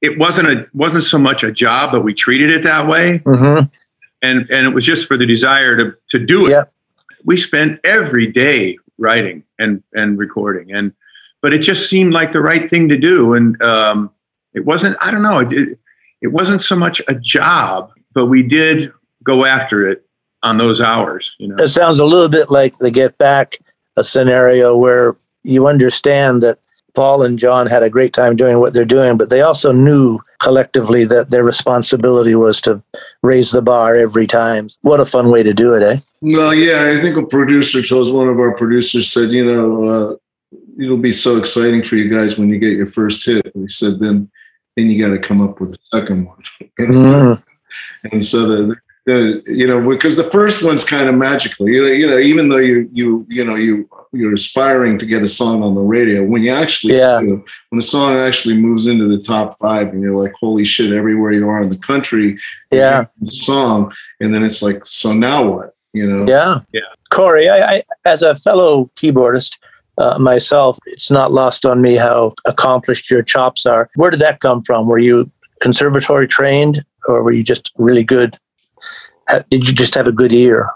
it 0.00 0.18
wasn't 0.18 0.48
a 0.48 0.66
wasn't 0.72 1.04
so 1.04 1.18
much 1.18 1.42
a 1.44 1.52
job, 1.52 1.92
but 1.92 2.02
we 2.02 2.14
treated 2.14 2.50
it 2.50 2.62
that 2.62 2.86
way, 2.86 3.18
hmm 3.18 3.60
and 4.22 4.46
and 4.50 4.66
it 4.66 4.74
was 4.74 4.84
just 4.84 5.06
for 5.06 5.16
the 5.16 5.26
desire 5.26 5.76
to 5.76 5.94
to 6.10 6.18
do 6.24 6.46
it. 6.46 6.50
Yeah. 6.50 6.64
We 7.24 7.36
spent 7.36 7.80
every 7.84 8.26
day 8.26 8.78
writing 8.98 9.42
and 9.58 9.82
and 9.92 10.18
recording, 10.18 10.72
and 10.72 10.92
but 11.42 11.52
it 11.52 11.58
just 11.60 11.88
seemed 11.90 12.12
like 12.12 12.32
the 12.32 12.40
right 12.40 12.68
thing 12.70 12.88
to 12.88 12.96
do, 12.98 13.34
and 13.34 13.60
um, 13.62 14.10
it 14.54 14.64
wasn't. 14.64 14.96
I 15.00 15.10
don't 15.10 15.22
know. 15.22 15.38
It, 15.40 15.52
it 15.52 15.78
it 16.22 16.28
wasn't 16.28 16.62
so 16.62 16.76
much 16.76 17.00
a 17.08 17.14
job, 17.14 17.92
but 18.14 18.26
we 18.26 18.42
did 18.42 18.92
go 19.24 19.44
after 19.44 19.88
it 19.88 20.06
on 20.42 20.58
those 20.58 20.80
hours. 20.80 21.30
You 21.38 21.48
know. 21.48 21.56
It 21.58 21.68
sounds 21.68 22.00
a 22.00 22.04
little 22.04 22.28
bit 22.28 22.50
like 22.50 22.78
the 22.78 22.90
Get 22.90 23.16
Back, 23.18 23.58
a 23.96 24.04
scenario 24.04 24.76
where 24.76 25.16
you 25.42 25.66
understand 25.66 26.42
that 26.42 26.58
Paul 26.94 27.22
and 27.22 27.38
John 27.38 27.66
had 27.66 27.82
a 27.82 27.90
great 27.90 28.12
time 28.12 28.36
doing 28.36 28.58
what 28.58 28.72
they're 28.72 28.84
doing, 28.84 29.16
but 29.16 29.30
they 29.30 29.42
also 29.42 29.72
knew 29.72 30.18
collectively 30.40 31.04
that 31.04 31.30
their 31.30 31.44
responsibility 31.44 32.34
was 32.34 32.60
to 32.62 32.82
raise 33.22 33.52
the 33.52 33.62
bar 33.62 33.94
every 33.94 34.26
time. 34.26 34.68
What 34.82 35.00
a 35.00 35.06
fun 35.06 35.30
way 35.30 35.42
to 35.42 35.54
do 35.54 35.74
it, 35.74 35.82
eh? 35.82 36.00
Well, 36.20 36.52
yeah, 36.54 36.96
I 36.98 37.00
think 37.02 37.16
a 37.16 37.26
producer 37.26 37.82
told 37.82 38.06
us, 38.08 38.12
one 38.12 38.28
of 38.28 38.38
our 38.40 38.56
producers 38.56 39.10
said, 39.12 39.30
you 39.30 39.44
know, 39.44 39.84
uh, 39.84 40.16
it'll 40.82 40.96
be 40.96 41.12
so 41.12 41.36
exciting 41.36 41.82
for 41.84 41.96
you 41.96 42.12
guys 42.12 42.38
when 42.38 42.48
you 42.48 42.58
get 42.58 42.72
your 42.72 42.86
first 42.86 43.24
hit. 43.24 43.50
And 43.54 43.64
he 43.64 43.72
said, 43.72 44.00
then, 44.00 44.30
then 44.76 44.90
you 44.90 45.02
got 45.06 45.12
to 45.14 45.26
come 45.26 45.40
up 45.40 45.60
with 45.60 45.74
a 45.74 45.78
second 45.94 46.26
one. 46.26 46.42
Mhm. 46.80 47.42
and 48.10 48.24
so 48.24 48.46
the, 48.48 48.76
the 49.10 49.42
you 49.46 49.66
know 49.66 49.78
because 49.88 50.14
the 50.16 50.30
first 50.30 50.62
one's 50.62 50.84
kind 50.84 51.08
of 51.08 51.14
magical 51.14 51.68
you 51.68 51.82
know 51.82 51.88
you 52.00 52.06
know 52.10 52.18
even 52.18 52.48
though 52.48 52.56
you 52.70 52.88
you 52.92 53.26
you 53.28 53.44
know 53.44 53.54
you 53.66 53.88
you're 54.12 54.34
aspiring 54.34 54.98
to 54.98 55.06
get 55.06 55.22
a 55.22 55.28
song 55.28 55.62
on 55.62 55.74
the 55.74 55.80
radio 55.80 56.24
when 56.24 56.42
you 56.42 56.52
actually 56.52 56.96
Yeah. 56.96 57.20
do, 57.20 57.44
when 57.70 57.78
a 57.78 57.82
song 57.96 58.16
actually 58.16 58.54
moves 58.54 58.86
into 58.86 59.06
the 59.08 59.22
top 59.22 59.56
five 59.60 59.88
and 59.92 60.02
you're 60.02 60.20
like 60.20 60.32
holy 60.38 60.64
shit 60.64 60.92
everywhere 60.92 61.32
you 61.32 61.48
are 61.48 61.62
in 61.62 61.68
the 61.68 61.78
country 61.90 62.38
Yeah. 62.70 63.04
the 63.20 63.30
song 63.30 63.92
and 64.20 64.32
then 64.34 64.42
it's 64.42 64.62
like 64.62 64.80
so 64.84 65.12
now 65.12 65.40
what 65.50 65.74
you 65.92 66.06
know 66.10 66.22
Yeah. 66.26 66.60
Yeah. 66.72 66.90
Cory, 67.10 67.48
I, 67.48 67.58
I 67.74 67.82
as 68.04 68.22
a 68.22 68.36
fellow 68.36 68.90
keyboardist 68.96 69.52
uh, 69.98 70.18
myself, 70.18 70.78
it's 70.86 71.10
not 71.10 71.30
lost 71.32 71.66
on 71.66 71.82
me 71.82 71.94
how 71.94 72.32
accomplished 72.46 73.10
your 73.10 73.22
chops 73.22 73.66
are. 73.66 73.90
Where 73.96 74.10
did 74.10 74.20
that 74.20 74.40
come 74.40 74.62
from? 74.62 74.86
Were 74.88 74.98
you 74.98 75.30
conservatory 75.60 76.26
trained 76.26 76.82
or 77.06 77.22
were 77.22 77.32
you 77.32 77.42
just 77.42 77.70
really 77.76 78.04
good? 78.04 78.38
Did 79.50 79.66
you 79.66 79.74
just 79.74 79.94
have 79.94 80.06
a 80.06 80.12
good 80.12 80.32
ear? 80.32 80.70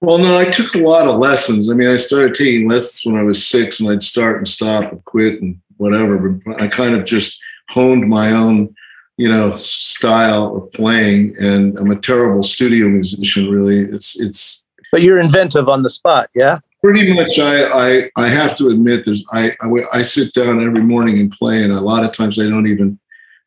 Well, 0.00 0.18
no, 0.18 0.36
I 0.36 0.50
took 0.50 0.74
a 0.74 0.78
lot 0.78 1.06
of 1.06 1.20
lessons. 1.20 1.70
I 1.70 1.74
mean, 1.74 1.88
I 1.88 1.96
started 1.96 2.34
taking 2.34 2.68
lessons 2.68 3.02
when 3.04 3.16
I 3.16 3.22
was 3.22 3.46
six, 3.46 3.78
and 3.78 3.88
I'd 3.88 4.02
start 4.02 4.38
and 4.38 4.48
stop 4.48 4.90
and 4.90 5.04
quit 5.04 5.40
and 5.40 5.56
whatever. 5.76 6.28
But 6.28 6.60
I 6.60 6.66
kind 6.66 6.94
of 6.94 7.04
just 7.04 7.38
honed 7.70 8.08
my 8.08 8.32
own, 8.32 8.74
you 9.16 9.28
know, 9.28 9.56
style 9.58 10.56
of 10.56 10.72
playing. 10.72 11.36
And 11.38 11.78
I'm 11.78 11.92
a 11.92 12.00
terrible 12.00 12.42
studio 12.42 12.88
musician, 12.88 13.48
really. 13.48 13.78
It's 13.78 14.18
it's 14.18 14.62
But 14.90 15.02
you're 15.02 15.20
inventive 15.20 15.68
on 15.68 15.82
the 15.82 15.90
spot, 15.90 16.30
yeah? 16.34 16.58
pretty 16.82 17.12
much. 17.14 17.38
I 17.38 17.64
I, 17.64 18.10
I 18.16 18.28
have 18.28 18.56
to 18.58 18.68
admit, 18.68 19.04
there's 19.04 19.24
I, 19.32 19.56
I 19.60 19.68
I 19.92 20.02
sit 20.02 20.34
down 20.34 20.64
every 20.64 20.82
morning 20.82 21.18
and 21.18 21.30
play, 21.30 21.62
and 21.62 21.72
a 21.72 21.80
lot 21.80 22.04
of 22.04 22.12
times 22.12 22.38
I 22.38 22.44
don't 22.44 22.66
even 22.66 22.98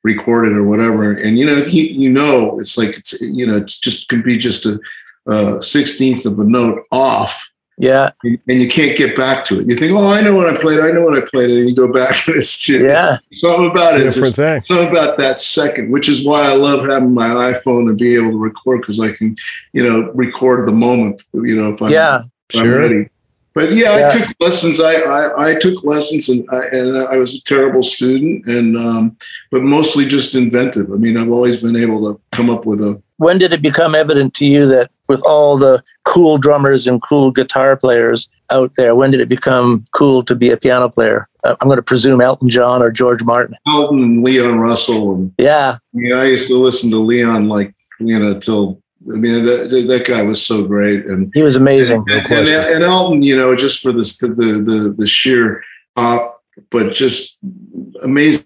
record 0.05 0.47
it 0.47 0.53
or 0.53 0.63
whatever. 0.63 1.11
And 1.13 1.37
you 1.37 1.45
know, 1.45 1.55
you, 1.65 1.83
you 1.83 2.09
know, 2.09 2.59
it's 2.59 2.77
like 2.77 2.97
it's 2.97 3.19
you 3.21 3.45
know, 3.45 3.57
it 3.57 3.67
just 3.81 4.07
could 4.07 4.23
be 4.23 4.37
just 4.37 4.65
a 4.65 4.79
uh, 5.27 5.59
sixteenth 5.61 6.25
of 6.25 6.39
a 6.39 6.43
note 6.43 6.83
off 6.91 7.33
Yeah. 7.79 8.11
and 8.23 8.37
and 8.47 8.61
you 8.61 8.69
can't 8.69 8.95
get 8.95 9.15
back 9.17 9.43
to 9.45 9.59
it. 9.59 9.67
You 9.67 9.75
think, 9.77 9.91
oh, 9.97 10.07
I 10.07 10.21
know 10.21 10.35
what 10.35 10.47
I 10.53 10.61
played. 10.61 10.79
I 10.79 10.91
know 10.91 11.01
what 11.01 11.17
I 11.17 11.25
played. 11.33 11.49
And 11.49 11.57
then 11.59 11.67
you 11.67 11.75
go 11.75 11.91
back 11.91 12.27
and 12.27 12.35
it's 12.37 12.55
just 12.55 12.83
Yeah. 12.85 13.17
something 13.39 13.69
about 13.71 13.99
it. 13.99 14.03
Different 14.03 14.35
thing. 14.35 14.61
something 14.67 14.89
about 14.89 15.17
that 15.17 15.39
second, 15.39 15.91
which 15.91 16.07
is 16.07 16.23
why 16.25 16.41
I 16.43 16.53
love 16.53 16.87
having 16.87 17.13
my 17.13 17.27
iPhone 17.51 17.89
and 17.89 17.97
be 17.97 18.15
able 18.15 18.31
to 18.31 18.37
record 18.37 18.81
because 18.81 18.99
I 18.99 19.11
can, 19.13 19.35
you 19.73 19.83
know, 19.83 20.11
record 20.13 20.67
the 20.67 20.73
moment, 20.73 21.21
you 21.33 21.55
know, 21.59 21.73
if 21.73 21.81
I'm, 21.81 21.89
Yeah. 21.91 22.21
if 22.51 22.59
I'm 22.59 22.65
Sure. 22.65 22.79
ready. 22.79 23.09
But 23.55 23.71
yeah, 23.71 23.97
Yeah. 23.97 24.09
I 24.09 24.25
took 24.27 24.35
lessons. 24.41 24.79
I, 24.81 24.93
I, 24.95 25.51
I 25.51 25.55
took 25.55 25.81
lessons 25.85 26.27
and 26.27 26.45
I, 26.51 26.65
and 26.67 26.97
I 26.97 27.15
was 27.15 27.33
a 27.33 27.41
terrible 27.43 27.83
student 27.83 28.45
and, 28.45 28.75
um, 28.77 29.17
but 29.49 29.63
mostly 29.63 30.05
just 30.05 30.35
inventive. 30.35 30.91
I 30.91 30.95
mean, 30.97 31.15
I've 31.15 31.31
always 31.31 31.55
been 31.57 31.77
able 31.77 32.13
to 32.13 32.19
come 32.33 32.49
up 32.49 32.65
with 32.65 32.81
a, 32.81 33.01
When 33.15 33.37
did 33.37 33.53
it 33.53 33.61
become 33.61 33.95
evident 33.95 34.33
to 34.35 34.45
you 34.45 34.65
that 34.67 34.91
with 35.07 35.21
all 35.25 35.57
the 35.57 35.81
cool 36.03 36.37
drummers 36.37 36.85
and 36.85 37.01
cool 37.01 37.31
guitar 37.31 37.77
players 37.77 38.27
out 38.51 38.73
there, 38.75 38.93
when 38.93 39.09
did 39.11 39.21
it 39.21 39.29
become 39.29 39.85
cool 39.93 40.21
to 40.23 40.35
be 40.35 40.49
a 40.49 40.57
piano 40.57 40.89
player? 40.89 41.29
Uh, 41.45 41.55
I'm 41.61 41.69
going 41.69 41.77
to 41.77 41.83
presume 41.83 42.19
Elton 42.19 42.49
John 42.49 42.81
or 42.81 42.91
George 42.91 43.23
Martin. 43.23 43.55
Elton 43.67 44.03
and 44.03 44.23
Leon 44.23 44.59
Russell 44.59 45.15
and 45.15 45.33
Yeah. 45.37 45.77
I 45.95 46.11
I 46.11 46.25
used 46.25 46.47
to 46.47 46.55
listen 46.57 46.91
to 46.91 46.97
Leon 46.97 47.47
like 47.47 47.73
you 48.01 48.19
know 48.19 48.37
till 48.37 48.81
I 49.11 49.15
mean 49.17 49.45
that 49.45 49.85
that 49.87 50.05
guy 50.07 50.21
was 50.23 50.41
so 50.41 50.63
great 50.63 51.05
and 51.05 51.31
He 51.33 51.41
was 51.43 51.55
amazing. 51.55 52.03
and, 52.07 52.25
and, 52.31 52.47
and 52.47 52.83
Elton, 52.83 53.21
you 53.21 53.37
know, 53.37 53.55
just 53.55 53.81
for 53.81 53.91
this 53.91 54.17
the 54.17 54.27
the 54.29 54.95
the 54.97 55.07
sheer 55.07 55.63
pop, 55.95 56.41
but 56.71 56.93
just 56.93 57.37
amazing. 58.01 58.43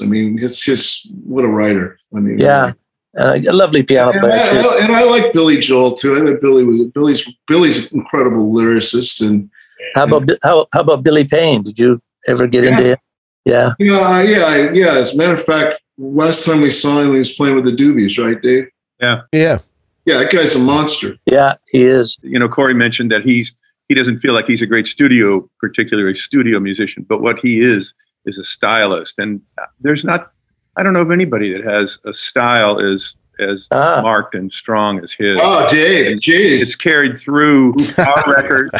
I 0.00 0.04
mean, 0.04 0.38
it's 0.40 0.60
just 0.60 1.08
what 1.24 1.44
a 1.44 1.48
writer. 1.48 1.98
I 2.16 2.20
mean, 2.20 2.38
Yeah. 2.38 2.72
Uh, 3.18 3.40
a 3.48 3.52
lovely 3.52 3.82
piano 3.82 4.12
And 4.12 4.20
player, 4.20 4.38
I, 4.38 4.44
too. 4.62 4.68
and 4.84 4.94
I 4.94 5.02
like 5.02 5.32
Billy 5.32 5.58
Joel 5.58 5.94
too. 5.96 6.16
I 6.16 6.24
think 6.24 6.40
Billy 6.40 6.62
was 6.62 6.86
Billy's 6.94 7.22
Billy's 7.48 7.76
an 7.78 7.88
incredible 7.92 8.52
lyricist, 8.52 9.20
and 9.20 9.50
How 9.96 10.04
about 10.04 10.26
Bi- 10.28 10.36
how, 10.44 10.66
how 10.72 10.80
about 10.82 11.02
Billy 11.02 11.24
Payne? 11.24 11.64
Did 11.64 11.76
you 11.76 12.00
ever 12.28 12.46
get 12.46 12.62
into 12.64 12.84
him? 12.84 12.98
Yeah. 13.44 13.72
you 13.80 13.90
know, 13.90 14.04
uh, 14.04 14.22
yeah, 14.22 14.70
yeah. 14.72 14.94
As 14.94 15.12
a 15.12 15.16
matter 15.16 15.34
of 15.34 15.44
fact, 15.44 15.80
last 15.98 16.44
time 16.44 16.60
we 16.60 16.70
saw 16.70 17.00
him, 17.00 17.12
he 17.12 17.18
was 17.18 17.32
playing 17.32 17.56
with 17.56 17.64
the 17.64 17.72
Doobies, 17.72 18.16
right, 18.24 18.40
Dave? 18.40 18.68
Yeah. 19.00 19.22
Yeah, 19.32 19.58
that 20.06 20.30
guy's 20.30 20.54
a 20.54 20.58
monster. 20.58 21.16
Yeah, 21.26 21.54
he 21.70 21.82
is. 21.84 22.18
you 22.22 22.38
know, 22.38 22.48
Cory 22.48 22.74
mentioned 22.74 23.10
that 23.12 23.22
he's 23.22 23.54
he 23.88 23.94
doesn't 23.94 24.20
feel 24.20 24.34
like 24.34 24.46
he's 24.46 24.62
a 24.62 24.66
great 24.66 24.86
studio, 24.86 25.48
particularly 25.58 26.14
studio 26.16 26.60
musician, 26.60 27.04
but 27.08 27.20
what 27.22 27.38
he 27.40 27.60
is 27.60 27.92
is 28.24 28.38
a 28.38 28.44
stylist. 28.44 29.14
And 29.18 29.40
there's 29.80 30.04
not, 30.04 30.30
I 30.76 30.82
don't 30.84 30.92
know 30.92 31.00
of 31.00 31.10
anybody 31.10 31.52
that 31.52 31.64
has 31.64 31.98
a 32.04 32.14
style 32.14 32.78
as 32.80 33.14
as 33.40 33.66
Ah. 33.72 34.00
marked 34.02 34.34
and 34.34 34.52
strong 34.52 35.02
as 35.02 35.12
his. 35.12 35.38
Oh, 35.42 35.68
Dave, 35.70 36.20
geez. 36.20 36.60
It's 36.62 36.76
carried 36.76 37.18
through 37.18 37.74
our 37.98 38.24
record. 38.36 38.70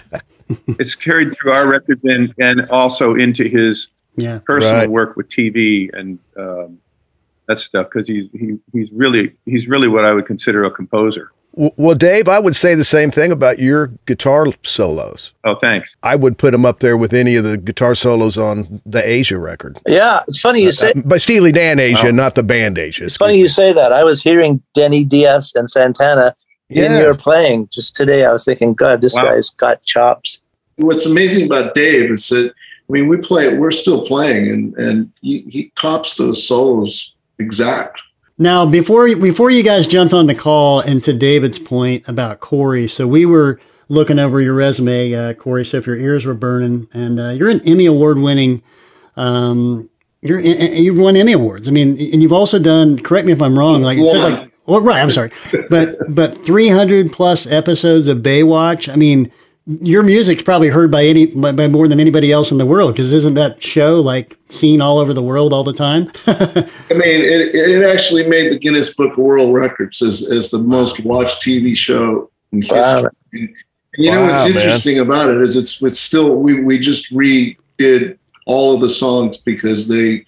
It's 0.81 0.95
carried 0.95 1.35
through 1.37 1.53
our 1.53 1.67
records 1.69 2.03
and 2.05 2.35
and 2.39 2.69
also 2.71 3.15
into 3.15 3.45
his 3.49 3.89
Yeah. 4.17 4.39
personal 4.45 4.75
Right. 4.81 4.91
work 4.91 5.17
with 5.17 5.29
TV 5.29 5.89
and 5.93 6.19
um, 6.37 6.79
that 7.51 7.61
stuff 7.61 7.89
because 7.93 8.07
he's 8.07 8.31
he, 8.33 8.57
he's 8.73 8.89
really 8.93 9.33
he's 9.45 9.67
really 9.67 9.89
what 9.89 10.05
I 10.05 10.13
would 10.13 10.27
consider 10.27 10.65
a 10.65 10.71
composer. 10.71 11.33
Well, 11.53 11.97
Dave, 11.97 12.29
I 12.29 12.39
would 12.39 12.55
say 12.55 12.77
the 12.77 12.85
same 12.85 13.11
thing 13.11 13.33
about 13.33 13.59
your 13.59 13.89
guitar 14.07 14.47
solos. 14.63 15.35
Oh, 15.43 15.57
thanks. 15.57 15.91
I 16.05 16.15
would 16.15 16.39
put 16.39 16.53
them 16.53 16.65
up 16.65 16.79
there 16.79 16.97
with 16.97 17.13
any 17.13 17.35
of 17.35 17.43
the 17.43 17.57
guitar 17.57 17.97
solos 17.97 18.39
on 18.39 18.81
the 18.87 19.07
Asia 19.07 19.37
record. 19.37 19.81
Yeah, 19.85 20.21
it's 20.29 20.41
funny 20.41 20.63
you 20.63 20.71
say. 20.71 20.93
Uh, 20.93 21.01
by 21.05 21.19
Steely 21.19 21.51
Dan 21.51 21.81
Asia, 21.81 22.05
Wow. 22.05 22.11
not 22.13 22.37
the 22.37 22.45
band 22.45 22.79
Asia. 22.79 23.05
It's 23.05 23.17
funny 23.17 23.37
you 23.37 23.49
say 23.49 23.73
that. 23.73 23.93
I 23.93 24.05
was 24.05 24.23
hearing 24.23 24.63
Denny 24.75 25.05
Dias 25.05 25.53
and 25.57 25.69
Santana 25.69 26.37
in 26.69 26.93
your 26.93 27.17
playing. 27.17 27.69
Just 27.73 27.97
today, 27.97 28.25
I 28.25 28.33
was 28.33 28.45
thinking, 28.45 28.73
God, 28.73 29.01
this 29.01 29.15
Wow. 29.17 29.25
guy's 29.25 29.51
got 29.51 29.83
chops. 29.83 30.41
What's 30.77 31.05
amazing 31.05 31.47
about 31.47 31.75
Dave 31.75 32.13
is 32.13 32.29
that 32.29 32.53
I 32.89 32.93
mean 32.93 33.09
we 33.09 33.17
play 33.19 33.59
we're 33.59 33.71
still 33.73 34.07
playing 34.07 34.49
and 34.51 34.75
and 34.77 35.13
he, 35.21 35.45
he 35.49 35.73
cops 35.77 36.15
those 36.15 36.47
solos 36.47 37.13
exact. 37.41 38.01
Now, 38.39 38.65
before 38.65 39.15
before 39.17 39.51
you 39.51 39.63
guys 39.63 39.87
jumped 39.87 40.15
on 40.15 40.27
the 40.27 40.35
call, 40.35 40.81
and 40.81 41.03
to 41.05 41.13
David's 41.13 41.59
point 41.59 42.07
about 42.09 42.41
Cory, 42.41 42.89
so 42.89 43.07
we 43.07 43.27
were 43.27 43.61
looking 43.89 44.19
over 44.19 44.41
your 44.41 44.55
resume, 44.55 45.13
uh, 45.13 45.35
Cory. 45.35 45.65
So 45.65 45.77
if 45.79 45.87
your 45.87 45.97
ears 45.97 46.25
were 46.25 46.35
burning, 46.35 46.87
and 46.95 47.21
uh, 47.21 47.31
you're 47.31 47.51
an 47.51 47.61
Emmy 47.69 47.87
award 47.87 48.19
winning, 48.19 48.63
um, 49.17 49.91
you're 50.23 50.39
and- 50.39 50.47
and 50.47 50.85
you've 50.85 50.99
won 50.99 51.17
Emmy 51.17 51.33
awards. 51.33 51.69
I 51.69 51.71
mean, 51.71 51.91
and 51.91 52.23
you've 52.23 52.33
also 52.33 52.59
done. 52.59 52.99
Correct 52.99 53.27
me 53.27 53.33
if 53.33 53.43
I'm 53.43 53.59
wrong. 53.59 53.83
Like 53.83 53.99
you 53.99 54.07
said, 54.07 54.19
like 54.23 54.51
well, 54.67 54.81
right. 54.81 55.03
I'm 55.03 55.11
sorry, 55.11 55.31
but 55.69 55.97
but 56.09 56.43
300 56.47 57.13
plus 57.13 57.47
episodes 57.47 58.07
of 58.09 58.19
Baywatch. 58.19 58.91
I 58.93 58.97
mean. 58.97 59.31
Your 59.67 60.03
music's 60.03 60.43
probably 60.43 60.69
heard 60.69 60.91
by 60.91 61.05
any 61.05 61.27
by, 61.27 61.53
by 61.53 61.69
more 61.69 61.87
than 61.87 62.01
anybody 62.01 62.33
else 62.33 62.51
in 62.51 62.59
the 62.59 62.67
world 62.67 62.93
because 62.95 63.13
isn't 63.13 63.35
that 63.35 63.63
show 63.63 64.01
like 64.01 64.37
seen 64.49 64.81
all 64.81 64.99
over 64.99 65.13
the 65.13 65.23
world 65.23 65.53
all 65.53 65.63
the 65.63 65.73
time? 65.75 66.11
I 66.27 66.65
mean, 66.95 67.21
it, 67.23 67.55
it 67.55 67.85
actually 67.85 68.27
made 68.27 68.53
the 68.53 68.59
Guinness 68.59 68.95
Book 68.95 69.13
of 69.13 69.19
World 69.19 69.55
Records 69.55 70.03
as, 70.03 70.29
as 70.29 70.51
the 70.51 70.59
most 70.59 71.01
watched 71.05 71.43
TV 71.45 71.77
show 71.77 72.31
in 72.53 72.63
history. 72.63 72.79
Wow. 72.81 72.99
And, 72.99 73.11
and 73.35 73.49
you 73.97 74.11
know 74.11 74.23
Wow, 74.23 74.43
what's 74.43 74.55
man. 74.55 74.63
interesting 74.63 74.99
about 75.01 75.29
it 75.31 75.41
is 75.43 75.57
it's 75.57 75.81
it's 75.83 76.01
still 76.01 76.37
we, 76.37 76.63
we 76.65 76.79
just 76.79 77.13
redid 77.13 78.17
all 78.47 78.75
of 78.75 78.81
the 78.81 78.89
songs 78.91 79.37
because 79.39 79.87
they 79.87 80.25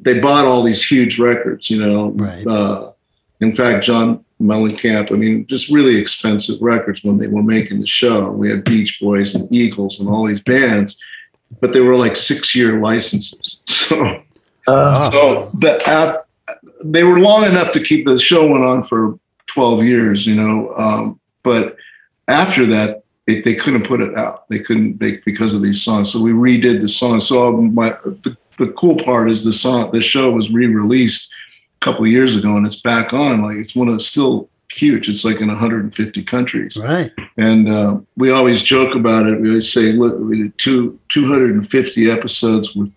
they 0.00 0.18
bought 0.20 0.44
all 0.44 0.62
these 0.62 0.84
huge 0.84 1.18
records. 1.18 1.70
You 1.70 1.78
know, 1.80 2.10
Right. 2.10 2.46
uh, 2.46 2.92
in 3.40 3.54
fact, 3.54 3.84
John 3.86 4.24
Mellencamp. 4.40 5.10
I 5.10 5.14
mean, 5.14 5.46
just 5.46 5.70
really 5.70 5.96
expensive 5.96 6.60
records 6.60 7.02
when 7.02 7.18
they 7.18 7.26
were 7.26 7.42
making 7.42 7.80
the 7.80 7.86
show. 7.86 8.30
We 8.30 8.50
had 8.50 8.64
Beach 8.64 8.98
Boys 9.00 9.34
and 9.34 9.50
Eagles 9.52 9.98
and 9.98 10.08
all 10.08 10.26
these 10.26 10.40
bands, 10.40 10.96
but 11.60 11.72
they 11.72 11.80
were 11.80 11.96
like 11.96 12.16
six 12.16 12.54
year 12.54 12.80
licenses. 12.80 13.56
So. 14.66 14.72
Uh, 14.72 15.10
So 15.12 15.50
the 15.60 15.80
app, 15.88 16.26
they 16.82 17.04
were 17.04 17.20
long 17.20 17.44
enough 17.44 17.70
to 17.72 17.82
keep 17.82 18.04
the 18.04 18.18
show 18.18 18.48
went 18.48 18.64
on 18.64 18.82
for 18.82 19.16
12 19.46 19.84
years, 19.84 20.26
you 20.26 20.34
know. 20.34 20.74
Um, 20.76 21.20
but 21.44 21.76
after 22.26 22.66
that, 22.66 23.04
they, 23.26 23.42
they 23.42 23.54
couldn't 23.54 23.86
put 23.86 24.00
it 24.00 24.16
out. 24.16 24.48
They 24.48 24.58
couldn't 24.58 25.00
make 25.00 25.24
because 25.24 25.52
of 25.52 25.62
these 25.62 25.82
songs. 25.82 26.12
So 26.12 26.20
we 26.20 26.32
redid 26.32 26.80
the 26.80 26.88
song. 26.88 27.20
So 27.20 27.52
my 27.52 27.90
the, 28.04 28.36
the 28.58 28.72
cool 28.72 28.96
part 28.96 29.30
is 29.30 29.44
the 29.44 29.52
song. 29.52 29.90
The 29.92 30.00
show 30.00 30.30
was 30.30 30.50
re-released 30.50 31.30
couple 31.86 32.04
of 32.04 32.10
years 32.10 32.34
ago, 32.34 32.56
and 32.56 32.66
it's 32.66 32.80
back 32.82 33.12
on. 33.12 33.42
Like 33.42 33.56
it's 33.58 33.76
one 33.76 33.88
of 33.88 34.02
still 34.02 34.48
huge. 34.72 35.08
It's 35.08 35.24
like 35.24 35.40
in 35.40 35.46
150 35.48 36.24
countries. 36.24 36.76
right. 36.76 37.12
And 37.36 37.68
uh, 37.68 37.98
we 38.16 38.30
always 38.30 38.60
joke 38.60 38.94
about 38.96 39.26
it. 39.26 39.40
We 39.40 39.48
always 39.50 39.72
say, 39.72 39.92
look, 39.92 40.18
we 40.18 40.42
did 40.42 40.58
two 40.58 40.98
250 41.10 42.10
episodes 42.10 42.74
with 42.74 42.92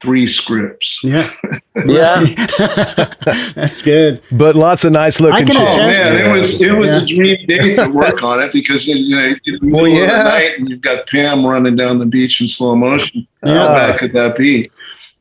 three 0.00 0.26
scripts. 0.26 1.00
Yeah. 1.02 1.32
yeah. 1.86 2.24
That's 3.54 3.82
good. 3.82 4.22
But 4.30 4.54
lots 4.54 4.84
of 4.84 4.92
nice 4.92 5.18
looking 5.20 5.48
I 5.48 5.52
can 5.52 5.56
chicks. 5.56 5.74
Oh 5.74 6.12
man, 6.12 6.18
it 6.36 6.40
was 6.40 6.60
it 6.60 6.70
was 6.72 6.90
Yeah. 6.90 7.02
a 7.02 7.06
dream 7.06 7.46
day 7.48 7.76
to 7.76 7.88
work 7.90 8.22
on 8.22 8.40
it 8.40 8.52
because 8.52 8.86
you 8.86 9.16
know 9.16 9.24
it's 9.34 9.40
the 9.44 9.58
Well, 9.68 9.84
middle 9.84 10.02
of 10.04 10.08
yeah. 10.08 10.16
the 10.22 10.28
night 10.30 10.58
and 10.58 10.68
you've 10.68 10.82
got 10.82 11.06
Pam 11.08 11.44
running 11.44 11.74
down 11.76 11.98
the 11.98 12.06
beach 12.06 12.40
in 12.40 12.46
slow 12.48 12.76
motion. 12.76 13.26
How 13.42 13.68
bad 13.74 13.98
could 13.98 14.12
that 14.12 14.36
be? 14.36 14.70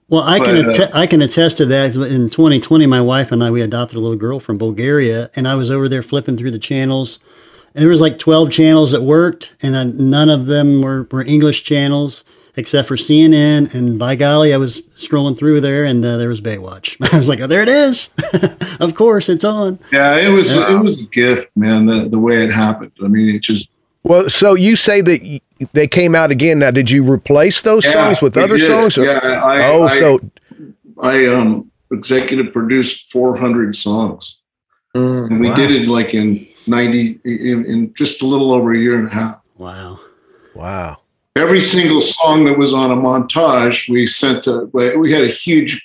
Well, 0.08 0.22
I 0.24 0.40
can 0.40 0.66
But, 0.66 0.80
uh, 0.80 0.84
atte- 0.84 0.92
I 0.94 1.08
can 1.08 1.22
attest 1.22 1.58
to 1.58 1.66
that. 1.66 1.96
In 1.96 2.30
2020, 2.30 2.86
my 2.86 3.02
wife 3.02 3.32
and 3.32 3.44
I 3.44 3.50
we 3.50 3.62
adopted 3.62 3.98
a 3.98 4.00
little 4.00 4.18
girl 4.18 4.40
from 4.40 4.58
Bulgaria, 4.58 5.32
and 5.36 5.48
I 5.48 5.56
was 5.56 5.72
over 5.72 5.90
there 5.90 6.04
flipping 6.04 6.38
through 6.38 6.52
the 6.52 6.60
channels, 6.60 7.20
and 7.74 7.82
there 7.82 7.90
was 7.90 8.02
like 8.02 8.20
12 8.20 8.52
channels 8.52 8.92
that 8.92 9.02
worked, 9.02 9.52
and 9.64 9.76
uh, 9.76 9.86
none 9.86 10.30
of 10.30 10.46
them 10.46 10.82
were, 10.82 11.08
were 11.12 11.24
English 11.24 11.64
channels 11.64 12.24
except 12.58 12.88
for 12.88 12.96
CNN. 12.96 13.74
And 13.74 14.00
by 14.00 14.16
golly, 14.16 14.54
I 14.54 14.58
was 14.58 14.82
scrolling 14.96 15.38
through 15.38 15.62
there, 15.62 15.86
and 15.86 16.04
uh, 16.06 16.18
there 16.18 16.30
was 16.30 16.40
Baywatch. 16.40 16.96
I 17.14 17.18
was 17.18 17.28
like, 17.28 17.40
oh, 17.42 17.48
there 17.48 17.62
it 17.62 17.70
is. 17.70 18.10
of 18.80 18.96
course, 18.96 19.28
it's 19.28 19.44
on. 19.44 19.80
Yeah, 19.92 20.18
it 20.18 20.30
was 20.30 20.52
it 20.52 20.80
was 20.80 21.02
a 21.02 21.06
gift, 21.06 21.50
man. 21.56 21.86
The 21.86 22.10
the 22.10 22.20
way 22.20 22.44
it 22.44 22.52
happened. 22.52 22.92
I 23.04 23.08
mean, 23.08 23.36
it 23.36 23.42
just 23.42 23.68
Well, 24.06 24.30
so 24.30 24.54
you 24.54 24.76
say 24.76 25.02
that 25.02 25.42
they 25.74 25.88
came 25.88 26.14
out 26.14 26.30
again. 26.30 26.60
Now, 26.60 26.70
did 26.70 26.92
you 26.92 27.04
replace 27.12 27.64
those 27.64 27.84
Yeah, 27.84 27.94
songs 27.94 28.22
with 28.22 28.38
other 28.38 28.56
did. 28.56 28.68
songs? 28.68 28.98
or- 29.00 29.06
Yeah, 29.06 29.18
I, 29.18 29.68
oh, 29.72 29.84
I, 29.88 30.00
so 30.00 30.20
I 31.02 31.26
um 31.26 31.72
executive 31.92 32.54
produced 32.54 33.06
400 33.12 33.76
songs, 33.76 34.38
Mm. 34.96 35.26
and 35.32 35.40
we 35.40 35.50
Wow. 35.50 35.56
did 35.56 35.72
it 35.72 35.88
like 35.88 36.14
in 36.14 36.48
90 36.68 37.20
in, 37.26 37.66
in 37.66 37.94
just 37.98 38.22
a 38.22 38.26
little 38.28 38.52
over 38.54 38.74
a 38.74 38.78
year 38.78 38.98
and 39.00 39.08
a 39.08 39.12
half. 39.12 39.38
Wow. 39.58 40.00
wow. 40.54 40.98
every 41.36 41.60
single 41.62 42.02
song 42.02 42.46
that 42.46 42.58
was 42.58 42.74
on 42.74 42.92
a 42.92 42.96
montage, 42.96 43.90
we 43.90 44.06
sent 44.08 44.44
to, 44.46 44.70
we 44.74 45.12
had 45.12 45.24
a 45.24 45.28
huge 45.46 45.82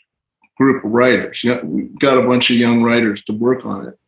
group 0.59 0.85
of 0.85 0.91
writers. 0.93 1.41
Yeah, 1.43 1.59
We 1.65 1.85
got 1.99 2.19
a 2.19 2.23
bunch 2.23 2.51
of 2.51 2.57
young 2.57 2.83
writers 2.85 3.23
to 3.25 3.33
work 3.33 3.65
on 3.67 3.87
it. 3.89 3.99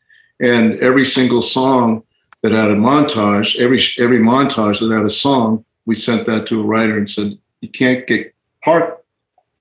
And 0.40 0.78
every 0.80 1.04
single 1.04 1.42
song 1.42 2.02
that 2.42 2.52
had 2.52 2.70
a 2.70 2.74
montage, 2.74 3.56
every, 3.60 3.82
every 3.98 4.18
montage 4.18 4.80
that 4.80 4.94
had 4.94 5.06
a 5.06 5.10
song, 5.10 5.64
we 5.86 5.94
sent 5.94 6.26
that 6.26 6.46
to 6.48 6.60
a 6.60 6.64
writer 6.64 6.96
and 6.96 7.08
said, 7.08 7.38
you 7.60 7.68
can't 7.68 8.06
get 8.06 8.34
part 8.62 9.04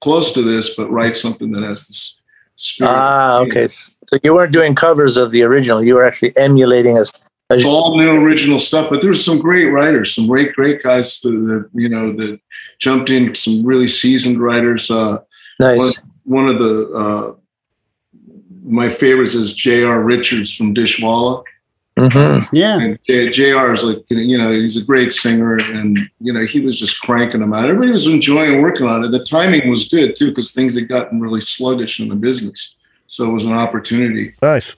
close 0.01 0.31
to 0.33 0.41
this, 0.41 0.75
but 0.75 0.91
write 0.91 1.15
something 1.15 1.51
that 1.51 1.63
has 1.63 1.87
this 1.87 2.15
spirit. 2.55 2.89
Ah, 2.89 3.39
okay. 3.39 3.67
So 3.67 4.17
you 4.23 4.33
weren't 4.33 4.51
doing 4.51 4.75
covers 4.75 5.17
of 5.17 5.31
the 5.31 5.43
original. 5.43 5.83
You 5.83 5.95
were 5.95 6.03
actually 6.03 6.35
emulating 6.37 6.97
a. 6.97 7.01
a 7.01 7.05
It's 7.51 7.65
all 7.65 7.97
new 7.97 8.11
original 8.11 8.59
stuff, 8.59 8.89
but 8.89 9.01
there 9.01 9.11
there's 9.11 9.23
some 9.23 9.39
great 9.39 9.65
writers, 9.65 10.15
some 10.15 10.27
great, 10.27 10.53
great 10.53 10.83
guys 10.83 11.19
that, 11.21 11.29
that 11.29 11.69
you 11.73 11.87
know 11.87 12.11
that 12.13 12.39
jumped 12.79 13.09
in. 13.09 13.33
Some 13.35 13.63
really 13.65 13.87
seasoned 13.87 14.41
writers. 14.41 14.89
Uh, 14.89 15.19
nice. 15.59 15.79
one, 15.79 15.93
one 16.23 16.47
of 16.47 16.59
the 16.59 16.91
uh, 16.93 17.35
my 18.63 18.93
favorites 18.93 19.33
is 19.33 19.53
J.R. 19.53 20.03
Richards 20.03 20.53
from 20.53 20.73
Dishwalla, 20.73 21.43
hmm 22.09 22.39
Yeah. 22.55 22.79
and 22.79 22.99
J, 23.05 23.29
J.R. 23.29 23.73
is 23.73 23.83
like 23.83 23.97
you 24.09 24.37
know 24.37 24.51
he's 24.51 24.77
a 24.77 24.83
great 24.83 25.11
singer, 25.11 25.57
and 25.57 25.99
you 26.19 26.33
know 26.33 26.45
he 26.45 26.61
was 26.61 26.79
just 26.79 26.99
cranking 27.01 27.41
them 27.41 27.53
out. 27.53 27.65
Everybody 27.65 27.91
was 27.91 28.07
enjoying 28.07 28.61
working 28.61 28.87
on 28.87 29.03
it. 29.03 29.09
The 29.09 29.25
timing 29.25 29.69
was 29.69 29.89
good 29.89 30.15
too 30.15 30.29
because 30.29 30.51
things 30.51 30.75
had 30.75 30.87
gotten 30.87 31.19
really 31.21 31.41
sluggish 31.41 31.99
in 31.99 32.07
the 32.09 32.15
business, 32.15 32.73
so 33.07 33.29
it 33.29 33.33
was 33.33 33.45
an 33.45 33.53
opportunity. 33.53 34.33
Nice. 34.41 34.75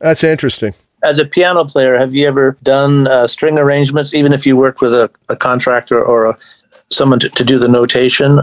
That's 0.00 0.22
interesting. 0.24 0.74
As 1.04 1.18
a 1.18 1.24
piano 1.24 1.64
player, 1.64 1.96
have 1.98 2.14
you 2.14 2.26
ever 2.26 2.56
done 2.62 3.06
uh, 3.06 3.26
string 3.26 3.58
arrangements, 3.58 4.12
even 4.14 4.32
if 4.32 4.44
you 4.46 4.56
worked 4.56 4.80
with 4.80 4.92
a, 4.92 5.10
a 5.28 5.36
contractor 5.36 6.02
or 6.02 6.26
a, 6.26 6.38
someone 6.90 7.18
to, 7.20 7.28
to 7.28 7.44
do 7.44 7.58
the 7.58 7.68
notation? 7.68 8.40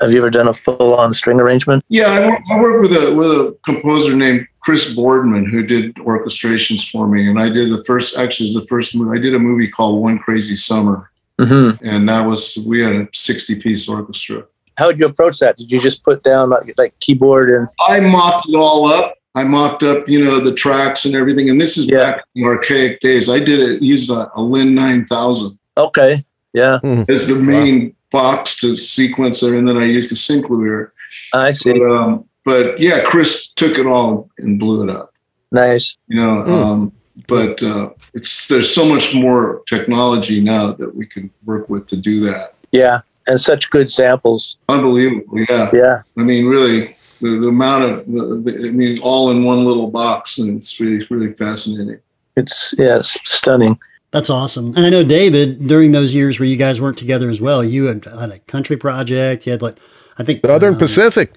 Have 0.00 0.12
you 0.12 0.18
ever 0.18 0.30
done 0.30 0.46
a 0.46 0.54
full-on 0.54 1.14
string 1.14 1.40
arrangement? 1.40 1.82
Yeah, 1.88 2.08
I, 2.08 2.20
wor- 2.26 2.42
I 2.52 2.60
worked 2.60 2.82
with 2.90 3.02
a 3.02 3.14
with 3.14 3.30
a 3.30 3.56
composer 3.64 4.14
named 4.14 4.46
Chris 4.66 4.96
Boardman 4.96 5.44
who 5.44 5.62
did 5.62 5.94
orchestrations 5.94 6.90
for 6.90 7.06
me, 7.06 7.30
and 7.30 7.38
I 7.38 7.48
did 7.48 7.70
the 7.70 7.84
first. 7.84 8.16
Actually, 8.16 8.52
the 8.52 8.66
first 8.66 8.96
movie 8.96 9.16
I 9.16 9.22
did 9.22 9.32
a 9.32 9.38
movie 9.38 9.68
called 9.68 10.02
One 10.02 10.18
Crazy 10.18 10.56
Summer, 10.56 11.08
hmm 11.38 11.70
and 11.82 12.08
that 12.08 12.26
was 12.26 12.58
we 12.66 12.80
had 12.80 12.92
a 12.96 13.08
sixty 13.14 13.54
piece 13.54 13.88
orchestra. 13.88 14.44
How 14.76 14.90
did 14.90 14.98
you 14.98 15.06
approach 15.06 15.38
that? 15.38 15.56
Did 15.56 15.70
you 15.70 15.80
just 15.80 16.02
put 16.02 16.24
down 16.24 16.50
like, 16.50 16.74
like 16.76 16.98
keyboard 16.98 17.48
and 17.48 17.68
I 17.86 18.00
mocked 18.00 18.48
it 18.48 18.56
all 18.56 18.92
up. 18.92 19.14
I 19.36 19.44
mocked 19.44 19.84
up, 19.84 20.08
you 20.08 20.24
know, 20.24 20.40
the 20.40 20.52
tracks 20.52 21.04
and 21.04 21.14
everything. 21.14 21.48
And 21.48 21.60
this 21.60 21.78
is 21.78 21.86
Yeah. 21.86 21.98
back 21.98 22.24
in 22.34 22.42
archaic 22.42 22.98
days. 23.00 23.28
I 23.28 23.38
did 23.38 23.60
it 23.60 23.82
used 23.82 24.10
a, 24.10 24.32
a 24.34 24.42
Linn 24.42 24.74
nine 24.74 25.06
thousand 25.06 25.56
okay, 25.76 26.24
yeah, 26.54 26.80
as 27.08 27.28
the 27.28 27.36
main 27.36 27.94
box 28.10 28.56
to 28.62 28.76
sequence 28.76 29.44
it, 29.44 29.54
and 29.54 29.68
then 29.68 29.76
I 29.76 29.84
used 29.84 30.10
a 30.10 30.16
synclavier. 30.16 30.90
I 31.32 31.52
see. 31.52 31.72
But 31.72 31.88
um, 31.88 32.25
but 32.46 32.80
yeah, 32.80 33.02
Chris 33.04 33.48
took 33.56 33.76
it 33.76 33.86
all 33.86 34.30
and 34.38 34.58
blew 34.58 34.88
it 34.88 34.90
up. 34.96 35.12
Nice. 35.52 35.96
you 36.08 36.18
know 36.20 36.42
Mm. 36.46 36.64
um, 36.64 36.92
but 37.28 37.62
uh, 37.62 37.90
it's 38.14 38.46
there's 38.48 38.74
so 38.74 38.84
much 38.84 39.12
more 39.14 39.62
technology 39.68 40.40
now 40.40 40.72
that 40.72 40.94
we 40.94 41.06
can 41.06 41.30
work 41.44 41.68
with 41.70 41.86
to 41.88 41.96
do 41.96 42.20
that 42.20 42.54
Yeah, 42.72 43.00
and 43.26 43.40
such 43.40 43.70
good 43.70 43.90
samples. 43.90 44.56
unbelievable 44.68 45.38
yeah 45.48 45.70
Yeah, 45.72 46.02
i 46.18 46.22
mean 46.22 46.46
really 46.46 46.96
the, 47.22 47.30
the 47.40 47.48
amount 47.48 47.84
of 47.84 47.92
the, 48.12 48.22
the, 48.44 48.68
i 48.68 48.70
mean 48.72 48.98
all 49.00 49.30
in 49.30 49.44
one 49.44 49.64
little 49.64 49.86
box 49.90 50.38
and 50.38 50.56
it's 50.58 50.78
really 50.80 51.06
really 51.10 51.32
fascinating 51.34 52.00
it's 52.36 52.74
yeah, 52.78 52.98
it's 52.98 53.12
stunning. 53.24 53.78
That's 54.10 54.28
awesome. 54.30 54.66
And 54.76 54.84
I 54.84 54.90
know 54.90 55.02
David, 55.02 55.66
during 55.66 55.92
those 55.92 56.12
years 56.14 56.38
where 56.38 56.46
you 56.46 56.56
guys 56.56 56.80
weren't 56.82 56.98
together 56.98 57.30
as 57.30 57.40
well, 57.40 57.64
you 57.64 57.84
had, 57.86 58.04
had 58.04 58.30
a 58.30 58.38
country 58.40 58.76
project. 58.76 59.46
You 59.46 59.52
had 59.52 59.62
like, 59.62 59.76
I 60.18 60.22
think 60.24 60.44
Southern 60.44 60.74
um, 60.74 60.78
Pacific. 60.78 61.32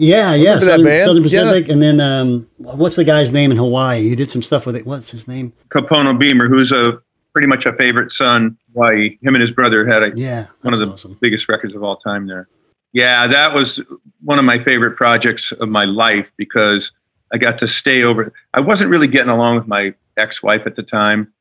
Yeah, 0.00 0.34
yeah, 0.34 0.54
remember 0.54 0.54
that 0.54 0.60
Southern, 0.70 0.84
band. 0.86 1.04
Southern 1.04 1.22
Yeah. 1.24 1.42
Pacific, 1.52 1.68
and 1.68 1.82
then 1.82 2.00
um, 2.00 2.46
what's 2.56 2.96
the 2.96 3.04
guy's 3.04 3.32
name 3.32 3.50
in 3.50 3.56
Hawaii? 3.58 4.00
You 4.00 4.16
did 4.16 4.30
some 4.30 4.42
stuff 4.42 4.64
with 4.64 4.74
it. 4.76 4.86
What's 4.86 5.10
his 5.10 5.28
name? 5.28 5.52
Kapono 5.68 6.18
Beamer, 6.18 6.48
who's 6.48 6.72
a 6.72 6.98
pretty 7.32 7.46
much 7.46 7.66
a 7.66 7.72
favorite 7.74 8.10
son. 8.10 8.56
Why 8.72 9.18
him 9.20 9.34
and 9.34 9.40
his 9.42 9.50
brother 9.50 9.86
had 9.86 10.02
a 10.02 10.10
Yeah, 10.16 10.46
one 10.62 10.72
of 10.72 10.80
the 10.80 10.86
awesome. 10.86 11.18
biggest 11.20 11.48
records 11.48 11.74
of 11.74 11.82
all 11.82 11.96
time 11.98 12.26
there. 12.26 12.48
Yeah, 12.92 13.26
that 13.28 13.52
was 13.54 13.78
one 14.24 14.38
of 14.38 14.44
my 14.44 14.62
favorite 14.64 14.96
projects 14.96 15.52
of 15.52 15.68
my 15.68 15.84
life 15.84 16.26
because 16.38 16.90
I 17.32 17.36
got 17.38 17.58
to 17.58 17.68
stay 17.68 18.02
over. 18.02 18.32
I 18.54 18.60
wasn't 18.60 18.90
really 18.90 19.06
getting 19.06 19.30
along 19.30 19.56
with 19.56 19.68
my 19.68 19.94
ex-wife 20.16 20.62
at 20.66 20.76
the 20.76 20.82
time. 20.82 21.32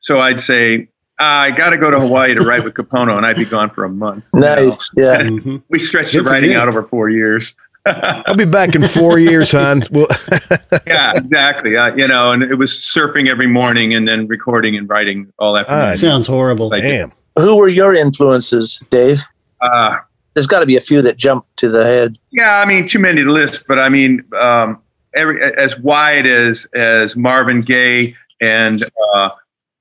So 0.00 0.20
I'd 0.20 0.40
say, 0.40 0.88
ah, 1.18 1.40
I 1.42 1.50
got 1.50 1.70
to 1.70 1.76
go 1.78 1.90
to 1.90 1.98
Hawaii 2.00 2.32
to 2.34 2.40
write 2.40 2.64
with 2.64 2.74
Capono, 2.78 3.16
and 3.16 3.26
I'd 3.26 3.36
be 3.36 3.44
gone 3.44 3.70
for 3.70 3.84
a 3.84 3.88
month. 3.88 4.24
you 4.32 4.40
know. 4.40 4.54
Nice. 4.68 4.90
Yeah. 4.96 5.16
Mhm. 5.22 5.62
We 5.68 5.78
stretched 5.78 6.12
Good 6.12 6.24
the 6.24 6.30
writing 6.30 6.54
out 6.54 6.68
over 6.68 6.82
four 6.84 7.10
years. 7.10 7.54
I'll 8.26 8.36
be 8.36 8.44
back 8.44 8.74
in 8.74 8.86
four 8.88 9.18
years, 9.18 9.50
hon. 9.50 9.84
Well, 9.90 10.06
yeah, 10.86 11.12
exactly. 11.14 11.76
Uh, 11.76 11.94
you 11.94 12.08
know, 12.08 12.32
and 12.32 12.42
it 12.42 12.54
was 12.54 12.72
surfing 12.72 13.28
every 13.28 13.46
morning 13.46 13.94
and 13.94 14.08
then 14.08 14.26
recording 14.26 14.76
and 14.76 14.88
writing 14.88 15.32
all 15.38 15.56
afternoon. 15.56 15.80
Nice. 15.80 16.00
Sounds 16.00 16.26
horrible. 16.26 16.68
Like- 16.70 16.82
damn. 16.82 17.12
Who 17.36 17.56
were 17.56 17.68
your 17.68 17.94
influences, 17.94 18.80
Dave? 18.90 19.20
Uh, 19.60 19.96
There's 20.34 20.46
got 20.46 20.60
to 20.60 20.66
be 20.66 20.76
a 20.76 20.80
few 20.80 21.02
that 21.02 21.16
jump 21.16 21.46
to 21.56 21.68
the 21.68 21.84
head. 21.84 22.16
yeah, 22.30 22.58
I 22.60 22.64
mean, 22.64 22.86
too 22.86 23.00
many 23.00 23.22
to 23.24 23.30
list, 23.30 23.64
but 23.66 23.78
I 23.78 23.88
mean, 23.88 24.22
um, 24.38 24.80
every 25.14 25.42
as 25.56 25.76
wide 25.80 26.26
as 26.26 26.66
as 26.74 27.16
Marvin 27.16 27.60
Gaye 27.60 28.14
and 28.40 28.88
uh, 29.14 29.30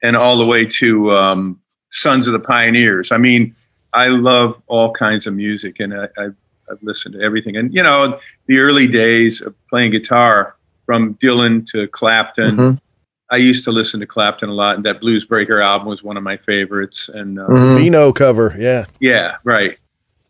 and 0.01 0.15
all 0.17 0.37
the 0.37 0.45
way 0.45 0.65
to 0.65 1.11
um, 1.13 1.59
Sons 1.91 2.27
of 2.27 2.33
the 2.33 2.39
Pioneers. 2.39 3.11
I 3.11 3.17
mean, 3.17 3.55
I 3.93 4.07
love 4.07 4.59
all 4.67 4.91
kinds 4.93 5.27
of 5.27 5.33
music, 5.35 5.75
and 5.79 5.93
I, 5.93 6.07
I've, 6.17 6.35
I've 6.73 6.83
listened 6.83 7.13
to 7.15 7.21
everything. 7.21 7.55
And 7.55 7.73
you 7.73 7.83
know, 7.83 8.19
the 8.47 8.59
early 8.59 8.88
days 8.88 9.41
of 9.41 9.53
playing 9.69 9.91
guitar, 9.91 10.55
from 10.86 11.13
Dylan 11.15 11.65
to 11.67 11.88
Clapton. 11.88 12.57
Mhm. 12.57 12.81
I 13.29 13.38
used 13.38 13.63
to 13.63 13.71
listen 13.71 14.01
to 14.01 14.05
Clapton 14.05 14.49
a 14.49 14.53
lot, 14.53 14.75
and 14.75 14.83
that 14.86 14.99
Blues 14.99 15.23
Breaker 15.25 15.62
album 15.62 15.88
was 15.88 16.03
one 16.03 16.17
of 16.17 16.23
my 16.23 16.36
favorites. 16.38 17.09
And 17.13 17.39
uh, 17.39 17.47
Mhm. 17.47 17.77
Beano 17.77 18.12
cover. 18.12 18.53
Yeah. 18.57 18.86
yeah, 18.99 19.36
right. 19.45 19.77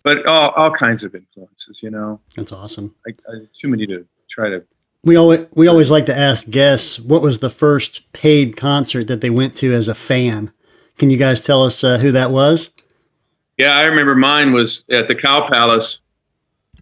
But 0.04 0.26
all, 0.28 0.50
all 0.52 0.70
kinds 0.72 1.04
of 1.04 1.16
influences, 1.16 1.80
you 1.82 1.90
know. 1.90 2.20
That's 2.36 2.52
awesome. 2.52 2.94
I, 3.08 3.12
I, 3.28 3.40
too 3.60 3.68
many 3.68 3.88
to 3.88 4.06
try 4.30 4.50
to. 4.50 4.62
We 5.06 5.16
always 5.16 5.46
we 5.56 5.68
always 5.68 5.90
like 5.92 6.06
to 6.06 6.18
ask 6.18 6.48
guests 6.50 7.00
what 7.00 7.22
was 7.22 7.40
the 7.40 7.50
first 7.50 8.04
paid 8.14 8.56
concert 8.56 9.08
that 9.08 9.22
they 9.22 9.30
went 9.32 9.56
to 9.58 9.74
as 9.74 9.88
a 9.88 9.96
fan. 9.96 10.52
Can 11.00 11.10
you 11.10 11.18
guys 11.18 11.42
tell 11.42 11.64
us 11.64 11.84
uh, 11.84 11.98
who 11.98 12.12
that 12.12 12.30
was? 12.32 12.70
Yeah, 13.58 13.76
I 13.76 13.84
remember 13.86 14.16
mine 14.16 14.54
was 14.54 14.84
at 14.92 15.08
the 15.08 15.16
Cow 15.16 15.48
Palace, 15.50 15.98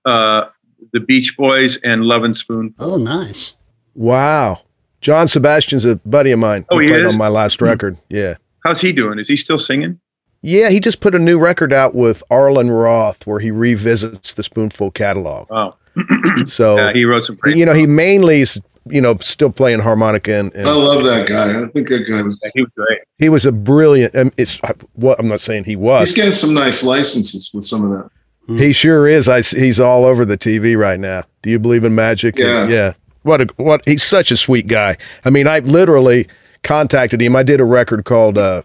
uh, 0.06 0.46
the 0.94 1.00
Beach 1.00 1.36
Boys 1.38 1.78
and 1.84 2.04
Love 2.04 2.24
and 2.24 2.36
Spoon. 2.36 2.74
Oh, 2.80 2.98
nice. 2.98 3.56
Wow. 3.96 4.62
John 5.02 5.28
Sebastian's 5.28 5.86
a 5.86 5.96
buddy 5.98 6.32
of 6.32 6.40
mine. 6.40 6.66
Oh, 6.70 6.80
he 6.80 6.88
played 6.88 7.02
is? 7.02 7.08
on 7.08 7.18
my 7.18 7.28
last 7.28 7.62
record. 7.62 7.98
Yeah. 8.10 8.36
How's 8.64 8.80
he 8.82 8.92
doing? 8.92 9.18
Is 9.20 9.28
he 9.28 9.36
still 9.36 9.58
singing? 9.60 10.00
Yeah, 10.44 10.70
he 10.70 10.80
just 10.80 11.02
put 11.02 11.14
a 11.14 11.20
new 11.20 11.38
record 11.40 11.72
out 11.74 11.94
with 11.96 12.24
Arlen 12.32 12.72
Roth 12.72 13.26
where 13.28 13.40
he 13.40 13.52
revisits 13.52 14.34
the 14.34 14.44
Spoonful 14.44 14.92
catalog. 14.92 15.48
Oh, 15.52 15.76
So, 16.48 16.78
yeah, 16.78 16.94
he 16.94 17.06
wrote 17.06 17.26
some 17.26 17.36
great. 17.36 17.58
you 17.58 17.66
know, 17.66 17.74
he 17.74 17.86
mainly 17.86 18.42
is, 18.42 18.60
you 18.88 19.02
know, 19.02 19.18
still 19.18 19.52
playing 19.52 19.80
harmonica 19.80 20.34
and, 20.36 20.52
and 20.56 20.68
I 20.68 20.72
love 20.72 21.04
that 21.04 21.28
guy. 21.28 21.62
I 21.64 21.68
think 21.68 21.90
that 21.90 22.06
guy 22.10 22.22
was. 22.24 22.40
he 22.56 22.62
was 22.62 22.72
great. 22.76 23.00
he 23.18 23.30
was 23.30 23.46
a 23.46 23.52
brilliant, 23.52 24.16
um, 24.16 24.32
it's 24.38 24.60
what 24.94 25.20
I'm 25.20 25.28
not 25.28 25.42
saying 25.42 25.66
he 25.66 25.76
was. 25.76 26.08
He's 26.10 26.16
getting 26.16 26.32
some 26.32 26.54
nice 26.54 26.82
licenses 26.82 27.52
with 27.54 27.66
some 27.66 27.84
of 27.92 27.92
that. 27.92 28.10
He 28.48 28.74
sure 28.74 29.08
is. 29.08 29.28
I, 29.28 29.42
he's 29.42 29.80
all 29.80 30.04
over 30.06 30.26
the 30.26 30.38
TV 30.38 30.78
right 30.78 31.00
now. 31.00 31.24
Do 31.42 31.50
you 31.50 31.60
believe 31.60 31.84
in 31.84 31.96
magic? 31.96 32.38
Yeah. 32.38 32.68
Yeah. 32.68 32.94
What 33.24 33.42
a, 33.42 33.48
what, 33.58 33.82
he's 33.86 34.04
such 34.04 34.32
a 34.32 34.38
sweet 34.38 34.68
guy. 34.68 34.98
I 35.26 35.30
mean, 35.30 35.48
I 35.48 35.60
literally 35.60 36.28
contacted 36.64 37.22
him. 37.22 37.36
I 37.36 37.44
did 37.44 37.62
a 37.62 37.66
record 37.66 38.04
called, 38.06 38.38
uh, 38.38 38.64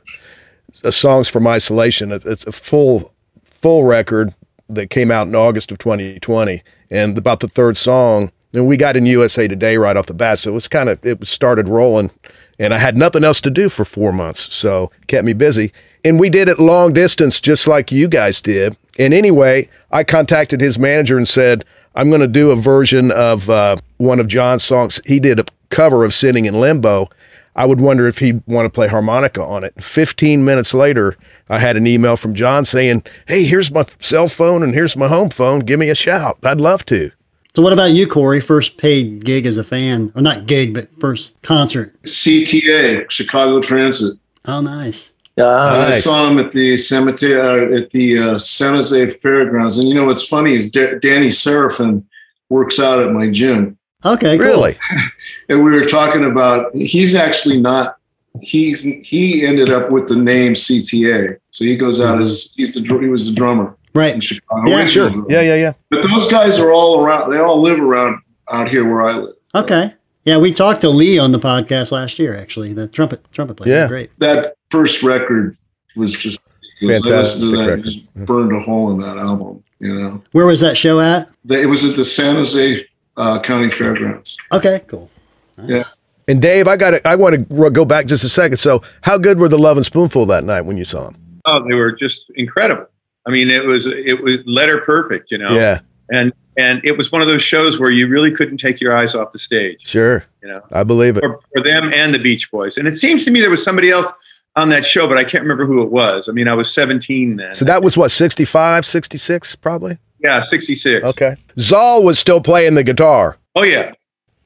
Songs 0.90 1.28
from 1.28 1.46
Isolation. 1.46 2.12
It's 2.12 2.44
a 2.44 2.52
full, 2.52 3.12
full 3.44 3.84
record 3.84 4.34
that 4.68 4.90
came 4.90 5.10
out 5.10 5.26
in 5.26 5.34
August 5.34 5.70
of 5.70 5.78
2020. 5.78 6.62
And 6.90 7.16
about 7.16 7.40
the 7.40 7.48
third 7.48 7.76
song, 7.76 8.30
and 8.52 8.66
we 8.66 8.76
got 8.76 8.96
in 8.96 9.06
USA 9.06 9.46
Today 9.48 9.76
right 9.76 9.96
off 9.96 10.06
the 10.06 10.14
bat. 10.14 10.38
So 10.38 10.50
it 10.50 10.54
was 10.54 10.68
kind 10.68 10.88
of, 10.88 11.04
it 11.04 11.20
was 11.20 11.28
started 11.28 11.68
rolling. 11.68 12.10
And 12.58 12.72
I 12.72 12.78
had 12.78 12.96
nothing 12.96 13.24
else 13.24 13.40
to 13.42 13.50
do 13.50 13.68
for 13.68 13.84
four 13.84 14.12
months. 14.12 14.54
So 14.54 14.90
kept 15.08 15.24
me 15.24 15.32
busy. 15.32 15.72
And 16.04 16.20
we 16.20 16.30
did 16.30 16.48
it 16.48 16.58
long 16.60 16.92
distance, 16.92 17.40
just 17.40 17.66
like 17.66 17.92
you 17.92 18.08
guys 18.08 18.40
did. 18.40 18.76
And 18.98 19.12
anyway, 19.12 19.68
I 19.90 20.04
contacted 20.04 20.60
his 20.60 20.78
manager 20.78 21.16
and 21.16 21.28
said, 21.28 21.64
I'm 21.94 22.10
going 22.10 22.20
to 22.20 22.28
do 22.28 22.50
a 22.50 22.56
version 22.56 23.10
of 23.10 23.48
uh, 23.50 23.76
one 23.96 24.20
of 24.20 24.28
John's 24.28 24.64
songs. 24.64 25.00
He 25.04 25.18
did 25.18 25.40
a 25.40 25.46
cover 25.70 26.04
of 26.04 26.14
Sitting 26.14 26.44
in 26.44 26.60
Limbo. 26.60 27.08
I 27.56 27.64
would 27.64 27.80
wonder 27.80 28.06
if 28.06 28.18
he'd 28.18 28.42
want 28.46 28.66
to 28.66 28.70
play 28.70 28.86
harmonica 28.86 29.42
on 29.42 29.64
it. 29.64 29.72
15 29.82 30.44
minutes 30.44 30.74
later, 30.74 31.16
I 31.48 31.58
had 31.58 31.76
an 31.76 31.86
email 31.86 32.16
from 32.18 32.34
John 32.34 32.66
saying, 32.66 33.02
Hey, 33.26 33.44
here's 33.44 33.72
my 33.72 33.86
cell 33.98 34.28
phone 34.28 34.62
and 34.62 34.74
here's 34.74 34.94
my 34.94 35.08
home 35.08 35.30
phone. 35.30 35.60
Give 35.60 35.80
me 35.80 35.88
a 35.88 35.94
shout. 35.94 36.38
I'd 36.42 36.60
love 36.60 36.84
to. 36.86 37.10
So, 37.56 37.62
what 37.62 37.72
about 37.72 37.92
you, 37.92 38.06
Cory? 38.06 38.38
First 38.42 38.76
paid 38.76 39.24
gig 39.24 39.46
as 39.46 39.56
a 39.56 39.64
fan, 39.64 40.12
or 40.14 40.20
not 40.20 40.44
gig, 40.44 40.74
but 40.74 40.90
first 41.00 41.32
concert? 41.40 41.96
CTA, 42.02 43.10
Chicago 43.10 43.62
Transit. 43.62 44.18
Oh, 44.44 44.60
nice. 44.60 45.10
Ah, 45.40 45.70
I 45.86 45.88
Nice. 45.88 46.04
saw 46.04 46.28
him 46.28 46.38
at 46.38 46.52
the 46.52 46.76
cemetery 46.76 47.74
uh, 47.74 47.78
at 47.78 47.90
the 47.92 48.18
uh, 48.18 48.38
San 48.38 48.74
Jose 48.74 49.10
Fairgrounds, 49.20 49.78
and 49.78 49.88
you 49.88 49.94
know 49.94 50.04
what's 50.04 50.26
funny 50.26 50.54
is 50.54 50.70
Da- 50.70 50.98
Danny 51.00 51.30
Seraphine 51.30 52.04
works 52.50 52.78
out 52.78 52.98
at 52.98 53.10
my 53.12 53.30
gym, 53.30 53.78
Okay, 54.04 54.36
cool. 54.36 54.46
Really? 54.48 54.78
and 55.48 55.64
we 55.64 55.70
were 55.72 55.86
talking 55.86 56.26
about 56.30 56.74
he's 56.74 57.14
actually 57.14 57.58
not. 57.58 57.96
He's 58.42 58.82
he 58.82 59.46
ended 59.46 59.70
up 59.70 59.90
with 59.90 60.08
the 60.08 60.16
name 60.16 60.52
CTA, 60.52 61.38
so 61.52 61.64
he 61.64 61.74
goes 61.74 62.00
out 62.00 62.20
as 62.20 62.50
he's 62.54 62.74
the 62.74 62.82
he 62.82 63.08
was 63.08 63.24
the 63.24 63.32
drummer 63.32 63.74
in 64.02 64.20
Chicago. 64.20 64.68
Yeah, 64.70 64.88
Sure. 64.88 65.10
Yeah, 65.28 65.40
yeah, 65.40 65.54
yeah. 65.56 65.72
But 65.90 66.02
those 66.14 66.30
guys 66.30 66.58
are 66.58 66.70
all 66.72 67.00
around. 67.00 67.30
They 67.30 67.38
all 67.38 67.60
live 67.62 67.80
around 67.80 68.18
out 68.50 68.68
here 68.68 68.88
where 68.88 69.06
I 69.08 69.16
live. 69.18 69.34
Okay. 69.54 69.92
Yeah, 70.24 70.38
we 70.38 70.52
talked 70.52 70.80
to 70.80 70.88
Lee 70.90 71.18
on 71.18 71.32
the 71.32 71.38
podcast 71.38 71.92
last 71.92 72.18
year. 72.18 72.36
Actually, 72.36 72.72
the 72.72 72.88
trumpet 72.88 73.24
trumpet 73.32 73.54
player. 73.56 73.74
Yeah. 73.74 73.88
Great. 73.88 74.10
That 74.18 74.56
first 74.70 75.02
record 75.02 75.56
was 75.94 76.12
just 76.14 76.38
I 76.82 76.84
listened 76.86 77.04
to 77.04 77.10
Fantastic 77.10 77.50
that 77.52 77.66
record. 77.66 77.84
just 77.84 78.14
burned 78.26 78.52
a 78.54 78.60
hole 78.60 78.90
in 78.90 79.00
that 79.00 79.16
album. 79.16 79.62
You 79.78 79.94
know, 79.94 80.22
Where 80.32 80.46
was 80.46 80.60
that 80.60 80.76
show 80.76 81.00
at? 81.00 81.30
It 81.48 81.66
was 81.66 81.84
at 81.84 81.96
the 81.96 82.04
San 82.04 82.36
Jose 82.36 82.84
uh, 83.16 83.40
County 83.42 83.70
Fairgrounds. 83.70 84.36
Okay, 84.52 84.82
cool. 84.88 85.10
Nice. 85.58 85.68
Yeah. 85.70 85.82
And 86.28 86.42
Dave, 86.42 86.66
I 86.66 86.76
got 86.76 86.90
to, 86.90 87.06
I 87.06 87.14
want 87.14 87.48
to 87.48 87.70
go 87.70 87.84
back 87.84 88.06
just 88.06 88.24
a 88.24 88.28
second. 88.28 88.56
So, 88.56 88.82
how 89.02 89.16
good 89.16 89.38
were 89.38 89.48
the 89.48 89.58
Lovin' 89.58 89.84
Spoonful 89.84 90.26
that 90.26 90.44
night 90.44 90.62
when 90.62 90.76
you 90.76 90.84
saw 90.84 91.04
them? 91.04 91.16
Oh, 91.44 91.62
they 91.68 91.74
were 91.74 91.92
just 91.92 92.24
incredible. 92.34 92.86
I 93.26 93.30
mean, 93.30 93.50
it 93.50 93.64
was 93.64 93.86
it 93.86 94.22
was 94.22 94.36
letter 94.46 94.80
perfect, 94.82 95.30
you 95.30 95.38
know. 95.38 95.50
Yeah, 95.54 95.80
And 96.10 96.32
and 96.56 96.80
it 96.84 96.96
was 96.96 97.10
one 97.12 97.20
of 97.22 97.28
those 97.28 97.42
shows 97.42 97.78
where 97.80 97.90
you 97.90 98.06
really 98.08 98.30
couldn't 98.30 98.58
take 98.58 98.80
your 98.80 98.96
eyes 98.96 99.14
off 99.14 99.32
the 99.32 99.38
stage, 99.38 99.80
sure. 99.86 100.24
you 100.42 100.48
know, 100.48 100.62
I 100.72 100.84
believe 100.84 101.16
it. 101.16 101.20
for, 101.20 101.40
for 101.54 101.62
them 101.62 101.92
and 101.92 102.14
the 102.14 102.18
Beach 102.18 102.50
Boys. 102.50 102.76
And 102.78 102.86
it 102.88 102.94
seems 102.96 103.24
to 103.26 103.30
me 103.30 103.40
there 103.40 103.50
was 103.50 103.62
somebody 103.62 103.90
else 103.90 104.06
on 104.54 104.70
that 104.70 104.84
show, 104.86 105.06
but 105.06 105.18
I 105.18 105.24
can't 105.24 105.42
remember 105.42 105.66
who 105.66 105.82
it 105.82 105.90
was. 105.90 106.28
I 106.28 106.32
mean, 106.32 106.48
I 106.48 106.54
was 106.54 106.72
17 106.72 107.36
then. 107.36 107.54
So 107.54 107.66
that 107.66 107.82
was 107.82 107.96
what, 107.98 108.10
65, 108.10 108.86
66 108.86 109.54
probably? 109.56 109.98
yeah, 110.20 110.44
66. 110.46 111.04
Okay. 111.04 111.36
Zal 111.58 112.02
was 112.02 112.18
still 112.18 112.40
playing 112.40 112.74
the 112.74 112.82
guitar. 112.84 113.36
Oh 113.54 113.62
yeah, 113.64 113.92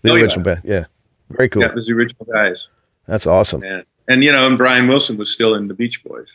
The 0.02 0.10
Oh, 0.10 0.14
yeah. 0.16 0.22
original 0.22 0.42
band. 0.44 0.62
Yeah. 0.64 0.84
Very 1.30 1.48
cool. 1.48 1.62
yeah, 1.62 1.68
it 1.68 1.74
was 1.76 1.86
the 1.86 1.92
original 1.92 2.24
guys. 2.32 2.66
That's 3.06 3.26
awesome. 3.26 3.60
Man. 3.60 3.84
And 4.08 4.24
you 4.24 4.32
know, 4.32 4.46
and 4.48 4.58
Brian 4.58 4.88
Wilson 4.88 5.16
was 5.16 5.30
still 5.30 5.54
in 5.54 5.68
the 5.68 5.74
Beach 5.74 6.02
Boys. 6.02 6.32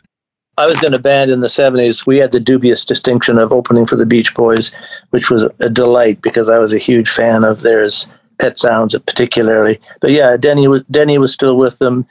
I 0.57 0.65
was 0.65 0.81
in 0.83 0.93
a 0.93 0.99
band 0.99 1.31
in 1.31 1.41
the 1.41 1.47
70s. 1.47 2.05
We 2.07 2.17
had 2.17 2.31
the 2.31 2.39
dubious 2.39 2.85
distinction 2.85 3.37
of 3.37 3.51
opening 3.51 3.85
for 3.85 3.95
the 3.97 4.05
Beach 4.05 4.33
Boys, 4.35 4.71
which 5.09 5.29
was 5.29 5.43
a 5.59 5.69
delight 5.69 6.21
because 6.21 6.47
I 6.47 6.59
was 6.59 6.71
a 6.71 6.77
huge 6.77 7.09
fan 7.09 7.43
of 7.43 7.61
theirs, 7.61 8.07
Pet 8.39 8.57
Sounds 8.57 8.97
particularly. 9.05 9.79
But 9.99 10.11
yeah, 10.11 10.37
Denny 10.37 10.67
was, 10.67 10.83
Denny 10.89 11.17
was 11.17 11.33
still 11.33 11.57
with 11.57 11.79
them. 11.79 12.05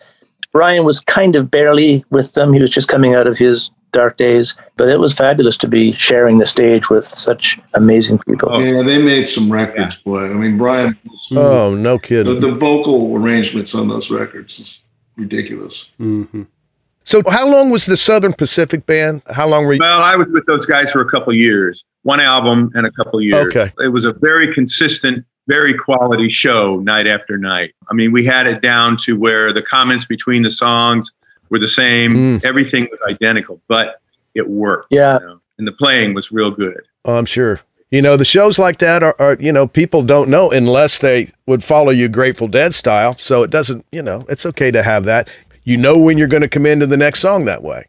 Ryan 0.52 0.84
was 0.84 1.00
kind 1.00 1.36
of 1.36 1.50
barely 1.50 2.04
with 2.10 2.34
them. 2.34 2.52
He 2.52 2.60
was 2.60 2.70
just 2.70 2.88
coming 2.88 3.14
out 3.14 3.26
of 3.26 3.38
his 3.38 3.70
dark 3.92 4.16
days, 4.18 4.54
but 4.76 4.88
it 4.88 4.98
was 5.00 5.14
fabulous 5.14 5.56
to 5.56 5.68
be 5.68 5.92
sharing 5.92 6.38
the 6.38 6.46
stage 6.46 6.90
with 6.90 7.06
such 7.06 7.58
amazing 7.74 8.18
people. 8.18 8.48
Oh. 8.52 8.58
Yeah, 8.58 8.82
they 8.82 8.98
made 8.98 9.26
some 9.26 9.50
records, 9.50 9.96
boy. 10.04 10.24
I 10.24 10.34
mean, 10.34 10.58
Brian, 10.58 10.98
Oh, 11.30 11.74
no 11.74 11.98
kidding. 11.98 12.40
the 12.40 12.52
vocal 12.54 13.16
arrangements 13.16 13.74
on 13.74 13.88
those 13.88 14.10
records 14.10 14.58
is 14.58 14.80
ridiculous. 15.16 15.86
hmm 15.96 16.42
So, 17.04 17.22
how 17.28 17.46
long 17.46 17.70
was 17.70 17.84
the 17.86 17.96
Southern 17.96 18.32
Pacific 18.32 18.86
band? 18.86 19.22
How 19.30 19.46
long 19.46 19.66
were 19.66 19.74
you? 19.74 19.80
Well, 19.80 20.02
I 20.02 20.16
was 20.16 20.26
with 20.30 20.46
those 20.46 20.64
guys 20.66 20.90
for 20.90 21.00
a 21.02 21.08
couple 21.10 21.34
years, 21.34 21.84
one 22.02 22.20
album 22.20 22.70
and 22.74 22.86
a 22.86 22.90
couple 22.90 23.20
years. 23.20 23.46
Okay. 23.54 23.70
It 23.80 23.88
was 23.88 24.04
a 24.06 24.12
very 24.14 24.52
consistent, 24.54 25.24
very 25.46 25.74
quality 25.76 26.30
show 26.30 26.80
night 26.80 27.06
after 27.06 27.36
night. 27.36 27.74
I 27.90 27.94
mean, 27.94 28.10
we 28.12 28.24
had 28.24 28.46
it 28.46 28.62
down 28.62 28.96
to 29.04 29.18
where 29.18 29.52
the 29.52 29.62
comments 29.62 30.06
between 30.06 30.42
the 30.42 30.50
songs 30.50 31.10
were 31.50 31.58
the 31.58 31.68
same, 31.68 32.14
Mm. 32.16 32.44
everything 32.44 32.88
was 32.90 32.98
identical, 33.08 33.60
but 33.68 34.00
it 34.34 34.48
worked. 34.48 34.86
Yeah. 34.90 35.18
you 35.20 35.26
know, 35.26 35.40
and 35.58 35.66
the 35.66 35.72
playing 35.72 36.14
was 36.14 36.32
real 36.32 36.50
good. 36.50 36.80
Oh, 37.04 37.16
I'm 37.16 37.26
sure. 37.26 37.60
You 37.90 38.02
know, 38.02 38.16
the 38.16 38.24
shows 38.24 38.58
like 38.58 38.78
that 38.78 39.04
are, 39.04 39.14
are, 39.20 39.36
you 39.38 39.52
know, 39.52 39.68
people 39.68 40.02
don't 40.02 40.28
know 40.28 40.50
unless 40.50 40.98
they 40.98 41.30
would 41.46 41.62
follow 41.62 41.90
you 41.90 42.08
Grateful 42.08 42.48
Dead 42.48 42.74
style. 42.74 43.14
So 43.18 43.44
it 43.44 43.50
doesn't, 43.50 43.86
you 43.92 44.02
know, 44.02 44.24
it's 44.28 44.44
okay 44.46 44.72
to 44.72 44.82
have 44.82 45.04
that. 45.04 45.28
You 45.64 45.76
know 45.76 45.96
when 45.98 46.18
you're 46.18 46.28
going 46.28 46.42
to 46.42 46.48
come 46.48 46.66
into 46.66 46.86
the 46.86 46.96
next 46.96 47.20
song 47.20 47.46
that 47.46 47.62
way. 47.62 47.88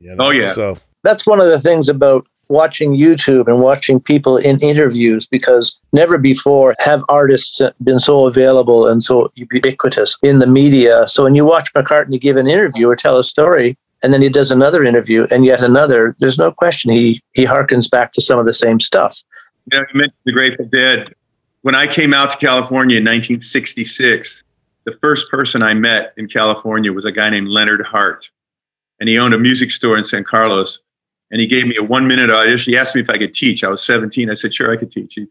You 0.00 0.14
know? 0.14 0.26
Oh, 0.26 0.30
yeah. 0.30 0.52
So, 0.52 0.76
that's 1.02 1.26
one 1.26 1.40
of 1.40 1.48
the 1.48 1.60
things 1.60 1.88
about 1.88 2.26
watching 2.50 2.92
YouTube 2.92 3.46
and 3.46 3.60
watching 3.60 4.00
people 4.00 4.36
in 4.36 4.58
interviews 4.58 5.26
because 5.26 5.78
never 5.92 6.18
before 6.18 6.74
have 6.80 7.02
artists 7.08 7.60
been 7.84 8.00
so 8.00 8.26
available 8.26 8.88
and 8.88 9.02
so 9.02 9.30
ubiquitous 9.36 10.18
in 10.22 10.40
the 10.40 10.46
media. 10.46 11.06
So 11.06 11.22
when 11.24 11.34
you 11.34 11.44
watch 11.44 11.72
McCartney 11.72 12.20
give 12.20 12.36
an 12.36 12.48
interview 12.48 12.88
or 12.88 12.96
tell 12.96 13.16
a 13.16 13.24
story, 13.24 13.78
and 14.02 14.12
then 14.12 14.20
he 14.20 14.28
does 14.28 14.50
another 14.50 14.82
interview 14.82 15.26
and 15.30 15.44
yet 15.44 15.62
another, 15.62 16.16
there's 16.18 16.38
no 16.38 16.50
question 16.50 16.90
he 16.90 17.22
he 17.32 17.44
harkens 17.44 17.88
back 17.88 18.12
to 18.14 18.20
some 18.20 18.38
of 18.38 18.46
the 18.46 18.54
same 18.54 18.80
stuff. 18.80 19.22
You 19.70 19.78
know, 19.78 19.84
you 19.92 20.00
mentioned 20.00 20.18
the 20.24 20.32
Grateful 20.32 20.66
Dead. 20.66 21.14
When 21.62 21.74
I 21.74 21.86
came 21.86 22.14
out 22.14 22.32
to 22.32 22.38
California 22.38 22.96
in 22.96 23.04
1966, 23.04 24.42
the 24.90 24.98
first 24.98 25.30
person 25.30 25.62
I 25.62 25.74
met 25.74 26.12
in 26.16 26.28
California 26.28 26.92
was 26.92 27.04
a 27.04 27.12
guy 27.12 27.30
named 27.30 27.48
Leonard 27.48 27.84
Hart, 27.84 28.28
and 28.98 29.08
he 29.08 29.18
owned 29.18 29.34
a 29.34 29.38
music 29.38 29.70
store 29.70 29.96
in 29.96 30.04
San 30.04 30.24
Carlos. 30.24 30.78
And 31.30 31.40
he 31.40 31.46
gave 31.46 31.66
me 31.66 31.76
a 31.76 31.82
one 31.82 32.08
minute 32.08 32.28
audition. 32.28 32.72
He 32.72 32.78
asked 32.78 32.96
me 32.96 33.02
if 33.02 33.08
I 33.08 33.16
could 33.16 33.32
teach. 33.32 33.62
I 33.62 33.68
was 33.68 33.84
17. 33.84 34.28
I 34.28 34.34
said, 34.34 34.52
sure, 34.52 34.72
I 34.72 34.76
could 34.76 34.90
teach. 34.90 35.14
He, 35.14 35.26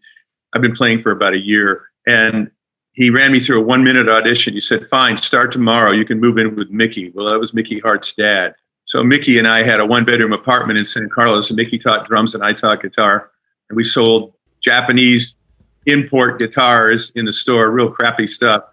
I've 0.53 0.61
been 0.61 0.75
playing 0.75 1.01
for 1.01 1.11
about 1.11 1.33
a 1.33 1.39
year. 1.39 1.89
And 2.07 2.49
he 2.93 3.09
ran 3.09 3.33
me 3.33 3.41
through 3.41 3.59
a 3.59 3.63
one 3.63 3.83
minute 3.83 4.07
audition. 4.07 4.53
He 4.53 4.61
said, 4.61 4.87
fine, 4.89 5.17
start 5.17 5.51
tomorrow. 5.51 5.91
You 5.91 6.05
can 6.05 6.21
move 6.21 6.37
in 6.37 6.55
with 6.55 6.69
Mickey. 6.69 7.11
Well, 7.13 7.29
that 7.29 7.37
was 7.37 7.53
Mickey 7.53 7.79
Hart's 7.79 8.13
dad. 8.13 8.55
So 8.85 9.03
Mickey 9.03 9.39
and 9.39 9.47
I 9.47 9.61
had 9.61 9.81
a 9.81 9.85
one 9.85 10.05
bedroom 10.05 10.31
apartment 10.31 10.79
in 10.79 10.85
San 10.85 11.09
Carlos, 11.09 11.49
and 11.49 11.57
Mickey 11.57 11.77
taught 11.77 12.07
drums 12.07 12.33
and 12.33 12.43
I 12.45 12.53
taught 12.53 12.81
guitar. 12.81 13.31
And 13.69 13.75
we 13.75 13.83
sold 13.83 14.33
Japanese 14.63 15.33
import 15.85 16.39
guitars 16.39 17.11
in 17.15 17.25
the 17.25 17.33
store, 17.33 17.71
real 17.71 17.91
crappy 17.91 18.25
stuff. 18.25 18.63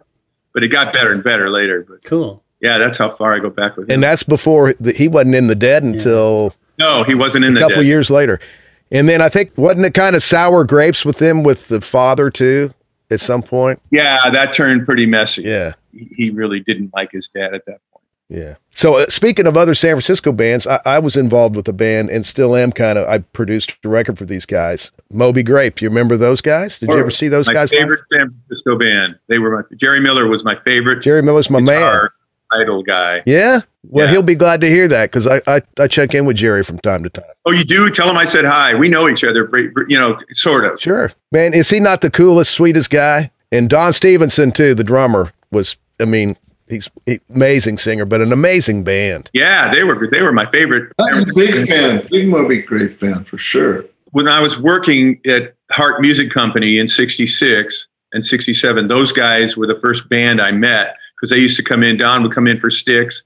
But 0.56 0.64
it 0.64 0.68
got 0.68 0.90
better 0.94 1.12
and 1.12 1.22
better 1.22 1.50
later. 1.50 1.84
But 1.86 2.02
Cool. 2.02 2.42
yeah, 2.62 2.78
that's 2.78 2.96
how 2.96 3.14
far 3.14 3.34
I 3.34 3.40
go 3.40 3.50
back 3.50 3.76
with 3.76 3.90
him. 3.90 3.94
And 3.96 4.02
that's 4.02 4.22
before 4.22 4.72
the, 4.80 4.94
he 4.94 5.06
wasn't 5.06 5.34
in 5.34 5.48
the 5.48 5.54
dead 5.54 5.82
until 5.82 6.54
no, 6.78 7.04
he 7.04 7.14
wasn't 7.14 7.44
in 7.44 7.52
a 7.52 7.54
the 7.56 7.60
couple 7.60 7.82
dead. 7.82 7.86
years 7.88 8.08
later. 8.08 8.40
And 8.90 9.06
then 9.06 9.20
I 9.20 9.28
think 9.28 9.52
wasn't 9.58 9.84
it 9.84 9.92
kind 9.92 10.16
of 10.16 10.22
sour 10.22 10.64
grapes 10.64 11.04
with 11.04 11.18
them 11.18 11.42
with 11.42 11.68
the 11.68 11.82
father 11.82 12.30
too 12.30 12.72
at 13.10 13.20
some 13.20 13.42
point? 13.42 13.82
Yeah, 13.90 14.30
that 14.30 14.54
turned 14.54 14.86
pretty 14.86 15.04
messy. 15.04 15.42
Yeah. 15.42 15.74
He 15.92 16.08
he 16.16 16.30
really 16.30 16.60
didn't 16.60 16.90
like 16.94 17.12
his 17.12 17.28
dad 17.34 17.52
at 17.52 17.66
that 17.66 17.80
point. 17.92 17.95
Yeah. 18.28 18.56
So 18.74 18.94
uh, 18.98 19.06
speaking 19.08 19.46
of 19.46 19.56
other 19.56 19.74
San 19.74 19.90
Francisco 19.92 20.32
bands, 20.32 20.66
I, 20.66 20.80
I 20.84 20.98
was 20.98 21.16
involved 21.16 21.54
with 21.54 21.68
a 21.68 21.72
band 21.72 22.10
and 22.10 22.26
still 22.26 22.56
am 22.56 22.72
kind 22.72 22.98
of. 22.98 23.08
I 23.08 23.18
produced 23.18 23.76
a 23.84 23.88
record 23.88 24.18
for 24.18 24.24
these 24.24 24.44
guys, 24.44 24.90
Moby 25.12 25.42
Grape. 25.44 25.80
You 25.80 25.88
remember 25.88 26.16
those 26.16 26.40
guys? 26.40 26.78
Did 26.80 26.90
you 26.90 26.98
ever 26.98 27.10
see 27.12 27.28
those 27.28 27.46
my 27.46 27.52
guys? 27.54 27.70
live? 27.72 27.82
favorite 27.82 28.00
San 28.12 28.34
Francisco 28.48 28.78
band. 28.78 29.16
They 29.28 29.38
were 29.38 29.56
my 29.56 29.76
Jerry 29.76 30.00
Miller 30.00 30.26
was 30.26 30.42
my 30.44 30.58
favorite 30.60 31.02
Jerry 31.02 31.22
Miller's 31.22 31.48
my 31.50 31.60
man. 31.60 32.08
idol 32.52 32.82
guy. 32.82 33.22
Yeah. 33.26 33.60
Well, 33.88 34.06
Yeah. 34.06 34.10
he'll 34.12 34.22
be 34.22 34.34
glad 34.34 34.60
to 34.62 34.68
hear 34.68 34.88
that 34.88 35.10
because 35.12 35.28
I, 35.28 35.40
I 35.46 35.62
I 35.78 35.86
check 35.86 36.12
in 36.12 36.26
with 36.26 36.36
Jerry 36.36 36.64
from 36.64 36.80
time 36.80 37.04
to 37.04 37.08
time. 37.10 37.24
Oh, 37.44 37.52
you 37.52 37.64
do? 37.64 37.88
Tell 37.90 38.10
him 38.10 38.16
I 38.16 38.24
said 38.24 38.44
hi. 38.44 38.74
We 38.74 38.88
know 38.88 39.08
each 39.08 39.22
other, 39.22 39.44
br- 39.44 39.68
br- 39.72 39.84
you 39.88 39.96
know, 39.98 40.18
sort 40.32 40.64
of. 40.64 40.80
Sure, 40.80 41.12
man. 41.30 41.54
Is 41.54 41.70
he 41.70 41.78
not 41.78 42.00
the 42.00 42.10
coolest, 42.10 42.52
sweetest 42.54 42.90
guy? 42.90 43.30
And 43.52 43.70
Don 43.70 43.92
Stevenson 43.92 44.50
too, 44.50 44.74
the 44.74 44.82
drummer, 44.84 45.32
was. 45.52 45.76
I 46.00 46.04
mean, 46.04 46.36
he's 46.68 46.88
he, 47.06 47.20
amazing 47.34 47.78
singer, 47.78 48.04
but 48.04 48.20
an 48.20 48.32
amazing 48.32 48.84
band. 48.84 49.30
Yeah, 49.32 49.72
they 49.72 49.84
were 49.84 50.08
they 50.10 50.22
were 50.22 50.32
my 50.32 50.50
favorite. 50.50 50.92
I 50.98 51.14
was 51.14 51.22
a 51.22 51.34
big 51.34 51.68
fan, 51.68 52.06
big 52.10 52.28
Moby 52.28 52.62
Grape 52.62 52.98
fan 52.98 53.24
for 53.24 53.38
sure. 53.38 53.84
When 54.12 54.28
I 54.28 54.40
was 54.40 54.58
working 54.58 55.20
at 55.26 55.54
Hart 55.70 56.00
Music 56.00 56.30
Company 56.30 56.78
in 56.78 56.88
'66 56.88 57.86
and 58.12 58.24
'67, 58.24 58.88
those 58.88 59.12
guys 59.12 59.56
were 59.56 59.66
the 59.66 59.78
first 59.80 60.08
band 60.08 60.40
I 60.40 60.52
met 60.52 60.96
because 61.16 61.30
they 61.30 61.38
used 61.38 61.56
to 61.56 61.62
come 61.62 61.82
in. 61.82 61.96
Don 61.96 62.22
would 62.22 62.34
come 62.34 62.46
in 62.46 62.58
for 62.58 62.70
sticks, 62.70 63.22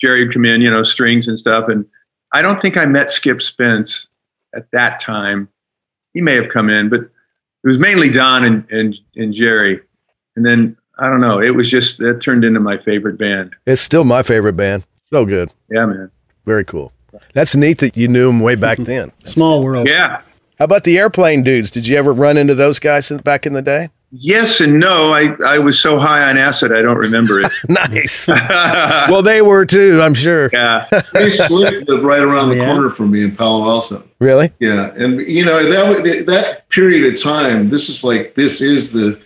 Jerry 0.00 0.24
would 0.24 0.32
come 0.32 0.44
in, 0.44 0.60
you 0.60 0.70
know, 0.70 0.82
strings 0.82 1.28
and 1.28 1.38
stuff. 1.38 1.68
And 1.68 1.84
I 2.32 2.42
don't 2.42 2.60
think 2.60 2.76
I 2.76 2.86
met 2.86 3.10
Skip 3.10 3.42
Spence 3.42 4.06
at 4.54 4.70
that 4.72 5.00
time. 5.00 5.48
He 6.14 6.20
may 6.20 6.34
have 6.34 6.50
come 6.50 6.70
in, 6.70 6.88
but 6.88 7.00
it 7.00 7.68
was 7.68 7.78
mainly 7.78 8.10
Don 8.10 8.44
and 8.44 8.70
and, 8.70 8.96
and 9.16 9.34
Jerry. 9.34 9.80
And 10.36 10.46
then 10.46 10.76
I 10.98 11.08
don't 11.08 11.20
know. 11.20 11.40
It 11.40 11.54
was 11.54 11.70
just 11.70 11.98
that 11.98 12.20
turned 12.20 12.44
into 12.44 12.60
my 12.60 12.78
favorite 12.78 13.18
band. 13.18 13.54
It's 13.66 13.80
still 13.82 14.04
my 14.04 14.22
favorite 14.22 14.54
band. 14.56 14.84
So 15.12 15.24
good, 15.24 15.50
Yeah, 15.70 15.86
man. 15.86 16.10
very 16.44 16.64
cool. 16.64 16.92
That's 17.34 17.54
neat 17.54 17.78
that 17.78 17.96
you 17.96 18.08
knew 18.08 18.28
him 18.28 18.40
way 18.40 18.54
back 18.56 18.78
then. 18.78 19.10
Small 19.24 19.62
world. 19.64 19.88
Yeah. 19.88 20.20
How 20.58 20.64
about 20.64 20.84
the 20.84 20.98
airplane 20.98 21.42
dudes? 21.42 21.70
Did 21.70 21.86
you 21.86 21.96
ever 21.96 22.12
run 22.12 22.36
into 22.36 22.54
those 22.54 22.78
guys 22.78 23.08
back 23.24 23.46
in 23.46 23.52
the 23.54 23.62
day? 23.62 23.88
Yes 24.10 24.60
and 24.60 24.80
no. 24.80 25.12
I, 25.12 25.34
I 25.46 25.58
was 25.58 25.78
so 25.78 25.98
high 25.98 26.28
on 26.28 26.36
acid, 26.38 26.72
I 26.72 26.80
don't 26.82 26.96
remember 26.96 27.40
it. 27.40 27.52
Nice. 27.68 28.26
well, 28.28 29.22
they 29.22 29.40
were 29.42 29.64
too, 29.66 30.00
I'm 30.02 30.14
sure. 30.14 30.50
yeah. 30.52 30.86
They 31.12 31.28
lived 31.48 31.88
right 32.02 32.22
around 32.22 32.48
the 32.50 32.56
Yeah. 32.56 32.72
corner 32.74 32.90
from 32.90 33.10
me 33.12 33.22
in 33.22 33.36
Palo 33.36 33.68
Alto. 33.68 34.02
Really? 34.18 34.50
Yeah, 34.60 34.92
and 34.96 35.20
you 35.20 35.44
know 35.44 35.62
that 35.70 36.26
that 36.26 36.68
period 36.70 37.14
of 37.14 37.22
time. 37.22 37.70
This 37.70 37.88
is 37.88 38.02
like 38.02 38.34
this 38.34 38.60
is 38.60 38.90
the 38.92 39.20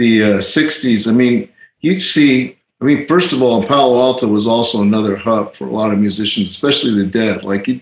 the 0.00 0.24
uh, 0.24 0.38
'60s. 0.38 1.06
I 1.06 1.12
mean, 1.12 1.48
you'd 1.80 2.00
see. 2.00 2.56
I 2.82 2.86
mean, 2.86 3.06
first 3.06 3.34
of 3.34 3.42
all, 3.42 3.66
Palo 3.66 4.00
Alto 4.00 4.26
was 4.26 4.46
also 4.46 4.80
another 4.80 5.14
hub 5.14 5.54
for 5.54 5.66
a 5.66 5.70
lot 5.70 5.92
of 5.92 5.98
musicians, 5.98 6.48
especially 6.48 6.94
the 6.96 7.04
Dead. 7.04 7.44
Like 7.44 7.68
you, 7.68 7.78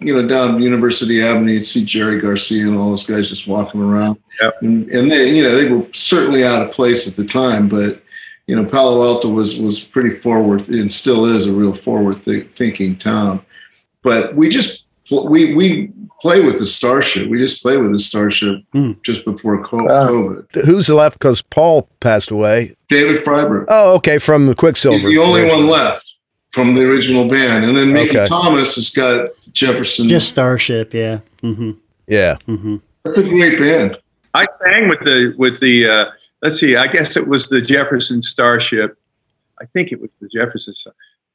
you 0.00 0.14
know, 0.14 0.26
down 0.26 0.62
University 0.62 1.22
Avenue, 1.22 1.52
you'd 1.52 1.64
see 1.64 1.84
Jerry 1.84 2.18
Garcia 2.18 2.66
and 2.66 2.78
all 2.78 2.88
those 2.88 3.04
guys 3.04 3.28
just 3.28 3.46
walking 3.46 3.82
around. 3.82 4.16
Yep. 4.40 4.54
And, 4.62 4.88
and 4.88 5.10
they, 5.10 5.28
you 5.34 5.42
know, 5.42 5.54
they 5.54 5.70
were 5.70 5.86
certainly 5.92 6.44
out 6.44 6.66
of 6.66 6.72
place 6.72 7.06
at 7.06 7.14
the 7.14 7.26
time, 7.26 7.68
but 7.68 8.02
you 8.46 8.56
know, 8.56 8.64
Palo 8.64 9.06
Alto 9.06 9.28
was 9.28 9.56
was 9.56 9.80
pretty 9.80 10.18
forward 10.20 10.68
and 10.68 10.90
still 10.90 11.26
is 11.26 11.44
a 11.44 11.52
real 11.52 11.74
forward 11.74 12.24
th- 12.24 12.48
thinking 12.56 12.96
town. 12.96 13.44
But 14.02 14.34
we 14.34 14.48
just 14.48 14.84
we 15.10 15.54
we 15.54 15.92
play 16.20 16.40
with 16.40 16.58
the 16.58 16.66
Starship. 16.66 17.28
We 17.28 17.38
just 17.38 17.62
play 17.62 17.76
with 17.76 17.92
the 17.92 17.98
Starship 17.98 18.62
Hmm. 18.72 18.92
just 19.04 19.24
before 19.24 19.62
co- 19.64 19.76
Wow. 19.84 20.08
COVID. 20.08 20.64
Who's 20.64 20.88
left? 20.88 21.18
Because 21.18 21.42
Paul 21.42 21.88
passed 22.00 22.30
away. 22.30 22.74
David 22.88 23.24
Freiberg. 23.24 23.66
Oh, 23.68 23.94
okay, 23.94 24.18
from 24.18 24.46
the 24.46 24.52
He's 24.52 24.58
Quicksilver. 24.58 25.08
the 25.08 25.18
only 25.18 25.44
one 25.44 25.66
left 25.68 26.04
from 26.50 26.74
the 26.74 26.80
original 26.82 27.28
band, 27.28 27.64
and 27.64 27.76
then 27.76 27.92
Mickey 27.92 28.18
Okay. 28.18 28.28
Thomas 28.28 28.74
has 28.74 28.90
got 28.90 29.28
Jefferson. 29.52 30.08
Just 30.08 30.28
Starship, 30.28 30.92
yeah. 30.94 31.20
Mm-hmm. 31.42 31.72
Yeah. 32.08 32.36
Mm-hmm. 32.48 32.76
that's 33.04 33.18
a 33.18 33.22
great 33.28 33.58
band. 33.58 33.96
I 34.34 34.46
sang 34.64 34.88
with 34.88 35.00
the 35.00 35.34
with 35.38 35.60
the 35.60 35.88
uh, 35.88 36.04
let's 36.42 36.58
see, 36.58 36.76
I 36.76 36.86
guess 36.88 37.16
it 37.16 37.26
was 37.28 37.48
the 37.48 37.60
Jefferson 37.62 38.22
Starship. 38.22 38.96
I 39.60 39.66
think 39.66 39.92
it 39.92 40.00
was 40.00 40.10
the 40.20 40.28
Jefferson. 40.28 40.74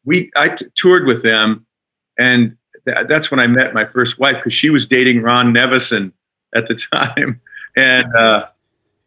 We 0.06 0.30
I 0.36 0.50
t- 0.50 0.66
toured 0.76 1.06
with 1.06 1.24
them, 1.24 1.66
and 2.20 2.56
th- 2.86 3.08
that's 3.08 3.30
when 3.32 3.40
I 3.40 3.48
met 3.48 3.74
my 3.74 3.86
first 3.86 4.20
wife 4.20 4.36
because 4.38 4.54
she 4.54 4.70
was 4.70 4.86
dating 4.86 5.22
Ron 5.22 5.54
Nevison 5.54 6.12
at 6.56 6.68
the 6.68 6.76
time, 6.94 7.42
and 7.76 8.14
uh, 8.16 8.46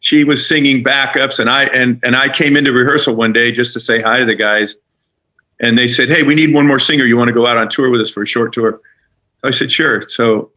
she 0.00 0.24
was 0.24 0.46
singing 0.46 0.82
backups, 0.84 1.38
and 1.38 1.48
I 1.50 1.64
and 1.66 2.00
and 2.02 2.16
I 2.16 2.28
came 2.28 2.56
into 2.56 2.72
rehearsal 2.72 3.14
one 3.14 3.32
day 3.32 3.52
just 3.52 3.72
to 3.74 3.80
say 3.80 4.00
hi 4.02 4.18
to 4.20 4.24
the 4.24 4.34
guys, 4.34 4.74
and 5.60 5.78
they 5.78 5.88
said, 5.88 6.08
"Hey, 6.08 6.22
we 6.22 6.34
need 6.34 6.52
one 6.52 6.66
more 6.66 6.78
singer. 6.78 7.04
You 7.04 7.16
want 7.16 7.28
to 7.28 7.34
go 7.34 7.46
out 7.46 7.56
on 7.56 7.68
tour 7.68 7.90
with 7.90 8.00
us 8.00 8.10
for 8.10 8.22
a 8.22 8.26
short 8.26 8.52
tour?" 8.52 8.80
I 9.44 9.50
said, 9.50 9.70
"Sure." 9.70 10.02
So 10.08 10.50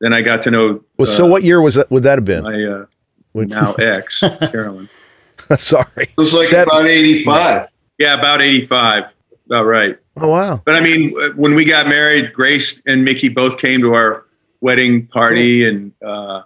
then 0.00 0.12
I 0.12 0.22
got 0.22 0.42
to 0.42 0.50
know 0.50 0.82
Well, 0.96 1.06
so 1.06 1.24
uh, 1.26 1.28
what 1.28 1.42
year 1.42 1.60
was 1.60 1.74
that? 1.74 1.90
Would 1.90 2.04
that 2.04 2.18
have 2.18 2.24
been? 2.24 2.44
my 2.44 2.64
uh, 2.64 2.86
now 3.34 3.72
ex 3.78 4.20
Carolyn. 4.20 4.88
Sorry. 5.58 5.88
It 5.96 6.16
was 6.16 6.32
like 6.34 6.48
Seven- 6.48 6.68
about 6.68 6.86
'85. 6.88 7.68
Yeah, 7.98 8.14
about 8.14 8.42
eighty-five. 8.42 9.04
About 9.46 9.64
right. 9.64 9.98
Oh 10.20 10.28
wow. 10.28 10.62
But 10.64 10.74
I 10.76 10.80
mean, 10.80 11.14
when 11.36 11.54
we 11.54 11.64
got 11.64 11.88
married, 11.88 12.32
Grace 12.32 12.80
and 12.86 13.04
Mickey 13.04 13.28
both 13.28 13.58
came 13.58 13.80
to 13.80 13.94
our 13.94 14.24
wedding 14.60 15.06
party, 15.08 15.68
and 15.68 15.92
uh, 16.04 16.42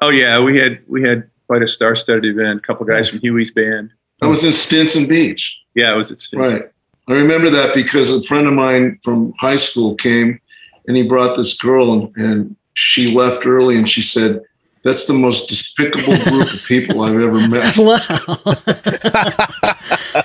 oh 0.00 0.08
yeah, 0.10 0.38
we 0.40 0.56
had 0.58 0.80
we 0.88 1.02
had 1.02 1.28
quite 1.46 1.62
a 1.62 1.68
star-studded 1.68 2.24
event. 2.24 2.58
A 2.58 2.62
couple 2.62 2.86
guys 2.86 3.04
Nice. 3.04 3.10
from 3.12 3.20
Huey's 3.20 3.50
band. 3.50 3.90
I 4.22 4.26
was 4.26 4.44
in 4.44 4.52
Stinson 4.52 5.06
Beach. 5.06 5.56
Yeah, 5.74 5.92
it 5.92 5.96
was 5.96 6.10
at 6.10 6.20
Stinson. 6.20 6.38
Right. 6.52 6.70
I 7.08 7.12
remember 7.12 7.50
that 7.50 7.74
because 7.74 8.08
a 8.08 8.22
friend 8.22 8.46
of 8.46 8.54
mine 8.54 8.98
from 9.04 9.34
high 9.38 9.56
school 9.58 9.94
came 9.96 10.40
and 10.86 10.96
he 10.96 11.02
brought 11.06 11.36
this 11.36 11.52
girl 11.54 11.92
and, 11.92 12.16
and 12.16 12.56
she 12.72 13.10
left 13.10 13.44
early 13.46 13.76
and 13.76 13.86
she 13.86 14.00
said, 14.00 14.40
That's 14.84 15.04
the 15.04 15.12
most 15.12 15.48
despicable 15.50 16.16
group 16.24 16.50
of 16.54 16.64
people 16.66 17.02
I've 17.02 17.20
ever 17.20 17.46
met. 17.48 17.76
Wow. 17.76 17.98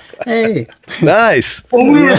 hey. 0.24 0.66
Nice. 1.02 1.62
Well, 1.70 1.84
we 1.86 2.02
were, 2.02 2.16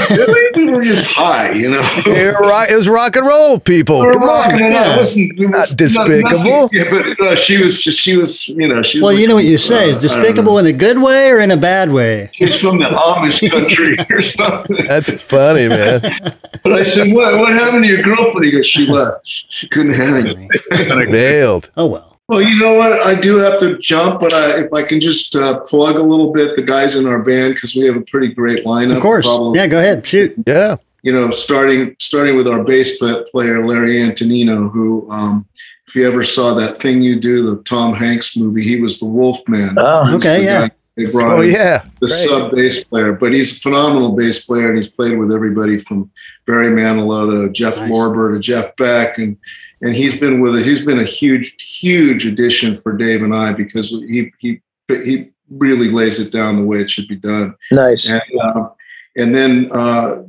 we 0.55 0.71
were 0.71 0.83
just 0.83 1.05
high, 1.05 1.51
you 1.51 1.69
know. 1.69 1.81
You're 2.05 2.33
right. 2.39 2.69
It 2.69 2.75
was 2.75 2.87
rock 2.87 3.15
and 3.15 3.25
roll, 3.25 3.59
people. 3.59 3.99
We 4.01 4.07
were 4.07 4.13
Come 4.13 4.23
on. 4.23 4.29
rocking 4.29 4.65
it. 4.65 4.71
It 4.73 4.97
wasn't, 4.97 5.31
it 5.39 5.39
was 5.39 5.49
Not 5.69 5.77
despicable. 5.77 6.43
nothing- 6.43 6.69
yeah, 6.79 6.89
but 6.89 7.19
uh, 7.27 7.35
she 7.35 7.57
was 7.57 7.81
just, 7.81 7.99
she 7.99 8.17
was, 8.17 8.47
you 8.47 8.67
know, 8.67 8.81
she 8.81 8.99
was 8.99 9.03
Well, 9.03 9.13
you 9.19 9.27
know 9.27 9.35
what 9.35 9.43
you 9.45 9.57
say 9.57 9.89
is 9.89 9.95
uh, 9.95 9.99
I 9.99 10.01
don't 10.01 10.01
despicable 10.23 10.57
in 10.59 10.65
a 10.65 10.73
good 10.73 10.97
way 10.99 11.29
or 11.31 11.39
in 11.39 11.51
a 11.51 11.57
bad 11.57 11.91
way. 11.91 12.29
She's 12.33 12.59
from 12.59 12.79
the 12.79 12.85
Amish 12.85 13.49
country 13.51 13.97
or 14.09 14.21
something. 14.21 14.85
That's 14.85 15.09
funny, 15.23 15.67
man. 15.67 16.01
But 16.63 16.73
I 16.73 16.83
said, 16.91 17.11
what, 17.11 17.39
what 17.39 17.53
happened 17.53 17.83
to 17.85 17.89
your 17.89 18.03
girlfriend? 18.03 18.45
He 18.45 18.51
goes, 18.51 18.67
she 18.67 18.85
left. 18.85 19.21
She 19.25 19.67
couldn't 19.69 19.93
handle 19.95 20.35
it. 20.37 21.09
Nailed. 21.09 21.71
Oh 21.75 21.87
well. 21.87 22.10
Well, 22.31 22.41
you 22.41 22.57
know 22.57 22.75
what? 22.75 22.93
I 22.93 23.13
do 23.13 23.35
have 23.39 23.59
to 23.59 23.77
jump, 23.79 24.21
but 24.21 24.31
I, 24.31 24.61
if 24.61 24.71
I 24.71 24.83
can 24.83 25.01
just 25.01 25.35
uh, 25.35 25.59
plug 25.59 25.97
a 25.97 26.01
little 26.01 26.31
bit 26.31 26.55
the 26.55 26.61
guys 26.61 26.95
in 26.95 27.05
our 27.05 27.19
band 27.19 27.55
because 27.55 27.75
we 27.75 27.85
have 27.85 27.97
a 27.97 28.01
pretty 28.09 28.33
great 28.33 28.63
lineup. 28.63 28.95
Of 28.95 29.01
course. 29.03 29.25
Probably- 29.25 29.59
Yeah, 29.59 29.67
go 29.67 29.79
ahead. 29.79 30.07
Shoot. 30.07 30.35
Yeah. 30.47 30.77
you 31.03 31.11
know, 31.11 31.29
starting 31.29 31.93
starting 31.99 32.37
with 32.37 32.47
our 32.47 32.63
bass 32.63 32.97
player 32.99 33.67
Larry 33.67 34.01
Antonino, 34.01 34.69
who, 34.69 35.11
um, 35.11 35.45
if 35.87 35.95
you 35.95 36.07
ever 36.07 36.23
saw 36.23 36.53
that 36.53 36.81
thing 36.81 37.01
you 37.01 37.19
do, 37.19 37.53
the 37.53 37.61
Tom 37.63 37.93
Hanks 37.93 38.37
movie, 38.37 38.63
he 38.63 38.79
was 38.79 38.97
the 38.99 39.05
Wolf 39.05 39.39
Man. 39.49 39.75
Oh, 39.77 40.15
okay, 40.15 40.45
yeah. 40.45 40.69
They 40.95 41.07
brought 41.07 41.39
oh 41.39 41.41
yeah, 41.41 41.83
the 41.99 42.07
Great. 42.07 42.29
sub 42.29 42.51
bass 42.51 42.83
player, 42.85 43.11
but 43.11 43.33
he's 43.33 43.57
a 43.57 43.59
phenomenal 43.59 44.15
bass 44.15 44.45
player, 44.45 44.69
and 44.69 44.77
he's 44.81 44.89
played 44.91 45.17
with 45.17 45.33
everybody 45.33 45.81
from 45.83 46.09
Barry 46.45 46.69
Manilow 46.69 47.45
to 47.45 47.51
Jeff 47.51 47.75
nice. 47.75 47.91
Lorber 47.91 48.33
to 48.33 48.39
Jeff 48.39 48.73
Beck, 48.77 49.17
and 49.17 49.35
and 49.81 49.95
he's 49.95 50.19
been 50.19 50.41
with 50.41 50.55
it. 50.55 50.65
He's 50.65 50.85
been 50.85 50.99
a 50.99 51.05
huge, 51.05 51.55
huge 51.59 52.25
addition 52.25 52.79
for 52.81 52.93
Dave 52.93 53.23
and 53.23 53.33
I 53.33 53.53
because 53.53 53.89
he 53.89 54.31
he 54.39 54.61
he 54.87 55.29
really 55.49 55.89
lays 55.89 56.19
it 56.19 56.31
down 56.31 56.55
the 56.55 56.65
way 56.65 56.79
it 56.79 56.89
should 56.89 57.07
be 57.07 57.15
done. 57.15 57.55
Nice. 57.71 58.09
And, 58.09 58.21
uh, 58.41 58.69
and 59.17 59.35
then 59.35 59.69
uh, 59.73 60.23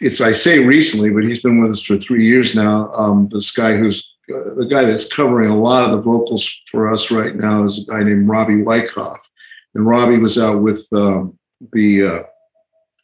it's 0.00 0.20
I 0.20 0.32
say 0.32 0.58
recently, 0.58 1.10
but 1.10 1.24
he's 1.24 1.40
been 1.40 1.60
with 1.60 1.72
us 1.72 1.82
for 1.82 1.96
three 1.96 2.26
years 2.26 2.54
now. 2.54 2.92
Um, 2.94 3.28
this 3.30 3.50
guy 3.50 3.76
who's 3.76 4.06
uh, 4.32 4.54
the 4.54 4.66
guy 4.66 4.84
that's 4.84 5.12
covering 5.12 5.50
a 5.50 5.58
lot 5.58 5.84
of 5.84 5.92
the 5.92 6.02
vocals 6.02 6.48
for 6.70 6.92
us 6.92 7.10
right 7.10 7.34
now 7.34 7.64
is 7.64 7.78
a 7.78 7.90
guy 7.90 8.02
named 8.02 8.28
Robbie 8.28 8.62
Wyckoff 8.62 9.20
and 9.74 9.86
Robbie 9.86 10.18
was 10.18 10.38
out 10.38 10.62
with 10.62 10.86
um, 10.92 11.38
the 11.72 12.06
uh, 12.06 12.22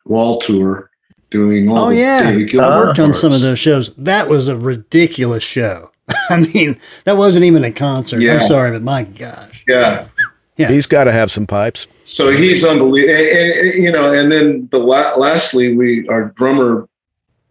Wall 0.07 0.41
tour 0.41 0.91
doing 1.31 1.69
all. 1.69 1.87
Oh 1.87 1.89
yeah, 1.91 2.31
David 2.31 2.55
I 2.57 2.65
uh-huh. 2.65 2.87
worked 2.87 2.99
on 2.99 3.13
some 3.13 3.33
of 3.33 3.41
those 3.41 3.59
shows. 3.59 3.95
That 3.97 4.29
was 4.29 4.49
a 4.49 4.59
ridiculous 4.59 5.45
show. 5.45 5.91
I 6.31 6.41
mean, 6.41 6.79
that 7.05 7.17
wasn't 7.17 7.45
even 7.45 7.65
a 7.65 7.73
concert. 7.73 8.21
Yeah. 8.21 8.35
I'm 8.35 8.47
sorry, 8.47 8.71
but 8.71 8.83
my 8.83 9.05
gosh. 9.05 9.65
Yeah. 9.67 10.09
Yeah. 10.57 10.69
He's 10.69 10.87
got 10.87 11.05
to 11.05 11.13
have 11.13 11.31
some 11.31 11.47
pipes. 11.47 11.87
So 12.03 12.33
he's 12.33 12.65
unbelievable, 12.65 13.15
and, 13.15 13.29
and, 13.29 13.69
and, 13.69 13.83
you 13.83 13.93
know. 13.93 14.13
And 14.13 14.33
then 14.33 14.69
the 14.73 14.79
la- 14.79 15.15
lastly, 15.17 15.77
we 15.77 16.09
our 16.09 16.31
drummer, 16.37 16.89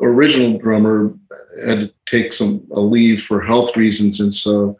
original 0.01 0.57
drummer, 0.57 1.13
had 1.65 1.79
to 1.79 1.93
take 2.05 2.33
some 2.33 2.61
a 2.71 2.81
leave 2.81 3.21
for 3.23 3.41
health 3.41 3.77
reasons, 3.77 4.19
and 4.19 4.33
so 4.33 4.77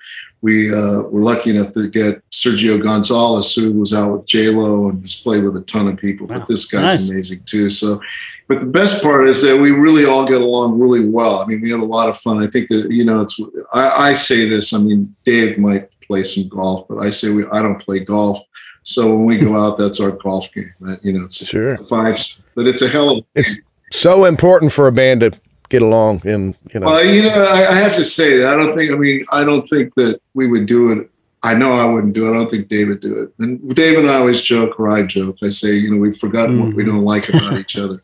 we 0.48 0.74
uh, 0.74 1.02
were 1.02 1.24
lucky 1.24 1.50
enough 1.50 1.74
to 1.74 1.90
get 1.90 2.24
Sergio 2.32 2.82
Gonzalez, 2.82 3.54
who 3.54 3.74
was 3.74 3.92
out 3.92 4.14
with 4.14 4.26
J 4.28 4.48
Lo 4.48 4.88
and 4.88 5.02
has 5.02 5.14
played 5.14 5.44
with 5.44 5.58
a 5.58 5.62
ton 5.62 5.90
of 5.90 5.98
people. 5.98 6.26
Wow. 6.26 6.40
But 6.40 6.48
this 6.48 6.64
guy's 6.64 7.02
nice. 7.02 7.10
amazing 7.10 7.44
too. 7.44 7.70
So, 7.70 8.00
but 8.48 8.62
the 8.62 8.68
best 8.68 9.04
part 9.04 9.28
is 9.28 9.42
that 9.42 9.58
we 9.58 9.72
really 9.72 10.06
all 10.06 10.26
get 10.26 10.40
along 10.40 10.80
really 10.80 11.10
well. 11.10 11.42
I 11.42 11.46
mean, 11.46 11.60
we 11.60 11.70
have 11.72 11.82
a 11.82 11.86
lot 11.86 12.08
of 12.08 12.18
fun. 12.22 12.42
I 12.42 12.50
think 12.50 12.70
that 12.70 12.90
you 12.90 13.04
know, 13.04 13.20
it's. 13.20 13.38
I, 13.74 14.12
I 14.12 14.14
say 14.14 14.48
this. 14.48 14.72
I 14.72 14.78
mean, 14.78 15.14
Dave 15.26 15.58
might 15.58 15.90
play 16.00 16.24
some 16.24 16.48
golf, 16.48 16.88
but 16.88 17.00
I 17.00 17.10
say 17.10 17.30
we. 17.30 17.46
I 17.48 17.62
don't 17.62 17.80
play 17.82 18.00
golf. 18.00 18.40
So 18.84 19.06
when 19.14 19.26
we 19.26 19.38
go 19.38 19.62
out, 19.62 19.78
that's 19.78 20.00
our 20.00 20.12
golf 20.12 20.48
game. 20.54 20.74
That 20.80 21.04
you 21.04 21.12
know, 21.12 21.26
it's 21.26 21.36
sure 21.36 21.78
five, 21.90 22.24
but 22.56 22.68
it's 22.68 22.82
a 22.82 22.88
hell 22.88 23.18
of. 23.18 23.26
It's 23.36 23.58
so 23.92 24.24
important 24.24 24.72
for 24.72 24.88
a 24.88 24.94
band 24.94 25.20
to 25.22 25.32
get 25.70 25.82
along 25.82 26.22
and 26.26 26.56
you 26.74 26.80
know. 26.80 26.88
Well 26.88 27.04
you 27.04 27.24
know 27.24 27.44
I, 27.44 27.72
I, 27.72 27.78
have 27.78 27.96
to 27.96 28.06
say 28.06 28.38
that 28.38 28.54
i 28.54 28.56
don't 28.56 28.76
think 28.76 28.92
i 28.92 28.96
mean 28.96 29.26
i 29.32 29.44
don't 29.44 29.68
think 29.68 29.94
that 29.96 30.22
we 30.34 30.48
would 30.48 30.66
do 30.66 30.92
it. 30.92 31.10
I 31.44 31.54
know 31.54 31.74
i 31.74 31.86
wouldn't 31.86 32.14
do 32.14 32.26
it. 32.26 32.32
I 32.32 32.34
don't 32.34 32.50
think 32.50 32.68
dave 32.68 32.88
would 32.88 33.02
do 33.02 33.22
it. 33.22 33.34
And 33.40 33.76
dave 33.76 33.98
and 33.98 34.10
i 34.10 34.16
always 34.16 34.42
joke 34.42 34.80
or 34.80 34.90
i 34.90 35.04
joke. 35.04 35.38
I 35.44 35.50
say 35.50 35.74
you 35.74 35.92
know 35.92 35.98
we've 35.98 36.18
forgotten 36.18 36.58
mm. 36.58 36.66
what 36.66 36.76
we 36.76 36.84
mm. 36.84 36.88
don't 36.88 37.04
like 37.04 37.30
about 37.30 37.54
each 37.60 37.78
other. 37.78 38.02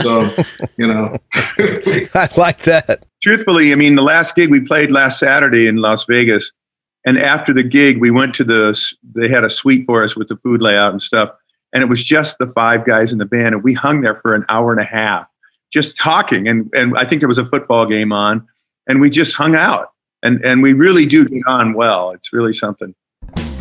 So 0.00 0.34
you 0.76 0.86
know. 0.86 1.16
I 1.34 2.28
like 2.36 2.62
that. 2.64 3.04
Truthfully 3.22 3.72
i 3.72 3.76
mean 3.76 3.96
the 3.96 4.02
last 4.02 4.34
gig 4.34 4.50
we 4.50 4.60
played 4.60 4.90
last 4.90 5.18
saturday 5.18 5.66
in 5.66 5.76
las 5.76 6.04
vegas 6.04 6.50
and 7.04 7.18
after 7.18 7.52
the 7.52 7.62
gig 7.62 8.00
we 8.00 8.10
went 8.10 8.34
to 8.34 8.44
the 8.44 8.78
they 9.14 9.28
had 9.28 9.44
a 9.44 9.50
suite 9.50 9.86
for 9.86 10.04
us 10.04 10.16
with 10.16 10.28
the 10.28 10.36
food 10.38 10.60
layout 10.60 10.92
and 10.92 11.02
stuff 11.02 11.30
and 11.72 11.82
it 11.82 11.86
was 11.86 12.02
just 12.02 12.38
the 12.38 12.46
five 12.48 12.84
guys 12.84 13.12
in 13.12 13.18
the 13.18 13.24
band 13.24 13.54
and 13.54 13.64
we 13.64 13.74
hung 13.74 14.00
there 14.00 14.20
for 14.20 14.34
an 14.34 14.44
hour 14.48 14.72
and 14.72 14.80
a 14.80 14.84
half 14.84 15.26
just 15.74 15.96
talking. 15.96 16.48
And, 16.48 16.70
and 16.72 16.96
I 16.96 17.06
think 17.06 17.20
there 17.20 17.28
was 17.28 17.38
a 17.38 17.46
football 17.46 17.84
game 17.84 18.12
on, 18.12 18.46
and 18.86 19.00
we 19.00 19.10
just 19.10 19.34
hung 19.34 19.56
out. 19.56 19.90
And, 20.22 20.42
and 20.42 20.62
we 20.62 20.72
really 20.72 21.04
do 21.04 21.28
get 21.28 21.42
on 21.46 21.74
well. 21.74 22.12
It's 22.12 22.32
really 22.32 22.54
something. 22.54 22.94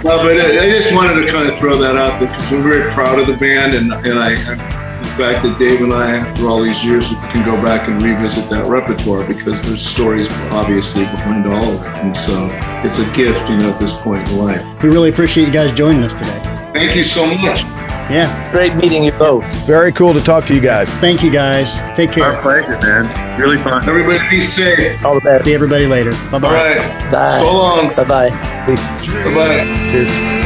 Well, 0.03 0.23
but 0.23 0.37
I 0.37 0.69
just 0.69 0.93
wanted 0.93 1.25
to 1.25 1.31
kind 1.31 1.49
of 1.49 1.57
throw 1.57 1.75
that 1.77 1.97
out 1.97 2.19
there 2.19 2.29
because 2.29 2.51
we're 2.51 2.61
very 2.61 2.91
proud 2.93 3.19
of 3.19 3.27
the 3.27 3.35
band, 3.35 3.73
and, 3.73 3.91
and 4.05 4.19
I, 4.19 4.35
the 4.35 5.09
fact 5.17 5.43
that 5.43 5.55
Dave 5.57 5.81
and 5.81 5.93
I, 5.93 6.17
after 6.17 6.47
all 6.47 6.61
these 6.61 6.81
years, 6.83 7.05
can 7.31 7.45
go 7.45 7.61
back 7.63 7.87
and 7.87 8.01
revisit 8.01 8.49
that 8.49 8.67
repertoire 8.67 9.25
because 9.25 9.61
there's 9.63 9.85
stories 9.85 10.27
obviously 10.51 11.03
behind 11.03 11.47
all 11.47 11.63
of 11.63 11.81
it, 11.81 11.87
and 12.03 12.15
so 12.15 12.49
it's 12.87 12.99
a 12.99 13.15
gift, 13.15 13.39
you 13.49 13.57
know, 13.57 13.71
at 13.71 13.79
this 13.79 13.93
point 14.01 14.27
in 14.29 14.37
life. 14.37 14.83
We 14.83 14.89
really 14.89 15.09
appreciate 15.09 15.47
you 15.47 15.53
guys 15.53 15.71
joining 15.73 16.03
us 16.03 16.13
today. 16.13 16.71
Thank 16.73 16.95
you 16.95 17.05
so 17.05 17.25
much. 17.25 17.61
Yeah. 18.09 18.51
Great 18.51 18.75
meeting 18.75 19.03
you 19.03 19.11
both. 19.13 19.45
Very 19.65 19.91
cool 19.91 20.13
to 20.13 20.19
talk 20.19 20.45
to 20.47 20.53
you 20.53 20.61
guys. 20.61 20.89
Thank 20.95 21.23
you 21.23 21.31
guys. 21.31 21.73
Take 21.95 22.11
care. 22.11 22.25
Our 22.25 22.41
pleasure, 22.41 22.77
man. 22.81 23.39
Really 23.39 23.57
fun. 23.57 23.87
Everybody 23.87 24.19
be 24.29 24.49
safe. 24.51 25.03
All 25.05 25.15
the 25.15 25.21
best. 25.21 25.45
See 25.45 25.53
everybody 25.53 25.87
later. 25.87 26.11
Bye 26.31 26.39
bye. 26.39 26.47
All 26.47 26.53
right. 26.53 27.11
Bye. 27.11 27.41
So 27.41 27.53
long. 27.53 27.95
Bye 27.95 28.03
bye. 28.03 28.65
Peace. 28.65 29.07
Bye 29.07 29.33
bye. 29.33 29.65
Cheers. 29.91 30.42